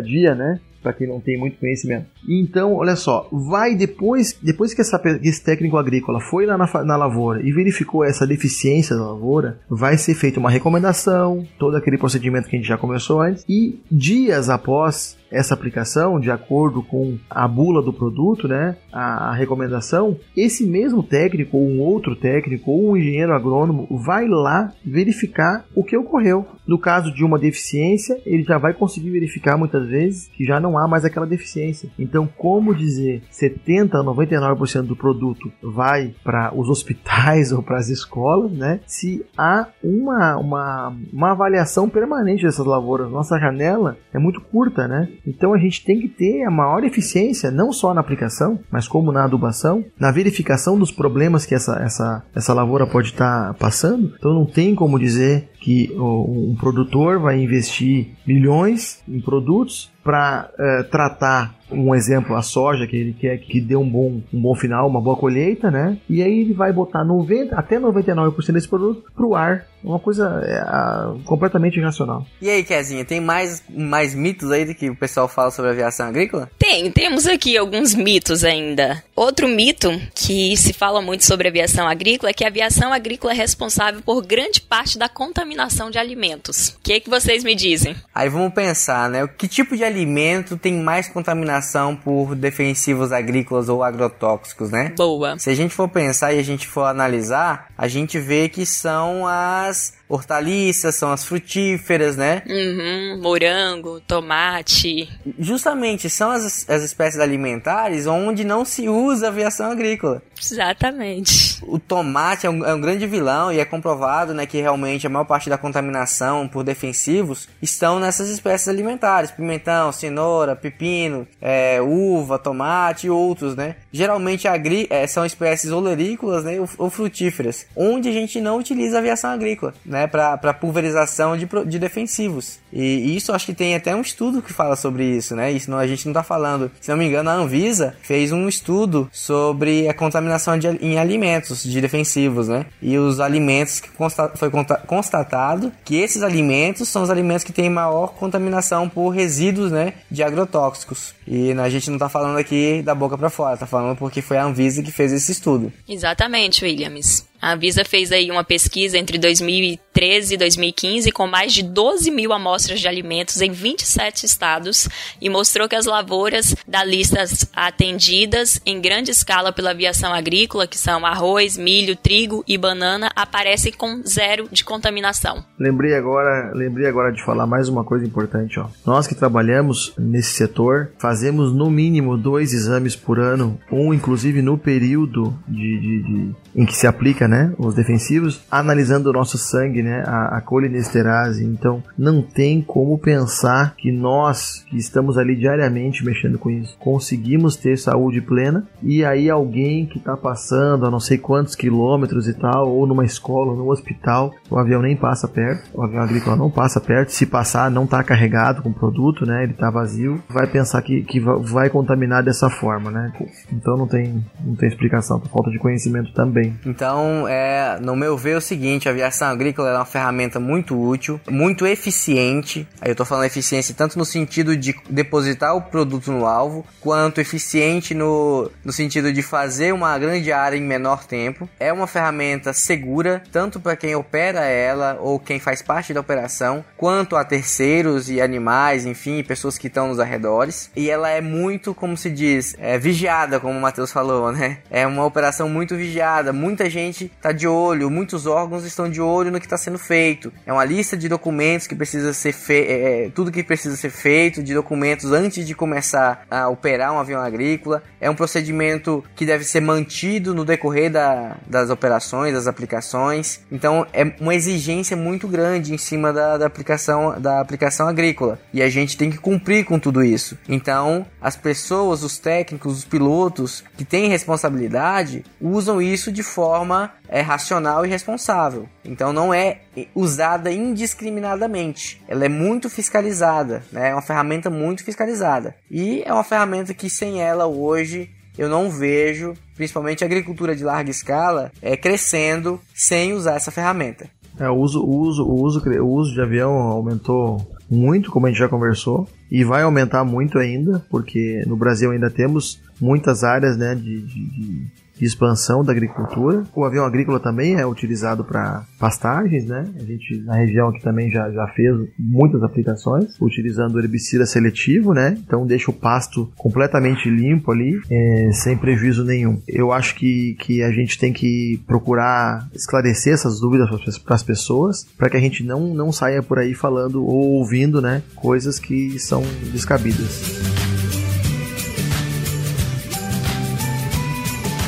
dia, 0.00 0.34
né? 0.34 0.60
para 0.86 0.92
quem 0.92 1.08
não 1.08 1.20
tem 1.20 1.36
muito 1.36 1.58
conhecimento. 1.58 2.06
Então, 2.28 2.74
olha 2.74 2.94
só, 2.94 3.28
vai 3.32 3.74
depois, 3.74 4.38
depois 4.40 4.72
que, 4.72 4.80
essa, 4.80 5.02
esse 5.20 5.42
técnico 5.42 5.76
agrícola 5.76 6.20
foi 6.20 6.46
lá 6.46 6.56
na, 6.56 6.84
na 6.84 6.96
lavoura 6.96 7.42
e 7.42 7.50
verificou 7.50 8.04
essa 8.04 8.24
deficiência 8.24 8.94
da 8.94 9.04
lavoura, 9.04 9.58
vai 9.68 9.98
ser 9.98 10.14
feita 10.14 10.38
uma 10.38 10.48
recomendação, 10.48 11.44
todo 11.58 11.76
aquele 11.76 11.98
procedimento 11.98 12.48
que 12.48 12.54
a 12.54 12.58
gente 12.60 12.68
já 12.68 12.78
começou 12.78 13.20
antes, 13.20 13.44
e 13.48 13.80
dias 13.90 14.48
após 14.48 15.16
essa 15.30 15.54
aplicação, 15.54 16.20
de 16.20 16.30
acordo 16.30 16.82
com 16.82 17.18
a 17.28 17.46
bula 17.46 17.82
do 17.82 17.92
produto, 17.92 18.48
né, 18.48 18.76
a, 18.92 19.30
a, 19.30 19.34
recomendação, 19.34 20.18
esse 20.36 20.66
mesmo 20.66 21.02
técnico, 21.02 21.56
ou 21.56 21.66
um 21.66 21.80
outro 21.80 22.16
técnico, 22.16 22.70
ou 22.70 22.90
um 22.90 22.96
engenheiro 22.96 23.32
agrônomo 23.32 23.86
vai 23.90 24.26
lá 24.26 24.72
verificar 24.84 25.64
o 25.74 25.84
que 25.84 25.96
ocorreu. 25.96 26.46
No 26.66 26.78
caso 26.78 27.12
de 27.12 27.24
uma 27.24 27.38
deficiência, 27.38 28.20
ele 28.26 28.42
já 28.42 28.58
vai 28.58 28.74
conseguir 28.74 29.10
verificar 29.10 29.56
muitas 29.56 29.86
vezes 29.86 30.28
que 30.28 30.44
já 30.44 30.58
não 30.60 30.76
há 30.78 30.88
mais 30.88 31.04
aquela 31.04 31.26
deficiência. 31.26 31.88
Então, 31.98 32.28
como 32.36 32.74
dizer 32.74 33.22
70 33.30 33.98
a 33.98 34.04
99% 34.04 34.82
do 34.82 34.96
produto 34.96 35.50
vai 35.62 36.14
para 36.24 36.54
os 36.54 36.68
hospitais 36.68 37.52
ou 37.52 37.62
para 37.62 37.78
as 37.78 37.88
escolas, 37.88 38.52
né? 38.52 38.80
Se 38.86 39.24
há 39.36 39.68
uma, 39.82 40.36
uma, 40.36 40.96
uma 41.12 41.30
avaliação 41.32 41.88
permanente 41.88 42.44
dessas 42.44 42.66
lavouras, 42.66 43.10
nossa 43.10 43.38
janela 43.38 43.96
é 44.12 44.18
muito 44.18 44.40
curta, 44.40 44.88
né? 44.88 45.08
Então 45.26 45.52
a 45.52 45.58
gente 45.58 45.84
tem 45.84 46.00
que 46.00 46.08
ter 46.08 46.44
a 46.44 46.50
maior 46.50 46.84
eficiência, 46.84 47.50
não 47.50 47.72
só 47.72 47.92
na 47.92 48.00
aplicação, 48.00 48.58
mas 48.70 48.86
como 48.86 49.10
na 49.10 49.24
adubação, 49.24 49.84
na 49.98 50.10
verificação 50.10 50.78
dos 50.78 50.92
problemas 50.92 51.44
que 51.44 51.54
essa, 51.54 51.76
essa, 51.82 52.22
essa 52.34 52.54
lavoura 52.54 52.86
pode 52.86 53.08
estar 53.08 53.48
tá 53.48 53.54
passando. 53.54 54.14
Então 54.18 54.32
não 54.32 54.46
tem 54.46 54.74
como 54.74 54.98
dizer 54.98 55.48
que 55.66 55.92
um 55.98 56.54
produtor 56.54 57.18
vai 57.18 57.42
investir 57.42 58.10
milhões 58.24 59.02
em 59.08 59.20
produtos 59.20 59.90
para 60.06 60.48
uh, 60.56 60.62
eh, 60.62 60.82
tratar 60.84 61.56
um 61.68 61.92
exemplo, 61.92 62.36
a 62.36 62.42
soja, 62.42 62.86
que 62.86 62.96
ele 62.96 63.12
quer 63.12 63.38
que 63.38 63.60
dê 63.60 63.74
um 63.74 63.88
bom, 63.88 64.20
um 64.32 64.40
bom 64.40 64.54
final, 64.54 64.86
uma 64.86 65.00
boa 65.00 65.16
colheita, 65.16 65.68
né? 65.68 65.98
E 66.08 66.22
aí 66.22 66.42
ele 66.42 66.54
vai 66.54 66.72
botar 66.72 67.04
90, 67.04 67.56
até 67.56 67.80
99% 67.80 68.52
desse 68.52 68.68
produto 68.68 69.10
pro 69.16 69.34
ar. 69.34 69.66
Uma 69.82 69.98
coisa 69.98 70.40
é, 70.44 71.24
completamente 71.24 71.78
irracional. 71.78 72.24
E 72.40 72.48
aí, 72.48 72.62
Kezinha, 72.62 73.04
tem 73.04 73.20
mais, 73.20 73.62
mais 73.68 74.14
mitos 74.14 74.50
aí 74.50 74.64
do 74.64 74.74
que 74.74 74.90
o 74.90 74.96
pessoal 74.96 75.28
fala 75.28 75.50
sobre 75.50 75.70
a 75.70 75.74
aviação 75.74 76.06
agrícola? 76.06 76.50
Tem, 76.58 76.90
temos 76.90 77.26
aqui 77.26 77.56
alguns 77.56 77.94
mitos 77.94 78.44
ainda. 78.44 79.02
Outro 79.14 79.48
mito 79.48 79.88
que 80.14 80.56
se 80.56 80.72
fala 80.72 81.00
muito 81.02 81.24
sobre 81.24 81.48
a 81.48 81.50
aviação 81.50 81.86
agrícola 81.86 82.30
é 82.30 82.32
que 82.32 82.44
a 82.44 82.48
aviação 82.48 82.92
agrícola 82.92 83.32
é 83.32 83.36
responsável 83.36 84.02
por 84.02 84.24
grande 84.24 84.60
parte 84.60 84.98
da 84.98 85.08
contaminação 85.08 85.55
de 85.90 85.98
alimentos. 85.98 86.68
O 86.68 86.80
que, 86.82 86.92
é 86.94 87.00
que 87.00 87.10
vocês 87.10 87.44
me 87.44 87.54
dizem? 87.54 87.96
Aí 88.14 88.28
vamos 88.28 88.52
pensar, 88.52 89.08
né? 89.08 89.26
Que 89.26 89.48
tipo 89.48 89.76
de 89.76 89.84
alimento 89.84 90.56
tem 90.56 90.74
mais 90.74 91.08
contaminação? 91.08 91.36
contaminação 91.36 91.96
por 91.96 92.34
defensivos 92.34 93.12
agrícolas 93.12 93.68
ou 93.68 93.82
agrotóxicos, 93.82 94.70
né? 94.70 94.92
Boa. 94.96 95.38
Se 95.38 95.50
a 95.50 95.54
gente 95.54 95.74
for 95.74 95.88
pensar 95.88 96.32
e 96.32 96.38
a 96.38 96.42
gente 96.42 96.66
for 96.66 96.84
analisar, 96.84 97.68
a 97.76 97.88
gente 97.88 98.18
vê 98.18 98.48
que 98.48 98.64
são 98.64 99.26
as 99.26 99.94
hortaliças, 100.08 100.94
são 100.94 101.12
as 101.12 101.24
frutíferas, 101.24 102.16
né? 102.16 102.42
Uhum, 102.46 103.20
morango, 103.22 104.00
tomate. 104.00 105.08
Justamente 105.38 106.08
são 106.08 106.30
as, 106.30 106.68
as 106.68 106.82
espécies 106.82 107.20
alimentares 107.20 108.06
onde 108.06 108.44
não 108.44 108.64
se 108.64 108.88
usa 108.88 109.28
aviação 109.28 109.70
agrícola. 109.70 110.22
Exatamente. 110.40 111.58
O 111.62 111.78
tomate 111.78 112.46
é 112.46 112.50
um, 112.50 112.64
é 112.64 112.74
um, 112.74 112.80
grande 112.80 113.06
vilão 113.06 113.50
e 113.50 113.58
é 113.58 113.64
comprovado 113.64 114.34
né, 114.34 114.46
que 114.46 114.60
realmente 114.60 115.06
a 115.06 115.10
maior 115.10 115.24
parte 115.24 115.48
da 115.48 115.56
contaminação 115.56 116.46
por 116.46 116.62
defensivos 116.62 117.48
estão 117.60 117.98
nessas 117.98 118.28
espécies 118.28 118.68
alimentares. 118.68 119.30
Pimentão, 119.30 119.90
cenoura, 119.92 120.54
pepino, 120.54 121.26
é, 121.40 121.80
uva, 121.80 122.38
tomate 122.38 123.06
e 123.06 123.10
outros, 123.10 123.56
né? 123.56 123.76
Geralmente 123.90 124.46
agri 124.46 124.86
é, 124.90 125.06
são 125.06 125.24
espécies 125.24 125.72
olerícolas 125.72 126.44
né, 126.44 126.60
ou, 126.60 126.68
ou, 126.78 126.90
frutíferas, 126.90 127.66
onde 127.74 128.08
a 128.08 128.12
gente 128.12 128.40
não 128.40 128.58
utiliza 128.58 128.98
aviação 128.98 129.30
agrícola 129.30 129.74
né, 129.84 129.95
para 130.04 130.52
pulverização 130.52 131.36
de, 131.36 131.48
de 131.64 131.78
defensivos. 131.78 132.58
E, 132.72 132.82
e, 132.82 133.16
isso 133.16 133.32
acho 133.32 133.46
que 133.46 133.54
tem 133.54 133.76
até 133.76 133.94
um 133.94 134.00
estudo 134.00 134.42
que 134.42 134.52
fala 134.52 134.74
sobre 134.74 135.04
isso, 135.04 135.36
né? 135.36 135.52
Isso 135.52 135.70
não, 135.70 135.78
a 135.78 135.86
gente 135.86 136.04
não 136.06 136.10
está 136.10 136.24
falando. 136.24 136.72
Se 136.80 136.90
não 136.90 136.98
me 136.98 137.06
engano, 137.06 137.30
a 137.30 137.34
Anvisa 137.34 137.94
fez 138.02 138.32
um 138.32 138.48
estudo 138.48 139.08
sobre 139.12 139.88
a 139.88 139.94
contaminação 139.94 140.58
de, 140.58 140.66
em 140.66 140.98
alimentos 140.98 141.62
de 141.62 141.80
defensivos, 141.80 142.48
né? 142.48 142.66
E 142.82 142.98
os 142.98 143.20
alimentos 143.20 143.78
que 143.78 143.90
consta, 143.90 144.32
foi 144.34 144.50
constatado 144.86 145.72
que 145.84 145.96
esses 145.96 146.22
alimentos 146.22 146.88
são 146.88 147.02
os 147.02 147.10
alimentos 147.10 147.44
que 147.44 147.52
têm 147.52 147.70
maior 147.70 148.14
contaminação 148.14 148.88
por 148.88 149.10
resíduos, 149.10 149.70
né, 149.70 149.94
de 150.10 150.22
agrotóxicos. 150.22 151.14
E 151.26 151.52
a 151.52 151.68
gente 151.68 151.88
não 151.88 151.96
está 151.96 152.08
falando 152.08 152.38
aqui 152.38 152.82
da 152.82 152.94
boca 152.94 153.16
para 153.18 153.30
fora, 153.30 153.54
está 153.54 153.66
falando 153.66 153.96
porque 153.96 154.22
foi 154.22 154.38
a 154.38 154.44
Anvisa 154.44 154.82
que 154.82 154.90
fez 154.90 155.12
esse 155.12 155.32
estudo. 155.32 155.72
Exatamente, 155.88 156.64
Williams. 156.64 157.26
A 157.40 157.52
Anvisa 157.52 157.84
fez 157.84 158.12
aí 158.12 158.30
uma 158.30 158.44
pesquisa 158.44 158.98
entre 158.98 159.18
2013 159.18 160.34
e 160.34 160.36
2015 160.36 161.12
com 161.12 161.26
mais 161.26 161.52
de 161.52 161.62
12 161.62 162.10
mil 162.10 162.32
amostras 162.32 162.80
de 162.80 162.88
alimentos 162.88 163.40
em 163.40 163.50
27 163.50 164.24
estados 164.24 164.88
e 165.20 165.28
mostrou 165.28 165.68
que 165.68 165.76
as 165.76 165.86
lavouras 165.86 166.54
da 166.66 166.84
lista 166.84 167.24
atendidas 167.54 168.60
em 168.64 168.80
grande 168.80 169.10
escala 169.10 169.52
pela 169.52 169.70
aviação 169.70 170.12
agrícola, 170.12 170.66
que 170.66 170.78
são 170.78 171.04
arroz, 171.06 171.56
milho, 171.56 171.96
trigo 171.96 172.44
e 172.46 172.58
banana, 172.58 173.10
aparecem 173.14 173.72
com 173.72 174.02
zero 174.02 174.48
de 174.50 174.64
contaminação. 174.64 175.44
Lembrei 175.58 175.94
agora, 175.94 176.52
lembrei 176.54 176.86
agora 176.86 177.12
de 177.12 177.24
falar 177.24 177.46
mais 177.46 177.68
uma 177.68 177.84
coisa 177.84 178.04
importante, 178.04 178.58
ó. 178.58 178.66
Nós 178.84 179.06
que 179.06 179.14
trabalhamos 179.14 179.92
nesse 179.98 180.32
setor 180.32 180.90
fazemos 180.98 181.52
no 181.52 181.70
mínimo 181.70 182.16
dois 182.16 182.52
exames 182.52 182.94
por 182.94 183.18
ano, 183.18 183.58
um 183.70 183.92
inclusive 183.94 184.42
no 184.42 184.58
período 184.58 185.36
de, 185.48 185.80
de, 185.80 186.02
de 186.02 186.34
em 186.54 186.64
que 186.64 186.74
se 186.74 186.86
aplica, 186.86 187.25
né, 187.28 187.52
os 187.58 187.74
defensivos, 187.74 188.44
analisando 188.50 189.10
o 189.10 189.12
nosso 189.12 189.38
sangue, 189.38 189.82
né, 189.82 190.02
a, 190.06 190.38
a 190.38 190.40
colinesterase. 190.40 191.44
Então, 191.44 191.82
não 191.96 192.22
tem 192.22 192.62
como 192.62 192.98
pensar 192.98 193.74
que 193.76 193.92
nós, 193.92 194.64
que 194.68 194.76
estamos 194.76 195.18
ali 195.18 195.36
diariamente 195.36 196.04
mexendo 196.04 196.38
com 196.38 196.50
isso, 196.50 196.76
conseguimos 196.78 197.56
ter 197.56 197.76
saúde 197.78 198.20
plena 198.20 198.66
e 198.82 199.04
aí 199.04 199.28
alguém 199.30 199.86
que 199.86 199.98
está 199.98 200.16
passando 200.16 200.86
a 200.86 200.90
não 200.90 201.00
sei 201.00 201.18
quantos 201.18 201.54
quilômetros 201.54 202.28
e 202.28 202.34
tal, 202.34 202.68
ou 202.68 202.86
numa 202.86 203.04
escola, 203.04 203.52
ou 203.52 203.56
no 203.56 203.70
hospital, 203.70 204.34
o 204.50 204.58
avião 204.58 204.82
nem 204.82 204.96
passa 204.96 205.28
perto, 205.28 205.70
o 205.74 205.82
avião 205.82 206.02
agrícola 206.02 206.36
não 206.36 206.50
passa 206.50 206.80
perto, 206.80 207.10
se 207.10 207.26
passar 207.26 207.70
não 207.70 207.84
está 207.84 208.02
carregado 208.02 208.62
com 208.62 208.72
produto, 208.72 209.26
né, 209.26 209.42
ele 209.42 209.52
está 209.52 209.70
vazio, 209.70 210.22
vai 210.28 210.46
pensar 210.46 210.82
que, 210.82 211.02
que 211.02 211.20
vai 211.20 211.70
contaminar 211.70 212.22
dessa 212.22 212.48
forma, 212.48 212.90
né. 212.90 213.12
Então 213.52 213.76
não 213.76 213.86
tem, 213.86 214.24
não 214.44 214.54
tem 214.54 214.68
explicação, 214.68 215.20
por 215.20 215.30
falta 215.30 215.50
de 215.50 215.58
conhecimento 215.58 216.12
também. 216.12 216.56
Então, 216.64 217.15
é, 217.28 217.78
no 217.80 217.94
meu 217.94 218.16
ver, 218.16 218.32
é 218.32 218.36
o 218.36 218.40
seguinte: 218.40 218.88
a 218.88 218.90
aviação 218.90 219.28
agrícola 219.28 219.70
é 219.70 219.74
uma 219.76 219.84
ferramenta 219.84 220.40
muito 220.40 220.76
útil, 220.76 221.20
muito 221.30 221.64
eficiente. 221.66 222.66
Aí 222.80 222.90
eu 222.90 222.96
tô 222.96 223.04
falando 223.04 223.26
eficiência 223.26 223.74
tanto 223.74 223.96
no 223.96 224.04
sentido 224.04 224.56
de 224.56 224.74
depositar 224.90 225.54
o 225.54 225.62
produto 225.62 226.10
no 226.10 226.26
alvo, 226.26 226.66
quanto 226.80 227.20
eficiente 227.20 227.94
no, 227.94 228.50
no 228.64 228.72
sentido 228.72 229.12
de 229.12 229.22
fazer 229.22 229.72
uma 229.72 229.96
grande 229.98 230.32
área 230.32 230.56
em 230.56 230.62
menor 230.62 231.04
tempo. 231.04 231.48
É 231.60 231.72
uma 231.72 231.86
ferramenta 231.86 232.52
segura, 232.52 233.22
tanto 233.30 233.60
para 233.60 233.76
quem 233.76 233.94
opera 233.94 234.44
ela 234.44 234.98
ou 235.00 235.20
quem 235.20 235.38
faz 235.38 235.62
parte 235.62 235.94
da 235.94 236.00
operação, 236.00 236.64
quanto 236.76 237.14
a 237.16 237.24
terceiros 237.24 238.10
e 238.10 238.20
animais, 238.20 238.84
enfim, 238.84 239.22
pessoas 239.22 239.58
que 239.58 239.68
estão 239.68 239.88
nos 239.88 240.00
arredores. 240.00 240.70
E 240.74 240.90
ela 240.90 241.10
é 241.10 241.20
muito, 241.20 241.74
como 241.74 241.96
se 241.96 242.10
diz, 242.10 242.56
é, 242.58 242.78
vigiada, 242.78 243.38
como 243.38 243.56
o 243.56 243.60
Matheus 243.60 243.92
falou, 243.92 244.32
né? 244.32 244.58
É 244.70 244.86
uma 244.86 245.04
operação 245.04 245.48
muito 245.48 245.76
vigiada, 245.76 246.32
muita 246.32 246.68
gente 246.70 247.05
está 247.14 247.32
de 247.32 247.46
olho, 247.46 247.90
muitos 247.90 248.26
órgãos 248.26 248.64
estão 248.64 248.90
de 248.90 249.00
olho 249.00 249.30
no 249.30 249.38
que 249.38 249.46
está 249.46 249.56
sendo 249.56 249.78
feito. 249.78 250.32
É 250.44 250.52
uma 250.52 250.64
lista 250.64 250.96
de 250.96 251.08
documentos 251.08 251.66
que 251.66 251.74
precisa 251.74 252.12
ser 252.12 252.32
feito, 252.32 252.70
é, 252.70 253.06
é, 253.06 253.10
tudo 253.10 253.30
que 253.30 253.42
precisa 253.42 253.76
ser 253.76 253.90
feito, 253.90 254.42
de 254.42 254.54
documentos 254.54 255.12
antes 255.12 255.46
de 255.46 255.54
começar 255.54 256.24
a 256.30 256.48
operar 256.48 256.92
um 256.92 256.98
avião 256.98 257.20
agrícola. 257.20 257.82
É 258.00 258.10
um 258.10 258.14
procedimento 258.14 259.04
que 259.14 259.24
deve 259.24 259.44
ser 259.44 259.60
mantido 259.60 260.34
no 260.34 260.44
decorrer 260.44 260.90
da, 260.90 261.36
das 261.46 261.70
operações, 261.70 262.34
das 262.34 262.46
aplicações. 262.46 263.40
Então 263.50 263.86
é 263.92 264.04
uma 264.20 264.34
exigência 264.34 264.96
muito 264.96 265.28
grande 265.28 265.72
em 265.72 265.78
cima 265.78 266.12
da, 266.12 266.38
da 266.38 266.46
aplicação 266.46 267.20
da 267.20 267.40
aplicação 267.40 267.88
agrícola 267.88 268.38
e 268.52 268.62
a 268.62 268.68
gente 268.68 268.96
tem 268.96 269.10
que 269.10 269.18
cumprir 269.18 269.64
com 269.64 269.78
tudo 269.78 270.02
isso. 270.02 270.36
Então 270.48 271.06
as 271.20 271.36
pessoas, 271.36 272.02
os 272.02 272.18
técnicos, 272.18 272.78
os 272.78 272.84
pilotos 272.84 273.64
que 273.76 273.84
têm 273.84 274.08
responsabilidade 274.08 275.24
usam 275.40 275.80
isso 275.80 276.10
de 276.10 276.22
forma 276.22 276.92
é, 277.08 277.20
racional 277.20 277.84
e 277.84 277.88
responsável. 277.88 278.68
Então 278.84 279.12
não 279.12 279.32
é 279.32 279.60
usada 279.94 280.50
indiscriminadamente. 280.50 282.02
Ela 282.08 282.26
é 282.26 282.28
muito 282.28 282.68
fiscalizada, 282.68 283.62
né? 283.72 283.90
é 283.90 283.92
uma 283.94 284.02
ferramenta 284.02 284.50
muito 284.50 284.84
fiscalizada. 284.84 285.54
E 285.70 286.02
é 286.04 286.12
uma 286.12 286.24
ferramenta 286.24 286.74
que 286.74 286.90
sem 286.90 287.20
ela 287.20 287.46
hoje 287.46 288.10
eu 288.38 288.48
não 288.48 288.70
vejo, 288.70 289.34
principalmente 289.54 290.04
a 290.04 290.06
agricultura 290.06 290.54
de 290.54 290.62
larga 290.62 290.90
escala, 290.90 291.50
é, 291.62 291.76
crescendo 291.76 292.60
sem 292.74 293.14
usar 293.14 293.34
essa 293.34 293.50
ferramenta. 293.50 294.08
É, 294.38 294.48
o, 294.50 294.54
uso, 294.54 294.82
o, 294.82 294.96
uso, 294.98 295.24
o, 295.24 295.42
uso, 295.42 295.62
o 295.80 295.88
uso 295.88 296.12
de 296.12 296.20
avião 296.20 296.52
aumentou 296.52 297.56
muito, 297.70 298.10
como 298.10 298.26
a 298.26 298.28
gente 298.28 298.38
já 298.38 298.48
conversou, 298.48 299.08
e 299.30 299.42
vai 299.42 299.62
aumentar 299.62 300.04
muito 300.04 300.38
ainda, 300.38 300.84
porque 300.90 301.42
no 301.46 301.56
Brasil 301.56 301.90
ainda 301.90 302.10
temos 302.10 302.60
muitas 302.80 303.24
áreas 303.24 303.56
né, 303.56 303.74
de, 303.74 304.02
de, 304.02 304.26
de 304.30 304.66
expansão 305.00 305.64
da 305.64 305.72
agricultura. 305.72 306.42
O 306.54 306.64
avião 306.64 306.84
agrícola 306.84 307.20
também 307.20 307.54
é 307.54 307.66
utilizado 307.66 308.24
para 308.24 308.64
pastagens, 308.78 309.46
né? 309.46 309.64
A 309.78 309.84
gente 309.84 310.22
na 310.22 310.36
região 310.36 310.68
aqui 310.68 310.80
também 310.82 311.10
já, 311.10 311.30
já 311.30 311.46
fez 311.48 311.74
muitas 311.98 312.42
aplicações 312.42 313.16
utilizando 313.20 313.78
herbicida 313.78 314.26
seletivo, 314.26 314.92
né? 314.92 315.16
Então 315.24 315.46
deixa 315.46 315.70
o 315.70 315.74
pasto 315.74 316.30
completamente 316.36 317.08
limpo 317.08 317.52
ali, 317.52 317.80
é, 317.90 318.30
sem 318.32 318.56
prejuízo 318.56 319.04
nenhum. 319.04 319.40
Eu 319.46 319.72
acho 319.72 319.94
que, 319.94 320.34
que 320.40 320.62
a 320.62 320.70
gente 320.70 320.98
tem 320.98 321.12
que 321.12 321.60
procurar 321.66 322.48
esclarecer 322.54 323.14
essas 323.14 323.40
dúvidas 323.40 323.68
para 324.00 324.14
as 324.14 324.22
pessoas, 324.22 324.84
para 324.96 325.10
que 325.10 325.16
a 325.16 325.20
gente 325.20 325.44
não, 325.44 325.74
não 325.74 325.92
saia 325.92 326.22
por 326.22 326.38
aí 326.38 326.54
falando 326.54 327.04
ou 327.04 327.32
ouvindo, 327.32 327.80
né? 327.80 328.02
Coisas 328.14 328.58
que 328.58 328.98
são 328.98 329.22
descabidas. 329.52 330.75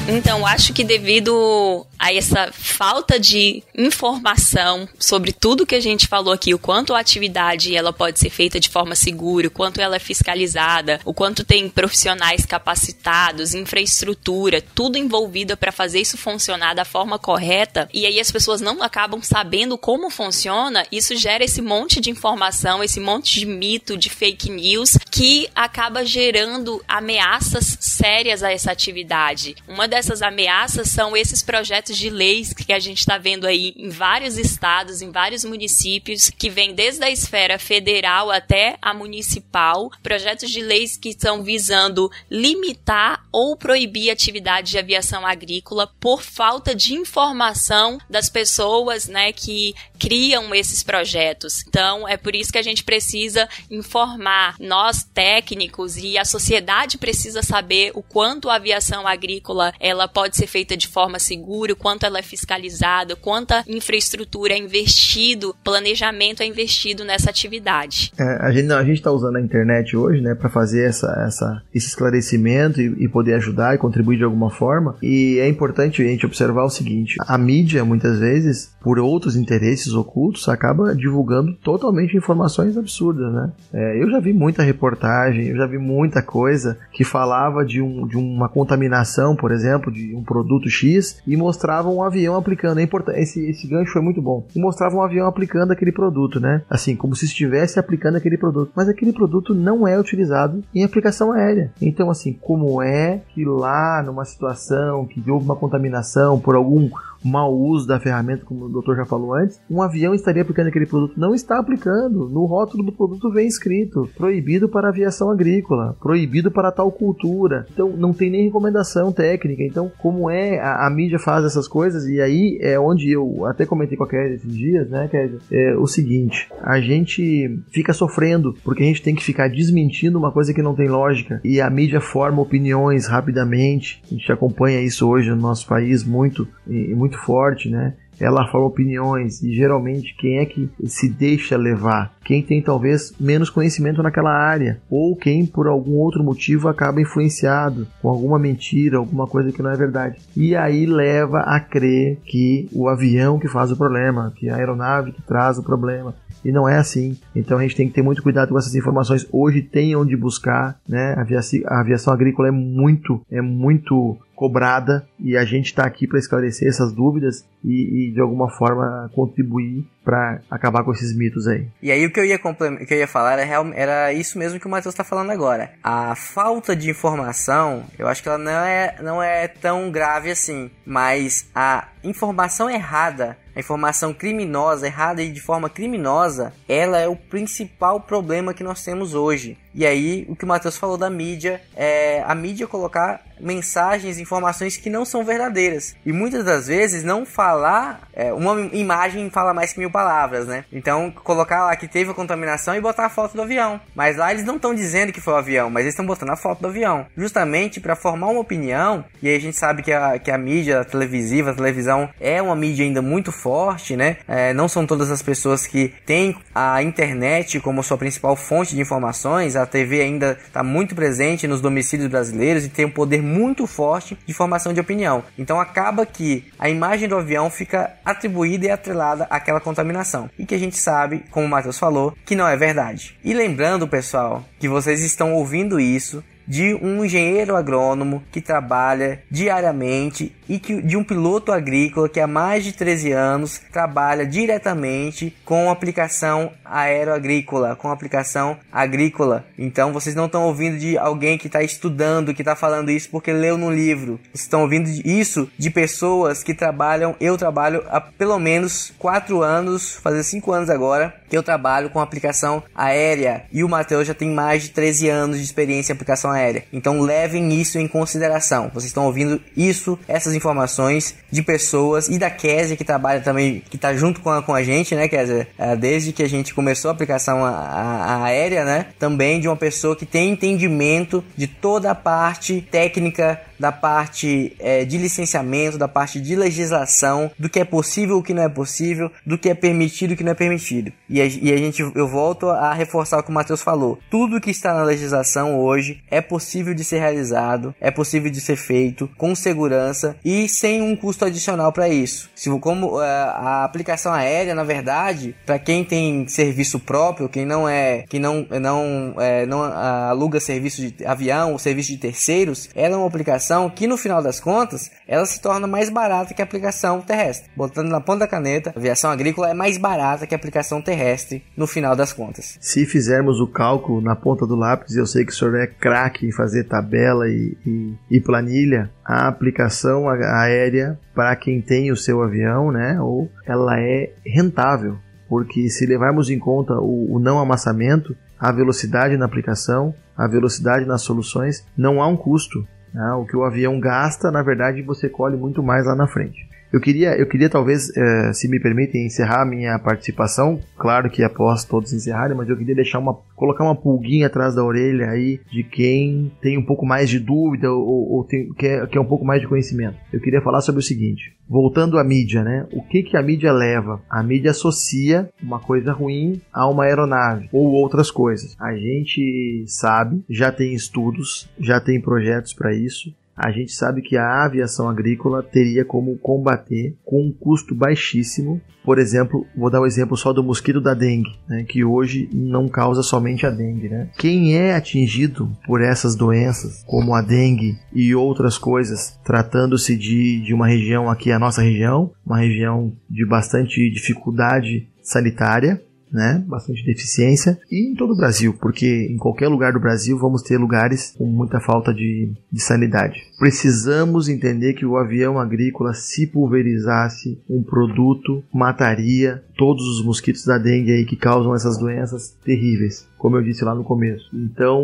Então, 0.09 0.47
acho 0.47 0.73
que 0.73 0.83
devido 0.83 1.87
a 1.99 2.15
essa 2.15 2.51
falta 2.51 3.21
de 3.21 3.63
informação 3.77 4.89
sobre 4.99 5.33
tudo 5.33 5.67
que 5.67 5.75
a 5.75 5.81
gente 5.81 6.07
falou 6.07 6.33
aqui, 6.33 6.55
o 6.55 6.59
quanto 6.59 6.95
a 6.95 7.01
atividade 7.01 7.77
ela 7.77 7.93
pode 7.93 8.19
ser 8.19 8.31
feita 8.31 8.59
de 8.59 8.71
forma 8.71 8.95
segura, 8.95 9.49
o 9.49 9.51
quanto 9.51 9.81
ela 9.81 9.97
é 9.97 9.99
fiscalizada, 9.99 10.99
o 11.05 11.13
quanto 11.13 11.45
tem 11.45 11.69
profissionais 11.69 12.47
capacitados, 12.47 13.53
infraestrutura, 13.53 14.63
tudo 14.63 14.97
envolvido 14.97 15.57
para 15.57 15.73
fazer 15.73 16.01
isso 16.01 16.17
funcionar 16.17 16.75
da 16.75 16.85
forma 16.85 17.19
correta, 17.19 17.89
e 17.93 18.07
aí 18.07 18.19
as 18.19 18.31
pessoas 18.31 18.61
não 18.63 18.83
acabam 18.83 19.21
sabendo 19.23 19.77
como 19.77 20.09
funciona, 20.09 20.87
isso 20.91 21.17
gera 21.17 21.45
esse 21.45 21.61
monte 21.61 22.01
de 22.01 22.11
informação, 22.11 22.83
esse 22.83 23.01
monte 23.01 23.41
de 23.41 23.47
mito, 23.47 23.97
de 23.97 24.09
fake 24.09 24.51
news, 24.51 24.97
que 25.11 25.49
acaba 25.55 26.05
gerando 26.05 26.83
ameaças 26.89 27.77
sérias 27.81 28.43
a 28.43 28.53
essa 28.53 28.71
atividade. 28.73 29.57
Uma 29.67 29.89
dessas 29.99 30.23
ameaças 30.23 30.91
são 30.91 31.17
esses 31.17 31.43
projetos 31.43 31.99
de 31.99 32.09
leis 32.09 32.53
que 32.53 32.73
a 32.73 32.79
gente 32.79 33.01
está 33.01 33.19
vendo 33.19 33.49
aí 33.49 33.75
em 33.77 33.89
vários 33.89 34.39
estados, 34.39 35.03
em 35.03 35.11
vários 35.11 35.43
municípios, 35.43 36.31
que 36.31 36.49
vem 36.49 36.73
desde 36.73 37.05
a 37.05 37.11
esfera 37.11 37.59
federal 37.59 38.31
até 38.31 38.79
a 38.81 38.95
municipal, 38.95 39.91
projetos 40.01 40.51
de 40.51 40.61
leis 40.61 40.97
que 40.97 41.09
estão 41.09 41.43
visando 41.43 42.09
limitar 42.31 43.27
ou 43.33 43.57
proibir 43.57 44.11
atividade 44.11 44.71
de 44.71 44.79
aviação 44.79 45.27
agrícola 45.27 45.89
por 45.99 46.23
falta 46.23 46.77
de 46.77 46.95
informação 46.95 47.99
das 48.09 48.31
pessoas, 48.31 49.09
né, 49.09 49.33
que 49.33 49.75
criam 49.99 50.55
esses 50.55 50.85
projetos. 50.85 51.65
Então, 51.67 52.07
é 52.07 52.17
por 52.17 52.37
isso 52.37 52.53
que 52.53 52.59
a 52.59 52.63
gente 52.63 52.85
precisa 52.85 53.49
informar 53.69 54.55
nós 54.61 55.03
técnicos 55.03 55.97
e 55.97 56.17
a 56.17 56.25
sociedade 56.25 56.99
precisa 56.99 57.43
saber 57.43 57.91
o 57.97 58.03
quanto 58.03 58.49
a 58.49 58.55
aviação 58.55 59.09
agrícola 59.09 59.75
ela 59.89 60.09
pode 60.09 60.37
ser 60.37 60.47
feita 60.47 60.77
de 60.77 60.89
forma 60.89 61.19
segura, 61.19 61.75
quanto 61.75 62.05
ela 62.05 62.19
é 62.19 62.23
fiscalizada, 62.23 63.17
quanta 63.17 63.65
infraestrutura 63.67 64.53
é 64.53 64.59
investido, 64.59 65.55
planejamento 65.65 66.43
é 66.43 66.47
investido 66.47 67.05
nessa 67.05 67.31
atividade. 67.31 68.13
É, 68.19 68.39
a 68.41 68.51
gente 68.53 68.73
a 68.73 68.85
está 68.93 69.11
usando 69.11 69.37
a 69.37 69.41
internet 69.41 69.97
hoje, 69.97 70.21
né, 70.21 70.35
para 70.35 70.49
fazer 70.49 70.85
essa, 70.85 71.07
essa, 71.27 71.63
esse 71.75 71.89
esclarecimento 71.89 72.81
e, 72.81 73.05
e, 73.05 73.09
poder 73.09 73.35
ajudar 73.35 73.75
e 73.75 73.79
contribuir 73.79 74.19
de 74.19 74.25
alguma 74.25 74.51
forma. 74.51 74.97
E 75.03 75.39
é 75.39 75.49
importante 75.49 76.03
a 76.03 76.05
gente 76.05 76.27
observar 76.27 76.65
o 76.65 76.71
seguinte: 76.71 77.17
a 77.21 77.39
mídia 77.39 77.85
muitas 77.85 78.19
vezes, 78.19 78.73
por 78.81 78.99
outros 78.99 79.37
interesses 79.37 79.93
ocultos, 79.95 80.49
acaba 80.49 80.95
divulgando 80.95 81.55
totalmente 81.63 82.17
informações 82.17 82.77
absurdas, 82.77 83.33
né? 83.33 83.51
É, 83.73 84.03
eu 84.03 84.11
já 84.11 84.21
vi 84.21 84.33
muita 84.33 84.63
reportagem, 84.63 85.49
eu 85.49 85.57
já 85.57 85.67
vi 85.67 85.79
muita 85.79 86.23
coisa 86.23 86.79
que 86.93 87.05
falava 87.05 87.65
de, 87.65 87.81
um, 87.81 88.07
de 88.07 88.17
uma 88.17 88.49
contaminação, 88.49 89.37
por 89.37 89.53
exemplo, 89.53 89.78
de 89.91 90.15
um 90.15 90.23
produto 90.23 90.69
X 90.69 91.21
e 91.27 91.37
mostrava 91.37 91.89
um 91.89 92.03
avião 92.03 92.37
aplicando. 92.37 92.79
É 92.79 92.83
importante, 92.83 93.21
esse, 93.21 93.49
esse 93.49 93.67
gancho 93.67 93.93
foi 93.93 94.03
muito 94.03 94.21
bom. 94.21 94.47
E 94.55 94.61
mostrava 94.61 94.97
um 94.97 95.03
avião 95.03 95.27
aplicando 95.27 95.73
aquele 95.73 95.93
produto, 95.93 96.41
né? 96.41 96.63
Assim, 96.69 96.97
como 96.97 97.15
se 97.15 97.25
estivesse 97.25 97.79
aplicando 97.79 98.17
aquele 98.17 98.37
produto. 98.37 98.73
Mas 98.75 98.89
aquele 98.89 99.13
produto 99.13 99.55
não 99.55 99.87
é 99.87 99.99
utilizado 99.99 100.63
em 100.75 100.85
aplicação 100.85 101.33
aérea. 101.33 101.73
Então, 101.81 102.11
assim, 102.11 102.33
como 102.33 102.83
é 102.83 103.21
que 103.35 103.45
lá 103.45 104.03
numa 104.03 104.25
situação 104.25 105.07
que 105.07 105.23
houve 105.31 105.45
uma 105.45 105.57
contaminação 105.57 106.39
por 106.39 106.55
algum 106.55 106.91
mau 107.25 107.55
uso 107.55 107.87
da 107.87 108.01
ferramenta, 108.01 108.45
como 108.45 108.67
o 108.67 108.69
doutor 108.69 108.97
já 108.97 109.05
falou 109.05 109.35
antes, 109.35 109.61
um 109.71 109.83
avião 109.83 110.15
estaria 110.15 110.43
aplicando 110.43 110.69
aquele 110.69 110.87
produto. 110.87 111.19
Não 111.19 111.35
está 111.35 111.59
aplicando. 111.59 112.29
No 112.29 112.45
rótulo 112.47 112.85
do 112.85 112.93
produto 112.93 113.31
vem 113.31 113.47
escrito: 113.47 114.09
proibido 114.17 114.69
para 114.69 114.89
aviação 114.89 115.31
agrícola, 115.31 115.97
proibido 116.01 116.51
para 116.51 116.73
tal 116.73 116.91
cultura. 116.91 117.67
Então 117.73 117.91
não 117.97 118.13
tem 118.13 118.31
nem 118.31 118.45
recomendação 118.45 119.13
técnica. 119.13 119.63
Então, 119.63 119.91
como 119.99 120.31
é 120.31 120.59
a, 120.59 120.87
a 120.87 120.91
mídia 120.91 121.19
faz 121.19 121.45
essas 121.45 121.69
coisas, 121.69 122.07
e 122.07 122.21
aí 122.21 122.59
é 122.61 122.79
onde 122.79 123.11
eu 123.11 123.45
até 123.47 123.67
comentei 123.67 123.97
com 123.97 124.05
a 124.05 124.09
Kézia 124.09 124.37
esses 124.37 124.55
dias, 124.55 124.89
né, 124.89 125.09
Kézia? 125.09 125.39
É 125.51 125.77
o 125.77 125.87
seguinte: 125.87 126.49
a 126.63 126.81
gente 126.81 127.61
fica 127.71 127.93
sofrendo 127.93 128.55
porque 128.65 128.83
a 128.83 128.87
gente 128.87 129.03
tem 129.03 129.15
que 129.15 129.25
ficar 129.25 129.49
desmentindo 129.49 130.19
uma 130.19 130.33
coisa 130.33 130.53
que 130.53 130.63
não 130.63 130.75
tem 130.75 130.89
lógica. 130.89 131.41
E 131.45 131.61
a 131.61 131.71
mídia 131.71 132.01
forma 132.01 132.43
opiniões 132.43 133.07
rapidamente. 133.07 134.03
A 134.07 134.15
gente 134.15 134.33
acompanha 134.33 134.81
isso 134.81 135.09
hoje 135.09 135.31
no 135.31 135.37
nosso 135.37 135.67
país 135.67 136.05
muito, 136.05 136.47
muito 136.67 137.08
muito 137.09 137.19
forte, 137.19 137.71
né? 137.71 137.95
Ela 138.21 138.49
forma 138.49 138.67
opiniões 138.67 139.43
e 139.45 139.55
geralmente 139.55 140.15
quem 140.19 140.39
é 140.39 140.45
que 140.45 140.69
se 140.87 141.09
deixa 141.09 141.57
levar? 141.57 142.13
Quem 142.25 142.43
tem 142.43 142.61
talvez 142.61 143.15
menos 143.19 143.49
conhecimento 143.49 144.03
naquela 144.03 144.33
área 144.33 144.81
ou 144.91 145.15
quem 145.15 145.47
por 145.47 145.69
algum 145.69 145.93
outro 145.93 146.23
motivo 146.25 146.69
acaba 146.69 147.01
influenciado 147.01 147.87
com 148.03 148.09
alguma 148.09 148.37
mentira, 148.37 148.99
alguma 148.99 149.27
coisa 149.29 149.53
que 149.53 149.63
não 149.63 149.71
é 149.71 149.77
verdade. 149.77 150.19
E 150.37 150.57
aí 150.57 150.85
leva 150.85 151.39
a 151.39 151.61
crer 151.61 152.19
que 152.25 152.69
o 152.73 152.89
avião 152.89 153.39
que 153.39 153.47
faz 153.47 153.71
o 153.71 153.77
problema, 153.77 154.33
que 154.35 154.51
a 154.51 154.57
aeronave 154.57 155.13
que 155.13 155.23
traz 155.23 155.57
o 155.57 155.63
problema, 155.63 156.13
e 156.45 156.53
não 156.53 156.69
é 156.69 156.77
assim. 156.77 157.17
Então 157.35 157.59
a 157.59 157.63
gente 157.63 157.77
tem 157.77 157.89
que 157.89 157.95
ter 157.95 158.03
muito 158.03 158.23
cuidado 158.23 158.51
com 158.51 158.59
essas 158.59 158.75
informações. 158.75 159.27
Hoje 159.33 159.63
tem 159.63 159.95
onde 159.95 160.17
buscar, 160.17 160.79
né? 160.89 161.15
A 161.17 161.21
aviação, 161.21 161.61
a 161.67 161.81
aviação 161.81 162.13
agrícola 162.13 162.49
é 162.49 162.53
muito, 162.53 163.21
é 163.31 163.41
muito 163.41 164.17
cobrada 164.39 165.05
e 165.19 165.37
a 165.37 165.45
gente 165.45 165.67
está 165.67 165.85
aqui 165.85 166.07
para 166.07 166.19
esclarecer 166.19 166.69
essas 166.69 166.93
dúvidas 166.93 167.45
e, 167.65 168.09
e, 168.09 168.13
de 168.13 168.21
alguma 168.21 168.49
forma 168.49 169.11
contribuir 169.13 169.85
para 170.05 170.41
acabar 170.49 170.85
com 170.85 170.93
esses 170.93 171.15
mitos 171.15 171.49
aí. 171.49 171.67
E 171.83 171.91
aí 171.91 172.07
o 172.07 172.13
que 172.13 172.21
eu 172.21 172.25
ia, 172.25 172.39
que 172.39 172.95
eu 172.95 172.99
ia 172.99 173.09
falar 173.09 173.37
era, 173.37 173.75
era 173.75 174.13
isso 174.13 174.39
mesmo 174.39 174.61
que 174.61 174.67
o 174.67 174.71
Matheus 174.71 174.95
está 174.95 175.03
falando 175.03 175.33
agora. 175.33 175.73
A 175.83 176.15
falta 176.15 176.77
de 176.77 176.89
informação, 176.89 177.83
eu 177.99 178.07
acho 178.07 178.23
que 178.23 178.29
ela 178.29 178.39
não 178.39 178.65
é, 178.65 178.97
não 179.03 179.21
é 179.21 179.49
tão 179.49 179.91
grave 179.91 180.31
assim, 180.31 180.71
mas 180.87 181.51
a 181.53 181.89
informação 182.05 182.71
errada 182.71 183.37
a 183.59 183.61
informação 183.61 184.15
criminosa, 184.15 184.87
errada 184.87 185.21
e 185.21 185.33
de 185.33 185.41
forma 185.41 185.69
criminosa, 185.69 186.53
ela 186.69 187.01
é 187.01 187.09
o 187.09 187.17
principal 187.17 188.01
problema 188.01 188.55
que 188.55 188.63
nós 188.63 188.85
temos 188.85 189.15
hoje. 189.15 189.59
E 189.75 189.85
aí, 189.85 190.25
o 190.29 190.37
que 190.37 190.45
o 190.45 190.49
Matheus 190.49 190.77
falou 190.77 190.97
da 190.97 191.11
mídia, 191.11 191.61
é 191.77 192.23
a 192.25 192.35
mídia 192.35 192.67
colocar 192.67 193.21
mensagens, 193.41 194.19
informações 194.19 194.77
que 194.77 194.91
não 194.91 195.05
são 195.05 195.25
verdadeiras. 195.25 195.95
E 196.05 196.13
muitas 196.13 196.45
das 196.45 196.67
vezes 196.67 197.05
não 197.05 197.25
falar, 197.25 198.09
é, 198.13 198.33
uma 198.33 198.61
imagem 198.73 199.31
fala 199.31 199.55
mais 199.55 199.73
que 199.73 199.79
mil 199.79 199.91
palavras, 199.91 200.47
né? 200.47 200.65
Então 200.73 201.11
colocar 201.11 201.65
lá 201.65 201.77
que 201.77 201.87
teve 201.87 202.11
a 202.11 202.15
contaminação 202.15 202.75
e 202.75 202.81
botar 202.81 203.07
a 203.07 203.11
foto 203.11 203.35
do 203.35 203.43
avião. 203.43 203.81
Mas 203.95 204.17
lá 204.17 204.33
eles 204.33 204.45
não 204.45 204.57
estão 204.57 204.75
dizendo 204.75 205.13
que 205.13 205.21
foi 205.21 205.35
o 205.35 205.37
avião, 205.37 205.71
mas 205.71 205.83
eles 205.83 205.95
estão 205.95 206.07
botando 206.07 206.31
a 206.31 206.37
foto 206.37 206.61
do 206.61 206.69
avião. 206.69 207.07
Justamente 207.17 207.81
para 207.81 207.95
formar 207.95 208.27
uma 208.29 208.41
opinião, 208.41 209.05
e 209.23 209.29
aí 209.29 209.37
a 209.37 209.41
gente 209.41 209.57
sabe 209.57 209.83
que 209.83 209.93
a, 209.93 210.19
que 210.19 210.31
a 210.31 210.39
mídia 210.39 210.81
a 210.81 210.85
televisiva, 210.85 211.51
a 211.51 211.55
televisão 211.55 212.09
é 212.21 212.43
uma 212.43 212.57
mídia 212.57 212.85
ainda 212.85 213.01
muito 213.01 213.31
forte, 213.31 213.48
né? 213.97 214.19
É, 214.27 214.53
não 214.53 214.69
são 214.69 214.87
todas 214.87 215.11
as 215.11 215.23
pessoas 215.23 215.67
que 215.67 215.93
têm 216.05 216.37
a 216.55 216.83
internet 216.83 217.61
como 217.61 217.83
sua 217.83 217.97
principal 217.97 218.37
fonte 218.37 218.75
de 218.75 218.81
informações, 218.81 219.57
a 219.57 219.67
TV 219.67 220.01
ainda 220.01 220.39
está 220.47 220.63
muito 220.63 220.95
presente 220.95 221.47
nos 221.47 221.61
domicílios 221.61 222.09
brasileiros 222.09 222.65
e 222.65 222.69
tem 222.69 222.85
um 222.85 222.91
poder 222.91 223.23
muito 223.23 223.67
forte 223.67 224.19
de 224.27 224.33
formação 224.33 224.73
de 224.73 224.81
opinião. 224.81 225.23
Então 225.39 225.61
acaba 225.61 226.05
que 226.05 226.51
a 226.59 226.69
imagem 226.69 227.09
do 227.09 227.17
avião 227.17 227.51
fica 227.51 227.95
atribuída 228.05 228.67
e 228.67 228.71
atrelada 228.71 229.27
àquela 229.31 229.61
contaminação. 229.61 230.31
E 230.39 230.45
que 230.45 230.55
a 230.55 230.59
gente 230.59 230.77
sabe, 230.77 231.25
como 231.31 231.47
o 231.47 231.49
Matheus 231.49 231.79
falou, 231.79 232.15
que 232.25 232.37
não 232.37 232.47
é 232.47 232.57
verdade. 232.57 233.17
E 233.25 233.33
lembrando, 233.35 233.89
pessoal, 233.89 234.45
que 234.59 234.69
vocês 234.69 235.03
estão 235.03 235.35
ouvindo 235.35 235.81
isso 235.81 236.23
de 236.49 236.75
um 236.83 237.05
engenheiro 237.05 237.55
agrônomo 237.55 238.23
que 238.33 238.41
trabalha 238.41 239.23
diariamente 239.31 240.35
e 240.49 240.59
que, 240.59 240.81
de 240.81 240.97
um 240.97 241.05
piloto 241.05 241.53
agrícola 241.53 242.09
que 242.09 242.19
há 242.19 242.27
mais 242.27 242.65
de 242.65 242.73
13 242.73 243.13
anos 243.13 243.61
trabalha 243.71 244.25
diretamente 244.25 245.37
com 245.45 245.71
aplicação 245.71 246.51
aeroagrícola, 246.65 247.77
com 247.77 247.91
aplicação 247.91 248.57
agrícola. 248.73 249.45
Então 249.59 249.93
vocês 249.93 250.15
não 250.15 250.25
estão 250.25 250.45
ouvindo 250.45 250.79
de 250.79 250.97
alguém 250.97 251.37
que 251.37 251.49
está 251.49 251.63
estudando, 251.63 252.33
que 252.33 252.41
está 252.41 252.57
falando 252.57 252.91
isso 252.91 253.11
porque 253.11 253.31
leu 253.31 253.59
no 253.59 253.71
livro. 253.71 254.19
Vocês 254.33 254.45
estão 254.45 254.63
ouvindo 254.63 254.89
isso 255.05 255.51
de 255.59 255.71
pessoas 255.71 256.43
que 256.43 256.55
trabalham. 256.55 257.15
Eu 257.21 257.37
trabalho 257.37 257.85
há 257.89 258.01
pelo 258.01 258.39
menos 258.39 258.93
4 258.99 259.43
anos, 259.43 259.97
fazer 259.97 260.23
5 260.23 260.51
anos 260.51 260.71
agora, 260.71 261.15
que 261.29 261.37
eu 261.37 261.43
trabalho 261.43 261.91
com 261.91 262.01
aplicação 262.01 262.63
aérea. 262.75 263.45
E 263.53 263.63
o 263.63 263.69
Matheus 263.69 264.07
já 264.07 264.15
tem 264.15 264.31
mais 264.31 264.63
de 264.63 264.71
13 264.71 265.11
anos 265.11 265.37
de 265.37 265.45
experiência 265.45 265.93
em 265.93 265.95
aplicação 265.95 266.31
aérea. 266.31 266.38
Então 266.73 267.01
levem 267.01 267.53
isso 267.61 267.79
em 267.79 267.89
consideração. 267.89 268.71
Vocês 268.73 268.87
estão 268.87 269.07
ouvindo 269.07 269.41
isso, 269.57 269.99
essas 270.07 270.35
informações 270.35 271.15
de 271.31 271.43
pessoas 271.43 272.09
e 272.09 272.19
da 272.19 272.31
Kézia 272.31 272.77
que 272.77 272.85
trabalha 272.85 273.21
também, 273.21 273.63
que 273.69 273.77
está 273.77 273.95
junto 273.95 274.21
com 274.21 274.31
a, 274.31 274.43
com 274.43 274.55
a 274.55 274.63
gente, 274.63 274.95
né, 274.95 275.09
Kézia? 275.09 275.49
É, 275.59 275.77
desde 275.77 276.13
que 276.13 276.23
a 276.23 276.29
gente 276.29 276.55
começou 276.55 276.91
a 276.91 276.93
aplicação 276.93 277.45
a, 277.45 277.51
a, 277.51 278.05
a 278.05 278.25
aérea, 278.25 278.65
né? 278.65 278.87
Também 278.99 279.41
de 279.41 279.49
uma 279.49 279.57
pessoa 279.57 279.97
que 279.97 280.07
tem 280.07 280.31
entendimento 280.31 281.25
de 281.37 281.47
toda 281.47 281.91
a 281.91 281.95
parte 281.95 282.61
técnica 282.71 283.41
da 283.59 283.73
parte 283.73 284.55
é, 284.59 284.85
de 284.85 284.99
licenciamento, 284.99 285.79
da 285.79 285.89
parte 285.89 286.21
de 286.21 286.37
legislação, 286.37 287.31
do 287.39 287.49
que 287.49 287.61
é 287.61 287.65
possível, 287.65 288.19
o 288.19 288.23
que 288.23 288.35
não 288.35 288.43
é 288.43 288.49
possível, 288.49 289.11
do 289.27 289.39
que 289.39 289.49
é 289.49 289.55
permitido, 289.55 290.13
o 290.13 290.17
que 290.17 290.25
não 290.25 290.33
é 290.33 290.35
permitido. 290.35 290.93
E 291.09 291.21
a, 291.21 291.27
e 291.27 291.53
a 291.53 291.57
gente, 291.57 291.81
eu 291.95 292.09
volto 292.09 292.49
a 292.49 292.73
reforçar 292.73 293.19
o 293.19 293.23
que 293.23 293.31
o 293.31 293.35
Matheus 293.35 293.63
falou. 293.63 293.99
Tudo 294.11 294.41
que 294.41 294.51
está 294.51 294.75
na 294.75 294.83
legislação 294.83 295.59
hoje 295.59 296.03
é 296.11 296.21
possível 296.21 296.75
de 296.75 296.85
ser 296.85 296.99
realizado, 296.99 297.75
é 297.81 297.91
possível 297.91 298.31
de 298.31 298.41
ser 298.41 298.57
feito 298.57 299.09
com 299.17 299.35
segurança 299.35 300.17
e 300.25 300.49
sem 300.49 300.83
um 300.83 300.95
custo 300.95 301.25
adicional 301.25 301.73
para 301.73 301.89
isso. 301.89 302.31
Se 302.35 302.49
como 302.59 303.01
é, 303.01 303.07
a 303.07 303.65
aplicação 303.65 304.13
aérea, 304.13 304.55
na 304.55 304.65
verdade, 304.65 305.35
para 305.47 305.59
quem 305.59 305.85
tem 305.85 306.27
serviço 306.29 306.79
próprio, 306.81 307.29
quem 307.29 307.45
não 307.45 307.69
é, 307.69 308.05
quem 308.09 308.21
não 308.21 308.47
não 308.61 309.15
é, 309.19 309.47
não 309.47 309.63
aluga 309.63 310.41
serviço 310.41 310.83
de 310.83 311.05
avião 311.05 311.53
ou 311.53 311.59
serviço 311.59 311.93
de 311.93 311.99
terceiros, 311.99 312.69
ela 312.75 312.95
é 312.95 312.97
uma 312.97 313.07
aplicação 313.07 313.48
aplicação 313.49 313.71
que 313.71 313.87
no 313.87 313.97
final 313.97 314.23
das 314.23 314.39
contas 314.39 314.91
ela 315.07 315.25
se 315.25 315.41
torna 315.41 315.67
mais 315.67 315.89
barata 315.89 316.35
que 316.35 316.43
a 316.43 316.45
aplicação 316.45 317.01
terrestre. 317.01 317.51
Botando 317.57 317.89
na 317.89 318.01
ponta 318.01 318.21
da 318.21 318.29
caneta, 318.29 318.73
a 318.75 318.79
aviação 318.79 319.11
agrícola 319.11 319.51
é 319.51 319.55
mais 319.55 319.79
barata 319.79 320.27
que 320.27 320.35
a 320.35 320.37
aplicação 320.37 320.83
terrestre 320.83 321.43
no 321.57 321.67
final 321.67 321.97
das 321.97 322.13
contas. 322.13 322.59
Se 322.61 322.85
fizermos 322.85 323.41
o 323.41 323.47
cálculo 323.47 324.01
na 324.01 324.15
ponta 324.15 324.47
do 324.47 324.55
lápis, 324.55 324.97
eu 324.97 325.07
sei 325.07 325.25
que 325.25 325.33
o 325.33 325.35
senhor 325.35 325.55
é 325.57 325.67
craque 325.67 326.27
em 326.27 326.33
fazer 326.33 326.65
tabela 326.65 327.29
e, 327.29 327.57
e, 327.65 327.95
e 328.11 328.21
planilha, 328.21 328.91
a 329.05 329.29
aplicação 329.29 330.09
aérea 330.09 330.99
para 331.15 331.35
quem 331.37 331.61
tem 331.61 331.91
o 331.91 331.97
seu 331.97 332.23
avião, 332.23 332.71
né, 332.71 333.01
ou 333.01 333.31
ela 333.47 333.81
é 333.81 334.13
rentável 334.25 334.99
porque 335.29 335.69
se 335.69 335.85
levarmos 335.85 336.31
em 336.31 336.39
conta 336.39 336.73
o, 336.81 337.17
o, 337.17 337.19
não 337.19 337.39
amassamento, 337.39 338.17
a 338.41 338.51
velocidade 338.51 339.15
na 339.19 339.27
aplicação, 339.27 339.95
a 340.17 340.27
velocidade 340.27 340.87
nas 340.87 341.03
soluções, 341.03 341.67
não 341.77 342.01
há 342.01 342.07
um 342.07 342.17
custo. 342.17 342.67
Né? 342.93 343.13
O 343.13 343.25
que 343.25 343.37
o 343.37 343.45
avião 343.45 343.79
gasta, 343.79 344.31
na 344.31 344.43
verdade, 344.43 344.83
você 344.83 345.09
colhe 345.09 345.37
muito 345.37 345.63
mais 345.63 345.87
lá 345.87 345.95
na 345.95 346.07
frente. 346.07 346.49
Eu 346.73 346.81
queria, 346.81 347.17
eu 347.17 347.27
queria 347.27 347.49
talvez, 347.49 347.91
eh, 347.97 348.33
se 348.33 348.49
me 348.49 348.61
permitem, 348.61 349.07
encerrar 349.07 349.47
minha 349.47 349.79
participação. 349.79 350.61
Claro 350.77 351.09
que 351.09 351.23
após 351.23 351.65
todos 351.65 351.93
encerrarem, 351.93 352.37
mas 352.37 352.49
eu 352.49 352.57
queria 352.57 352.75
deixar 352.75 352.99
uma, 352.99 353.15
colocar 353.35 353.65
uma 353.65 353.75
pulguinha 353.75 354.27
atrás 354.27 354.55
da 354.55 354.63
orelha 354.63 355.09
aí 355.11 355.41
de 355.51 355.63
quem 355.63 356.31
tem 356.43 356.59
um 356.59 356.65
pouco 356.65 356.85
mais 356.85 357.09
de 357.09 357.19
dúvida 357.19 357.73
ou, 357.73 358.13
ou 358.13 358.25
tem, 358.25 358.53
quer, 358.53 358.87
quer 358.89 359.01
um 359.01 359.07
pouco 359.07 359.25
mais 359.25 359.41
de 359.41 359.49
conhecimento. 359.49 359.97
Eu 360.13 360.21
queria 360.21 360.43
falar 360.43 360.61
sobre 360.61 360.81
o 360.81 360.85
seguinte: 360.85 361.33
voltando 361.49 361.99
à 361.99 362.05
mídia, 362.05 362.45
né? 362.45 362.67
O 362.73 362.83
que 362.83 363.03
que 363.03 363.17
a 363.17 363.23
mídia 363.23 363.53
leva? 363.53 364.03
A 364.11 364.23
mídia 364.23 364.51
associa 364.51 365.31
uma 365.43 365.59
coisa 365.59 365.93
ruim 365.93 366.41
a 366.53 366.69
uma 366.69 366.85
aeronave 366.85 367.49
ou 367.51 367.69
outras 367.69 368.11
coisas. 368.11 368.55
A 368.61 368.75
gente 368.75 369.65
sabe, 369.67 370.23
já 370.29 370.53
tem 370.53 370.75
estudos, 370.75 371.49
já 371.59 371.81
tem 371.81 372.01
projetos 372.01 372.53
para 372.53 372.75
isso 372.75 373.13
a 373.39 373.53
gente 373.53 373.73
sabe 373.73 374.03
que 374.03 374.17
a 374.17 374.45
aviação 374.45 374.89
agrícola 374.89 375.45
teria 375.45 375.85
como 375.85 376.19
combater 376.19 376.97
com 377.05 377.29
um 377.29 377.33
custo 377.33 377.73
baixíssimo. 377.73 378.61
Por 378.85 378.99
exemplo, 378.99 379.47
vou 379.57 379.71
dar 379.71 379.81
o 379.81 379.85
um 379.85 379.87
exemplo 379.87 380.17
só 380.17 380.33
do 380.33 380.43
mosquito 380.43 380.81
da 380.81 380.93
dengue, 380.93 381.39
né, 381.49 381.63
que 381.63 381.85
hoje 381.85 382.29
não 382.33 382.69
causa 382.69 383.03
somente 383.03 383.47
a 383.47 383.51
dengue. 383.51 383.89
Né? 383.89 384.11
Quem 384.19 384.57
é 384.57 384.75
atingido 384.75 385.51
por 385.65 385.81
essas 385.81 386.17
doenças, 386.17 386.83
como 386.85 387.15
a 387.15 387.23
dengue 387.23 387.79
e 387.93 388.13
outras 388.15 388.59
coisas, 388.59 389.19
tratando-se 389.25 389.97
de, 389.97 390.41
de 390.41 390.53
uma 390.53 390.67
região 390.67 391.09
aqui, 391.09 391.31
a 391.31 391.39
nossa 391.39 391.63
região, 391.63 392.11
uma 392.27 392.39
região 392.39 392.93
de 393.09 393.25
bastante 393.25 393.89
dificuldade 393.91 394.89
sanitária, 395.01 395.81
né? 396.13 396.43
Bastante 396.47 396.85
deficiência. 396.85 397.59
E 397.71 397.91
em 397.91 397.95
todo 397.95 398.13
o 398.13 398.17
Brasil, 398.17 398.55
porque 398.61 399.09
em 399.11 399.17
qualquer 399.17 399.49
lugar 399.49 399.73
do 399.73 399.81
Brasil 399.81 400.19
vamos 400.19 400.43
ter 400.43 400.59
lugares 400.59 401.15
com 401.17 401.27
muita 401.27 401.61
falta 401.61 401.93
de, 401.93 402.33
de 402.51 402.61
sanidade. 402.61 403.21
Precisamos 403.39 404.29
entender 404.29 404.75
que 404.75 404.87
o 404.87 404.97
avião 404.97 405.39
agrícola, 405.39 405.95
se 405.95 406.27
pulverizasse 406.27 407.39
um 407.49 407.63
produto, 407.63 408.43
mataria 408.53 409.43
todos 409.57 409.85
os 409.85 410.05
mosquitos 410.05 410.45
da 410.45 410.59
dengue 410.59 410.93
aí 410.93 411.05
que 411.05 411.17
causam 411.17 411.55
essas 411.55 411.79
doenças 411.79 412.37
terríveis, 412.45 413.07
como 413.17 413.37
eu 413.37 413.43
disse 413.43 413.65
lá 413.65 413.75
no 413.75 413.85
começo. 413.85 414.29
Então, 414.33 414.83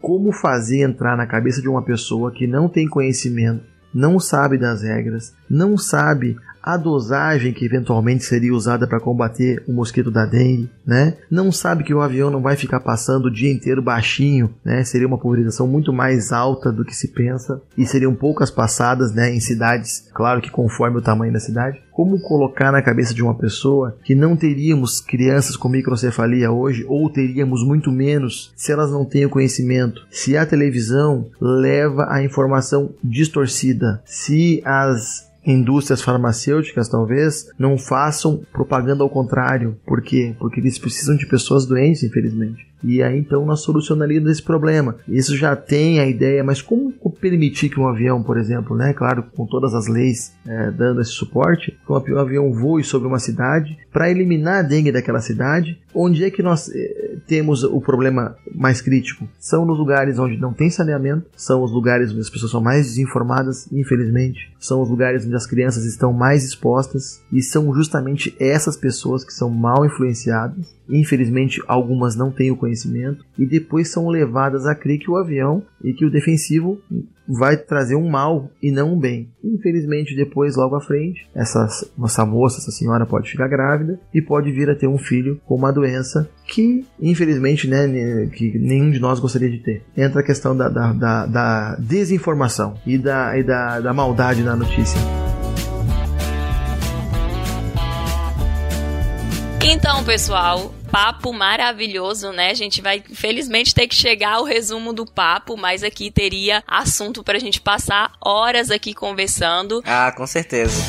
como 0.00 0.32
fazer 0.32 0.82
entrar 0.82 1.16
na 1.16 1.26
cabeça 1.26 1.60
de 1.60 1.68
uma 1.68 1.82
pessoa 1.82 2.30
que 2.30 2.46
não 2.46 2.68
tem 2.68 2.88
conhecimento, 2.88 3.74
não 3.94 4.18
sabe 4.18 4.58
das 4.58 4.82
regras, 4.82 5.32
não 5.48 5.78
sabe 5.78 6.36
a 6.64 6.78
dosagem 6.78 7.52
que 7.52 7.66
eventualmente 7.66 8.24
seria 8.24 8.54
usada 8.54 8.86
para 8.86 8.98
combater 8.98 9.62
o 9.68 9.72
mosquito 9.72 10.10
da 10.10 10.24
dengue, 10.24 10.70
né? 10.86 11.18
Não 11.30 11.52
sabe 11.52 11.84
que 11.84 11.92
o 11.92 12.00
avião 12.00 12.30
não 12.30 12.40
vai 12.40 12.56
ficar 12.56 12.80
passando 12.80 13.26
o 13.26 13.30
dia 13.30 13.52
inteiro 13.52 13.82
baixinho, 13.82 14.50
né? 14.64 14.82
Seria 14.82 15.06
uma 15.06 15.18
pulverização 15.18 15.68
muito 15.68 15.92
mais 15.92 16.32
alta 16.32 16.72
do 16.72 16.84
que 16.84 16.96
se 16.96 17.08
pensa 17.08 17.60
e 17.76 17.84
seriam 17.84 18.14
poucas 18.14 18.50
passadas, 18.50 19.12
né, 19.12 19.34
em 19.34 19.40
cidades, 19.40 20.08
claro 20.14 20.40
que 20.40 20.50
conforme 20.50 20.98
o 20.98 21.02
tamanho 21.02 21.32
da 21.32 21.40
cidade. 21.40 21.82
Como 21.92 22.18
colocar 22.20 22.72
na 22.72 22.82
cabeça 22.82 23.14
de 23.14 23.22
uma 23.22 23.34
pessoa 23.34 23.96
que 24.02 24.14
não 24.14 24.34
teríamos 24.34 25.00
crianças 25.00 25.56
com 25.56 25.68
microcefalia 25.68 26.50
hoje 26.50 26.84
ou 26.88 27.10
teríamos 27.10 27.62
muito 27.62 27.92
menos 27.92 28.52
se 28.56 28.72
elas 28.72 28.90
não 28.90 29.04
têm 29.04 29.26
o 29.26 29.30
conhecimento? 29.30 30.04
Se 30.10 30.36
a 30.36 30.46
televisão 30.46 31.26
leva 31.40 32.06
a 32.10 32.22
informação 32.22 32.94
distorcida, 33.04 34.02
se 34.04 34.60
as 34.64 35.33
indústrias 35.46 36.02
farmacêuticas 36.02 36.88
talvez 36.88 37.48
não 37.58 37.76
façam 37.76 38.40
propaganda 38.52 39.02
ao 39.02 39.10
contrário. 39.10 39.76
Por 39.86 40.00
quê? 40.00 40.34
Porque 40.38 40.60
eles 40.60 40.78
precisam 40.78 41.16
de 41.16 41.26
pessoas 41.26 41.66
doentes, 41.66 42.02
infelizmente. 42.02 42.66
E 42.84 43.02
aí 43.02 43.18
então 43.18 43.44
nós 43.46 43.60
solucionaríamos 43.60 44.30
esse 44.30 44.42
problema. 44.42 44.96
Isso 45.08 45.36
já 45.36 45.56
tem 45.56 45.98
a 46.00 46.06
ideia, 46.06 46.44
mas 46.44 46.60
como 46.60 46.92
permitir 47.24 47.70
que 47.70 47.80
um 47.80 47.88
avião, 47.88 48.22
por 48.22 48.36
exemplo, 48.36 48.76
né, 48.76 48.92
claro, 48.92 49.24
com 49.34 49.46
todas 49.46 49.74
as 49.74 49.88
leis 49.88 50.34
é, 50.46 50.70
dando 50.70 51.00
esse 51.00 51.12
suporte, 51.12 51.76
que 52.04 52.12
um 52.12 52.18
avião 52.18 52.52
voe 52.52 52.84
sobre 52.84 53.08
uma 53.08 53.18
cidade 53.18 53.78
para 53.90 54.10
eliminar 54.10 54.58
a 54.58 54.62
dengue 54.62 54.92
daquela 54.92 55.20
cidade? 55.20 55.80
Onde 55.94 56.24
é 56.24 56.30
que 56.30 56.42
nós 56.42 56.68
é, 56.74 57.16
temos 57.26 57.62
o 57.62 57.80
problema 57.80 58.36
mais 58.54 58.80
crítico? 58.80 59.26
São 59.38 59.64
nos 59.64 59.78
lugares 59.78 60.18
onde 60.18 60.36
não 60.36 60.52
tem 60.52 60.68
saneamento, 60.68 61.26
são 61.36 61.62
os 61.62 61.72
lugares 61.72 62.10
onde 62.10 62.20
as 62.20 62.30
pessoas 62.30 62.50
são 62.50 62.60
mais 62.60 62.86
desinformadas, 62.86 63.72
infelizmente, 63.72 64.52
são 64.58 64.82
os 64.82 64.90
lugares 64.90 65.24
onde 65.24 65.36
as 65.36 65.46
crianças 65.46 65.84
estão 65.84 66.12
mais 66.12 66.44
expostas 66.44 67.22
e 67.32 67.40
são 67.42 67.72
justamente 67.72 68.34
essas 68.38 68.76
pessoas 68.76 69.24
que 69.24 69.32
são 69.32 69.48
mal 69.48 69.86
influenciadas 69.86 70.74
Infelizmente, 70.88 71.62
algumas 71.66 72.16
não 72.16 72.30
têm 72.30 72.50
o 72.50 72.56
conhecimento 72.56 73.24
e 73.38 73.46
depois 73.46 73.90
são 73.90 74.08
levadas 74.08 74.66
a 74.66 74.74
crer 74.74 74.98
que 74.98 75.10
o 75.10 75.16
avião 75.16 75.62
e 75.82 75.92
que 75.92 76.04
o 76.04 76.10
defensivo 76.10 76.78
vai 77.26 77.56
trazer 77.56 77.94
um 77.94 78.08
mal 78.08 78.50
e 78.62 78.70
não 78.70 78.94
um 78.94 78.98
bem. 78.98 79.30
Infelizmente, 79.42 80.14
depois, 80.14 80.56
logo 80.56 80.76
à 80.76 80.80
frente, 80.80 81.26
essa, 81.34 81.66
essa 82.04 82.26
moça, 82.26 82.58
essa 82.58 82.70
senhora 82.70 83.06
pode 83.06 83.30
ficar 83.30 83.48
grávida 83.48 83.98
e 84.12 84.20
pode 84.20 84.52
vir 84.52 84.68
a 84.68 84.74
ter 84.74 84.86
um 84.86 84.98
filho 84.98 85.40
com 85.46 85.54
uma 85.54 85.72
doença 85.72 86.28
que, 86.46 86.84
infelizmente, 87.00 87.66
né, 87.66 88.26
que 88.26 88.58
nenhum 88.58 88.90
de 88.90 89.00
nós 89.00 89.20
gostaria 89.20 89.50
de 89.50 89.58
ter. 89.58 89.82
Entra 89.96 90.20
a 90.20 90.24
questão 90.24 90.56
da, 90.56 90.68
da, 90.68 90.92
da, 90.92 91.26
da 91.26 91.76
desinformação 91.76 92.74
e, 92.86 92.98
da, 92.98 93.38
e 93.38 93.42
da, 93.42 93.80
da 93.80 93.92
maldade 93.94 94.42
na 94.42 94.54
notícia. 94.54 95.00
Então, 99.66 100.04
pessoal, 100.04 100.73
papo 100.94 101.32
maravilhoso, 101.32 102.30
né? 102.30 102.50
A 102.50 102.54
gente 102.54 102.80
vai, 102.80 103.02
infelizmente, 103.10 103.74
ter 103.74 103.88
que 103.88 103.96
chegar 103.96 104.34
ao 104.34 104.44
resumo 104.44 104.92
do 104.92 105.04
papo, 105.04 105.56
mas 105.56 105.82
aqui 105.82 106.08
teria 106.08 106.62
assunto 106.68 107.24
pra 107.24 107.36
gente 107.40 107.60
passar 107.60 108.12
horas 108.24 108.70
aqui 108.70 108.94
conversando. 108.94 109.82
Ah, 109.84 110.12
com 110.16 110.24
certeza. 110.24 110.80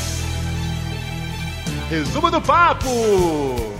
Resumo 1.90 2.30
do 2.30 2.40
papo! 2.40 3.75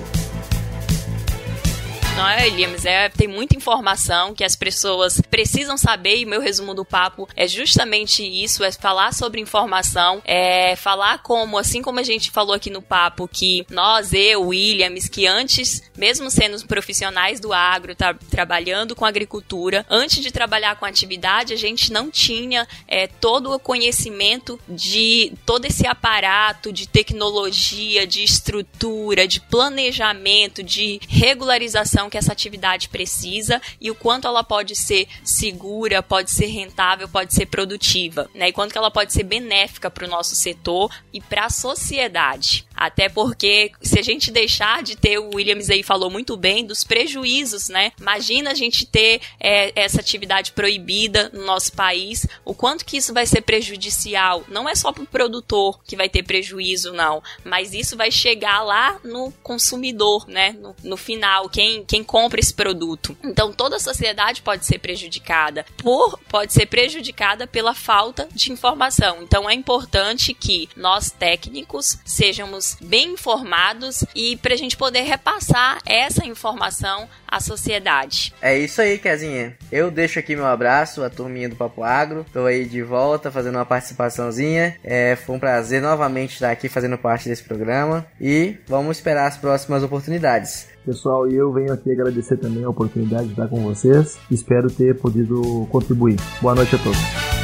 Não 2.16 2.26
é, 2.26 2.44
Williams? 2.44 2.86
É, 2.86 3.10
tem 3.10 3.28
muita 3.28 3.56
informação 3.56 4.34
que 4.34 4.42
as 4.42 4.56
pessoas 4.56 5.20
precisam 5.20 5.76
saber 5.76 6.16
e 6.16 6.24
meu 6.24 6.40
resumo 6.40 6.72
do 6.72 6.84
papo 6.84 7.28
é 7.36 7.46
justamente 7.46 8.24
isso, 8.24 8.64
é 8.64 8.72
falar 8.72 9.12
sobre 9.12 9.38
informação, 9.38 10.22
é 10.24 10.74
falar 10.76 11.22
como, 11.22 11.58
assim 11.58 11.82
como 11.82 12.00
a 12.00 12.02
gente 12.02 12.30
falou 12.30 12.54
aqui 12.54 12.70
no 12.70 12.80
papo, 12.80 13.28
que 13.28 13.66
nós, 13.68 14.14
eu, 14.14 14.48
Williams, 14.48 15.08
que 15.10 15.26
antes, 15.26 15.82
mesmo 15.94 16.30
sendo 16.30 16.56
profissionais 16.66 17.38
do 17.38 17.52
agro, 17.52 17.94
tá, 17.94 18.14
trabalhando 18.30 18.96
com 18.96 19.04
agricultura, 19.04 19.84
antes 19.90 20.22
de 20.22 20.32
trabalhar 20.32 20.76
com 20.76 20.86
atividade, 20.86 21.52
a 21.52 21.56
gente 21.56 21.92
não 21.92 22.10
tinha 22.10 22.66
é, 22.88 23.06
todo 23.06 23.52
o 23.52 23.58
conhecimento 23.58 24.58
de 24.66 25.32
todo 25.44 25.66
esse 25.66 25.86
aparato 25.86 26.72
de 26.72 26.88
tecnologia, 26.88 28.06
de 28.06 28.24
estrutura, 28.24 29.28
de 29.28 29.38
planejamento, 29.38 30.62
de 30.62 30.98
regularização 31.06 32.05
que 32.10 32.18
essa 32.18 32.32
atividade 32.32 32.88
precisa 32.88 33.60
e 33.80 33.90
o 33.90 33.94
quanto 33.94 34.26
ela 34.26 34.42
pode 34.42 34.74
ser 34.74 35.08
segura, 35.24 36.02
pode 36.02 36.30
ser 36.30 36.46
rentável, 36.46 37.08
pode 37.08 37.34
ser 37.34 37.46
produtiva, 37.46 38.28
né? 38.34 38.48
E 38.48 38.52
quanto 38.52 38.72
que 38.72 38.78
ela 38.78 38.90
pode 38.90 39.12
ser 39.12 39.22
benéfica 39.22 39.90
para 39.90 40.06
o 40.06 40.10
nosso 40.10 40.34
setor 40.34 40.92
e 41.12 41.20
para 41.20 41.46
a 41.46 41.50
sociedade. 41.50 42.65
Até 42.76 43.08
porque 43.08 43.72
se 43.80 43.98
a 43.98 44.02
gente 44.02 44.30
deixar 44.30 44.82
de 44.82 44.96
ter, 44.96 45.18
o 45.18 45.30
Williams 45.34 45.70
aí 45.70 45.82
falou 45.82 46.10
muito 46.10 46.36
bem 46.36 46.64
dos 46.64 46.84
prejuízos, 46.84 47.68
né? 47.68 47.92
Imagina 47.98 48.50
a 48.50 48.54
gente 48.54 48.84
ter 48.84 49.20
é, 49.40 49.72
essa 49.74 50.00
atividade 50.00 50.52
proibida 50.52 51.30
no 51.32 51.44
nosso 51.44 51.72
país, 51.72 52.26
o 52.44 52.54
quanto 52.54 52.84
que 52.84 52.98
isso 52.98 53.14
vai 53.14 53.26
ser 53.26 53.40
prejudicial. 53.40 54.44
Não 54.48 54.68
é 54.68 54.74
só 54.74 54.92
para 54.92 55.02
o 55.02 55.06
produtor 55.06 55.80
que 55.84 55.96
vai 55.96 56.08
ter 56.08 56.22
prejuízo, 56.22 56.92
não, 56.92 57.22
mas 57.44 57.72
isso 57.72 57.96
vai 57.96 58.10
chegar 58.10 58.62
lá 58.62 58.98
no 59.02 59.32
consumidor, 59.42 60.28
né? 60.28 60.54
No, 60.60 60.76
no 60.84 60.96
final, 60.96 61.48
quem, 61.48 61.84
quem 61.84 62.04
compra 62.04 62.40
esse 62.40 62.52
produto. 62.52 63.16
Então 63.24 63.52
toda 63.52 63.76
a 63.76 63.80
sociedade 63.80 64.42
pode 64.42 64.66
ser 64.66 64.78
prejudicada 64.78 65.64
por 65.78 66.18
pode 66.28 66.52
ser 66.52 66.66
prejudicada 66.66 67.46
pela 67.46 67.74
falta 67.74 68.28
de 68.32 68.52
informação. 68.52 69.22
Então 69.22 69.48
é 69.48 69.54
importante 69.54 70.34
que 70.34 70.68
nós 70.76 71.10
técnicos 71.10 71.98
sejamos 72.04 72.65
bem 72.80 73.12
informados 73.12 74.04
e 74.14 74.36
para 74.38 74.54
a 74.54 74.56
gente 74.56 74.76
poder 74.76 75.02
repassar 75.02 75.78
essa 75.86 76.24
informação 76.24 77.08
à 77.28 77.38
sociedade. 77.38 78.32
É 78.40 78.58
isso 78.58 78.80
aí, 78.80 78.98
Kezinha. 78.98 79.56
Eu 79.70 79.90
deixo 79.90 80.18
aqui 80.18 80.34
meu 80.34 80.46
abraço 80.46 81.04
à 81.04 81.10
turminha 81.10 81.48
do 81.48 81.56
Papo 81.56 81.82
Agro. 81.82 82.24
Tô 82.32 82.46
aí 82.46 82.64
de 82.64 82.82
volta 82.82 83.30
fazendo 83.30 83.56
uma 83.56 83.66
participaçãozinha. 83.66 84.76
É, 84.82 85.16
foi 85.16 85.36
um 85.36 85.38
prazer 85.38 85.82
novamente 85.82 86.34
estar 86.34 86.50
aqui 86.50 86.68
fazendo 86.68 86.96
parte 86.96 87.28
desse 87.28 87.42
programa 87.42 88.06
e 88.20 88.56
vamos 88.66 88.96
esperar 88.96 89.26
as 89.26 89.36
próximas 89.36 89.82
oportunidades. 89.82 90.68
Pessoal, 90.84 91.28
e 91.28 91.34
eu 91.34 91.52
venho 91.52 91.72
aqui 91.72 91.90
agradecer 91.90 92.36
também 92.36 92.62
a 92.62 92.70
oportunidade 92.70 93.26
de 93.26 93.32
estar 93.32 93.48
com 93.48 93.60
vocês. 93.62 94.18
Espero 94.30 94.70
ter 94.70 94.96
podido 94.96 95.66
contribuir. 95.70 96.16
Boa 96.40 96.54
noite 96.54 96.76
a 96.76 96.78
todos. 96.78 97.35